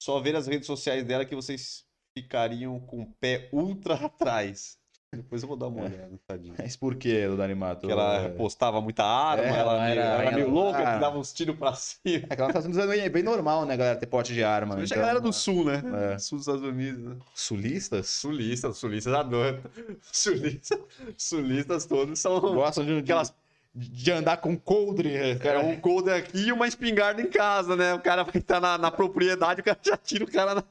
[0.00, 1.84] Só ver as redes sociais dela que vocês
[2.16, 4.78] ficariam com o pé ultra atrás.
[5.14, 5.84] Depois eu vou dar uma É.
[5.84, 6.54] olhada, tadinho.
[6.58, 7.86] Mas por que, do Danimato?
[7.86, 10.94] Que ela postava muita arma, É, ela, era- ela era meio ela- louca, ah.
[10.94, 12.24] que dava uns tiros pra cima.
[12.30, 14.74] É que ela tá usando é bem normal, né, galera, ter pote de arma.
[14.74, 15.82] Mas a então- galera do sul, né?
[16.14, 16.18] É.
[16.18, 17.16] Sul dos Estados Unidos, né?
[17.34, 18.08] Sulistas?
[18.08, 19.60] Sulistas, sulistas adoram.
[20.10, 20.78] Sulistas,
[21.18, 23.34] sulistas todos são Gostam de, aquelas
[23.74, 25.14] de andar com coldre.
[25.14, 25.60] É cara.
[25.60, 27.92] um coldre aqui e uma espingarda em casa, né?
[27.92, 30.64] O cara vai estar na, na propriedade, o cara já tira o cara na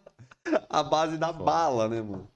[0.67, 1.43] a base da Foda.
[1.43, 2.27] bala, né, mano?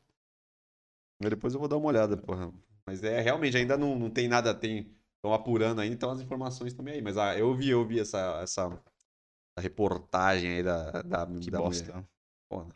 [1.19, 2.51] Mas depois eu vou dar uma olhada, porra.
[2.87, 4.91] Mas é, realmente, ainda não, não tem nada, tem.
[5.15, 7.01] Estão apurando ainda, então as informações também aí.
[7.01, 11.57] Mas ah, eu vi, eu vi essa, essa, essa reportagem aí da, da, Que da
[11.57, 11.91] bosta.
[11.91, 12.07] mulher.
[12.51, 12.75] Foda.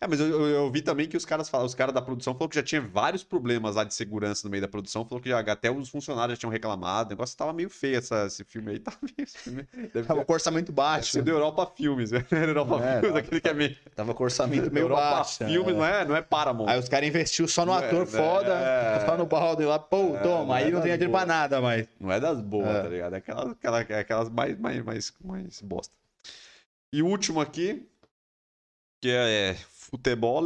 [0.00, 2.48] É, mas eu, eu, vi também que os caras falam, os caras da produção falaram
[2.48, 5.40] que já tinha vários problemas lá de segurança no meio da produção, falou que já,
[5.40, 8.78] até os funcionários já tinham reclamado, o negócio tava meio feio essa, esse filme aí,
[8.80, 11.12] tá meio, filme deve Tava com orçamento baixo.
[11.12, 12.24] ser do Europa Filmes, né?
[12.30, 15.44] Europa É, Filmes, aquele que é meio, Tava com orçamento meio Europa baixo.
[15.44, 16.68] Filmes, não é, não é Paramount.
[16.68, 18.06] Aí os caras investiu só no é, ator né?
[18.06, 19.04] foda, É.
[19.04, 20.56] só no balde lá, pô, É, toma.
[20.56, 21.86] Aí é não tem dinheiro pra nada, mas.
[22.00, 22.82] Não é das boas, É.
[22.82, 23.14] tá ligado?
[23.14, 25.92] É aquelas, aquela, é aquelas mais, mais, mais, mais bosta.
[26.90, 27.86] E o último aqui,
[29.00, 30.44] que é futebol.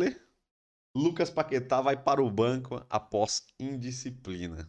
[0.95, 4.69] Lucas Paquetá vai para o banco após indisciplina.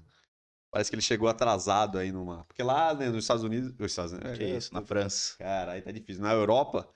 [0.71, 2.45] Parece que ele chegou atrasado aí numa.
[2.45, 3.73] Porque lá né, nos Estados Unidos.
[3.79, 5.37] Estados Unidos Que isso, na França.
[5.37, 6.23] Cara, aí tá difícil.
[6.23, 6.89] Na Europa,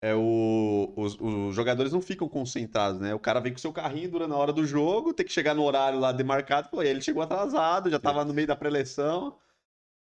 [0.00, 3.14] é o, os, os jogadores não ficam concentrados, né?
[3.14, 5.54] O cara vem com o seu carrinho durante a hora do jogo, tem que chegar
[5.54, 6.68] no horário lá demarcado.
[6.68, 9.36] Pô, e aí ele chegou atrasado, já tava no meio da pré-eleição.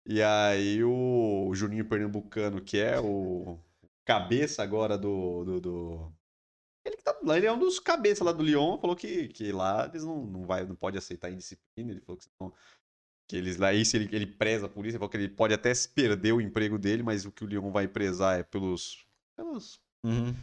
[0.06, 3.58] E aí o, o Juninho Pernambucano, que é o
[4.06, 5.44] cabeça agora do.
[5.46, 6.14] do, do-
[6.86, 9.52] Ele, que tá, lá, ele é um dos cabeças lá do Lyon, falou que, que
[9.52, 11.92] lá eles não, não, vai, não pode aceitar indisciplina.
[11.92, 12.54] Ele falou que senão
[13.30, 15.74] que eles lá, isso ele, ele preza por isso, ele falou que ele pode até
[15.74, 19.06] se perder o emprego dele, mas o que o Lyon vai prezar é pelos.
[19.36, 20.36] pelos Uhum.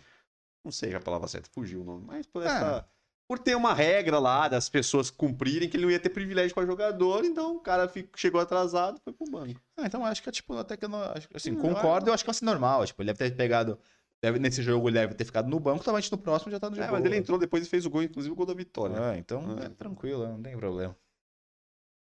[0.64, 2.46] não sei a palavra certa, fugiu o nome, mas por, É.
[2.46, 2.88] essa,
[3.28, 6.62] por ter uma regra lá das pessoas cumprirem que ele não ia ter privilégio com
[6.62, 9.60] o jogador, então o cara fi- chegou atrasado e foi pro banco.
[9.76, 11.02] Ah, então acho que, tipo, até que eu não.
[11.02, 12.86] acho Assim, Hum, concordo, eu acho que é assim normal.
[12.86, 13.78] Tipo, ele deve ter pegado.
[14.22, 16.76] Deve, nesse jogo ele deve ter ficado no banco, talvez no próximo já tá no
[16.76, 16.88] jogo.
[16.88, 18.94] É, mas ele entrou depois e fez o gol, inclusive o gol da vitória.
[19.14, 19.66] É, então É.
[19.66, 20.94] é tranquilo, não tem problema.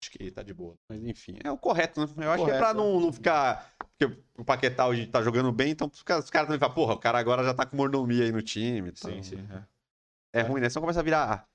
[0.03, 0.77] Acho que tá de boa.
[0.87, 2.07] Mas enfim, é o correto, né?
[2.27, 2.75] Eu acho que é Correto, pra é.
[2.75, 3.75] não, não ficar.
[3.79, 6.93] Porque o Paquetá hoje tá jogando bem, então os caras, os caras também falam, porra,
[6.93, 8.91] o cara agora já tá com mordomia aí no time.
[8.91, 9.11] Então...
[9.11, 10.41] É.
[10.41, 10.69] É ruim, né?
[10.69, 11.49] Senão começa a virar.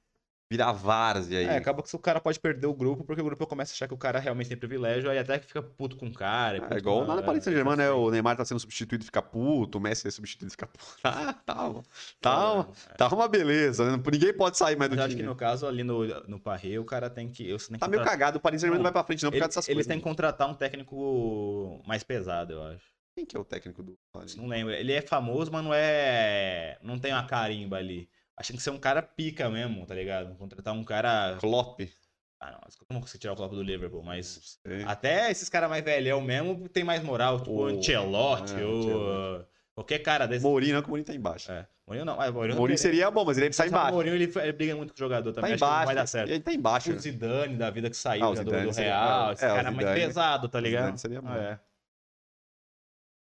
[0.50, 1.46] Virar várzea aí.
[1.46, 3.88] É, acaba que o cara pode perder o grupo, porque o grupo começa a achar
[3.88, 6.58] que o cara realmente tem privilégio, aí até que fica puto com o cara.
[6.58, 7.86] É puto igual com a- na Paris Saint-Germain, né?
[7.88, 7.94] assim.
[7.94, 10.84] O Neymar tá sendo substituído e fica puto, o Messi é substituído e fica puto.
[11.04, 11.72] Ah, tá,
[12.20, 12.94] tá, uma- É.
[12.96, 14.04] tá uma beleza, né?
[14.12, 15.22] Ninguém pode sair mais do eu acho time.
[15.22, 17.48] que no caso ali no, no Parre, o cara tem que.
[17.48, 19.42] Eu, Tá meio cagado, o Paris Saint-Germain não Não, vai pra frente não por Ele-
[19.42, 19.88] causa dessas eles coisas.
[19.88, 22.84] têm que contratar um técnico mais pesado, eu acho.
[23.16, 24.36] Quem que é o técnico do Paris?
[24.36, 24.74] Não lembro.
[24.74, 26.78] Ele é famoso, mas não é.
[26.82, 28.10] Não tem uma carimba ali.
[28.40, 30.34] Acho que que ser um cara pica mesmo, tá ligado?
[30.36, 31.36] Contratar um cara.
[31.40, 31.82] Klopp.
[32.42, 34.84] Ah, não, como você tirar o Klopp do Liverpool, mas Sei.
[34.86, 38.80] até esses caras mais velhão mesmo tem mais moral, tipo o Ancelotti, é, o...
[38.80, 39.48] Ancelotti.
[39.76, 40.42] qualquer cara desse.
[40.46, 41.52] Mourinho não, que o Mourinho tá embaixo.
[41.52, 43.90] É, Mourinho não, mas Mourinho, Mourinho seria bom, mas ele tá Sabe, embaixo.
[43.90, 45.86] O Mourinho ele, ele briga muito com o jogador Tá também, acho que não embaixo.
[45.88, 46.30] vai dar certo.
[46.30, 46.92] Ele tá embaixo.
[46.94, 50.00] O Zidane da vida que saiu, Ah, do seria- Real, esse é, cara é Zidane-
[50.00, 50.84] pesado, tá ligado?
[50.86, 51.34] Zidane seria bom.
[51.36, 51.60] É.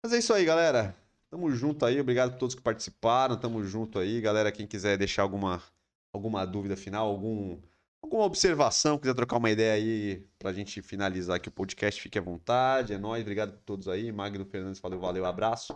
[0.04, 0.94] Mas é isso aí, galera.
[1.32, 1.98] Tamo junto aí.
[1.98, 3.38] Obrigado por todos que participaram.
[3.38, 4.20] Tamo junto aí.
[4.20, 5.62] Galera, quem quiser deixar alguma,
[6.12, 7.58] alguma dúvida final, algum,
[8.02, 12.22] alguma observação, quiser trocar uma ideia aí pra gente finalizar aqui o podcast, fique à
[12.22, 12.92] vontade.
[12.92, 13.22] É nóis.
[13.22, 14.12] Obrigado por todos aí.
[14.12, 15.74] Magno Fernandes falou, valeu, abraço.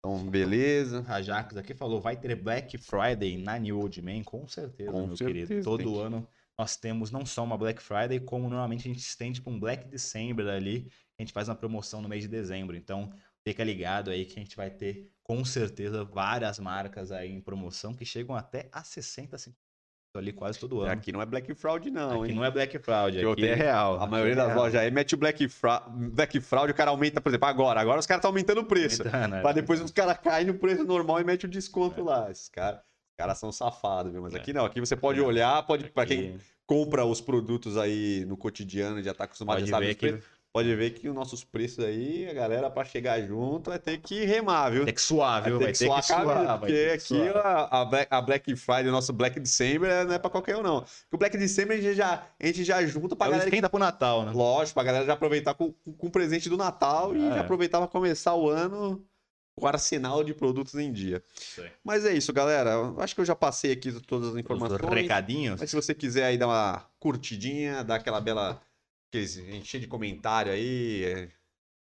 [0.00, 1.04] Então, beleza.
[1.08, 5.06] A Jacques aqui falou, vai ter Black Friday na New Old Man, com certeza, Com
[5.06, 5.64] meu certeza, querido.
[5.64, 6.26] Todo que- ano
[6.58, 9.86] nós temos não só uma Black Friday, como normalmente a gente estende para um Black
[9.86, 12.74] December ali, a gente faz uma promoção no mês de dezembro.
[12.76, 13.12] Então,
[13.50, 17.94] fica ligado aí que a gente vai ter, com certeza, várias marcas aí em promoção
[17.94, 19.58] que chegam até a 60, 50
[20.16, 20.90] ali quase todo ano.
[20.90, 22.36] Aqui não é Black Fraud, não, Aqui hein?
[22.36, 24.00] não é Black Eu aqui tenho- é real.
[24.02, 24.64] A maioria Aqui é das real.
[24.64, 25.80] lojas aí mete o Black, Fra...
[25.88, 27.80] Black Fraud, o cara aumenta, por exemplo, agora.
[27.80, 29.02] Agora os caras estão aumentando o preço.
[29.02, 29.42] Aumentando, é.
[29.42, 32.30] Pra depois os caras caem no preço normal e mete o desconto lá.
[32.30, 32.80] Esses caras
[33.16, 34.22] caras são safados, viu?
[34.22, 34.38] Mas É.
[34.38, 35.22] aqui não, aqui você pode É.
[35.22, 35.88] olhar, pode.
[35.90, 39.86] Pra Aqui- quem compra os produtos aí no cotidiano, já tá acostumado, Pode já sabe
[39.86, 40.18] ver que
[40.52, 44.24] pode ver que os nossos preços aí, a galera, pra chegar junto, vai ter que
[44.24, 44.84] remar, viu?
[44.84, 45.58] Tem que suar, viu?
[45.58, 46.46] Vai ter que suar a camisa, suar.
[46.46, 47.68] vai porque ter que aqui suar.
[47.70, 50.80] a, Black, a Black Friday, o nosso Black December, não é pra qualquer um, não.
[50.80, 53.54] Porque o Black December a gente já, a gente já junta pra É galera que
[53.56, 54.32] esquenta pro Natal, né?
[54.34, 57.34] Lógico, pra galera já aproveitar com, o presente do Natal e É.
[57.34, 59.04] já aproveitar pra começar o ano
[59.54, 61.20] com o arsenal de produtos em dia.
[61.58, 61.70] Aí.
[61.84, 62.74] Mas é isso, galera.
[62.98, 64.80] Acho que eu já passei aqui todas as Os informações.
[64.94, 65.60] recadinhos.
[65.60, 68.60] Mas se você quiser aí dar uma curtidinha, dar aquela bela.
[69.12, 71.32] Encher de comentário aí, é,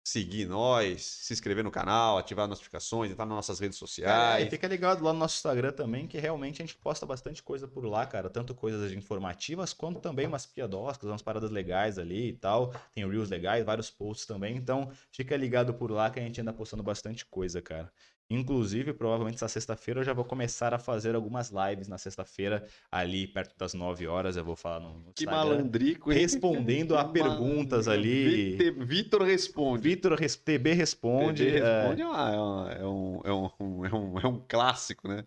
[0.04, 4.42] seguir nós, se inscrever no canal, ativar as notificações, entrar nas nossas redes É, sociais.
[4.42, 7.68] e fica ligado lá no nosso Instagram também, que realmente a gente posta bastante coisa
[7.68, 8.30] por lá, cara.
[8.30, 12.72] Tanto coisas informativas, quanto também umas piadoscas, umas paradas legais ali e tal.
[12.94, 14.56] Tem reels legais, vários posts também.
[14.56, 17.92] Então, fica ligado por lá que a gente anda postando bastante coisa, cara.
[18.30, 23.26] Inclusive, provavelmente essa sexta-feira eu já vou começar a fazer algumas lives na sexta-feira, ali
[23.26, 24.36] perto das 9 horas.
[24.36, 26.18] Eu vou falar no no Que malandrico, hein?
[26.18, 28.08] Respondendo a perguntas malandro.
[28.10, 28.56] ali.
[28.84, 29.82] Vitor responde.
[29.82, 31.44] Vitor Res- TB responde.
[31.46, 35.24] TB responde é, é é, um, é, um, é, um, é um clássico, né?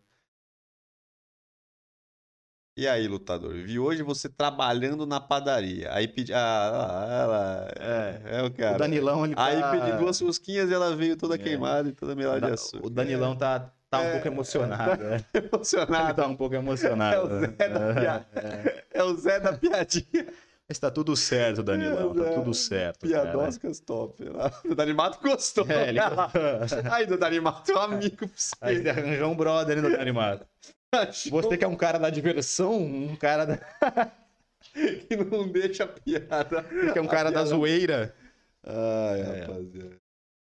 [2.77, 3.53] E aí, lutador?
[3.53, 5.93] Vi hoje você trabalhando na padaria.
[5.93, 6.33] Aí pedi.
[6.33, 7.67] Ah, ela.
[7.77, 8.75] É, é o cara.
[8.75, 9.71] o Danilão, ele Aí tá...
[9.71, 11.37] pedi duas fusquinhas e ela veio toda É.
[11.37, 12.87] queimada e toda melada de açúcar.
[12.87, 14.11] O Danilão tá, tá um É.
[14.13, 15.03] pouco emocionado.
[15.03, 15.17] né?
[15.33, 16.21] É Ele emocionado.
[16.21, 17.15] tá um pouco emocionado.
[17.15, 18.01] É o Zé da né?
[18.01, 18.83] piada.
[18.93, 20.27] É o Zé da piadinha.
[20.69, 22.15] Mas tá tudo certo, Danilão.
[22.15, 23.01] Tá É, tudo certo.
[23.09, 23.23] cara.
[23.31, 24.23] Piadoscas top.
[24.63, 25.65] O Danimato gostou.
[25.69, 25.99] É, ele...
[26.89, 28.55] Aí, do Danimato é um amigo pra você.
[28.61, 30.45] Aí arranjou um brother ali no animado.
[31.29, 33.57] Você que é um cara da diversão, um cara da...
[35.07, 36.63] que não deixa a piada.
[36.93, 38.15] que é um cara da zoeira.
[38.63, 39.41] Ai, É.
[39.41, 40.01] rapaziada.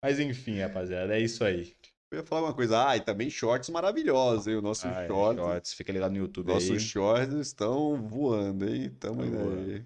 [0.03, 1.75] Mas enfim, rapaziada, é isso aí.
[2.11, 2.89] Eu ia falar uma coisa.
[2.89, 4.55] Ah, e também shorts maravilhosos, hein?
[4.55, 5.41] O nosso Ah, é, shorts.
[5.41, 5.73] shorts.
[5.73, 6.79] Fica ligado no YouTube Nossos aí.
[6.79, 8.89] shorts estão voando, hein?
[8.99, 9.71] Tamo voando.
[9.71, 9.85] aí.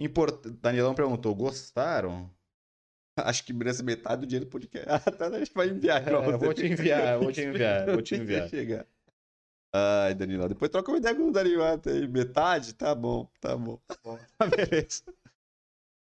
[0.00, 0.46] Import...
[0.60, 2.30] Danilão perguntou, gostaram?
[3.24, 4.86] Acho que merece metade do dinheiro do podcast.
[4.90, 8.02] Ah, tá, a gente vai enviar pra É, vou te enviar, vou te enviar, vou
[8.02, 8.48] te enviar.
[8.48, 8.86] chegar.
[9.74, 12.08] Ai, Danilo, depois troca uma ideia com o Danilo aí.
[12.08, 12.74] Metade?
[12.74, 13.78] Tá bom, tá bom.
[14.56, 15.02] Beleza.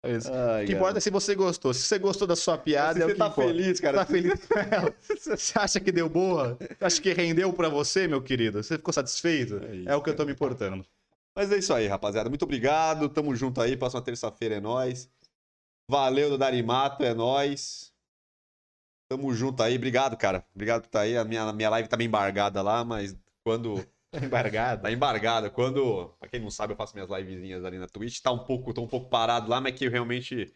[0.02, 0.32] Beleza.
[0.32, 1.74] Ai, O que importa é se você gostou.
[1.74, 3.48] Se você gostou da sua piada, é você tá importa.
[3.52, 3.98] feliz, cara.
[3.98, 4.94] Tá feliz com ela?
[5.36, 6.56] Você acha que deu boa?
[6.58, 8.62] Você acha que rendeu pra você, meu querido?
[8.62, 9.60] Você ficou satisfeito?
[9.62, 10.86] É isso, É o que eu tô me importando.
[11.36, 12.30] Mas é isso aí, rapaziada.
[12.30, 13.10] Muito obrigado.
[13.10, 13.76] Tamo junto aí.
[13.76, 15.06] Próxima terça-feira é nóis.
[15.90, 17.92] Valeu do Darimato, é nóis.
[19.10, 19.74] Tamo junto aí.
[19.74, 20.46] Obrigado, cara.
[20.54, 21.16] Obrigado por estar aí.
[21.16, 23.84] A minha, a minha live tá meio embargada lá, mas quando.
[24.14, 24.82] Embargado.
[24.82, 25.50] Tá embargada.
[25.50, 26.14] Quando.
[26.20, 28.20] Pra quem não sabe, eu faço minhas livezinhas ali na Twitch.
[28.20, 30.52] Tá um pouco, tô um pouco parado lá, mas que realmente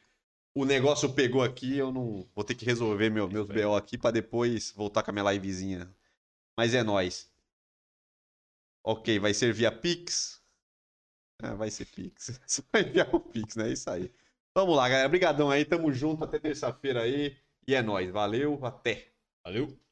[0.55, 1.77] o negócio pegou aqui.
[1.77, 2.29] Eu não.
[2.33, 5.93] Vou ter que resolver meu, meus BO aqui pra depois voltar com a minha livezinha.
[6.57, 7.29] Mas é nóis.
[8.85, 10.41] Ok, vai ser via Pix.
[11.43, 12.41] Ah, vai ser Pix.
[12.47, 13.69] Só vai enviar o Pix, né?
[13.69, 14.13] É isso aí.
[14.55, 15.07] Vamos lá, galera.
[15.09, 15.65] Obrigadão aí.
[15.65, 16.25] Tamo junto.
[16.25, 17.37] Até terça-feira aí.
[17.67, 18.11] E é nóis.
[18.11, 18.65] Valeu.
[18.65, 19.13] Até.
[19.45, 19.84] Valeu.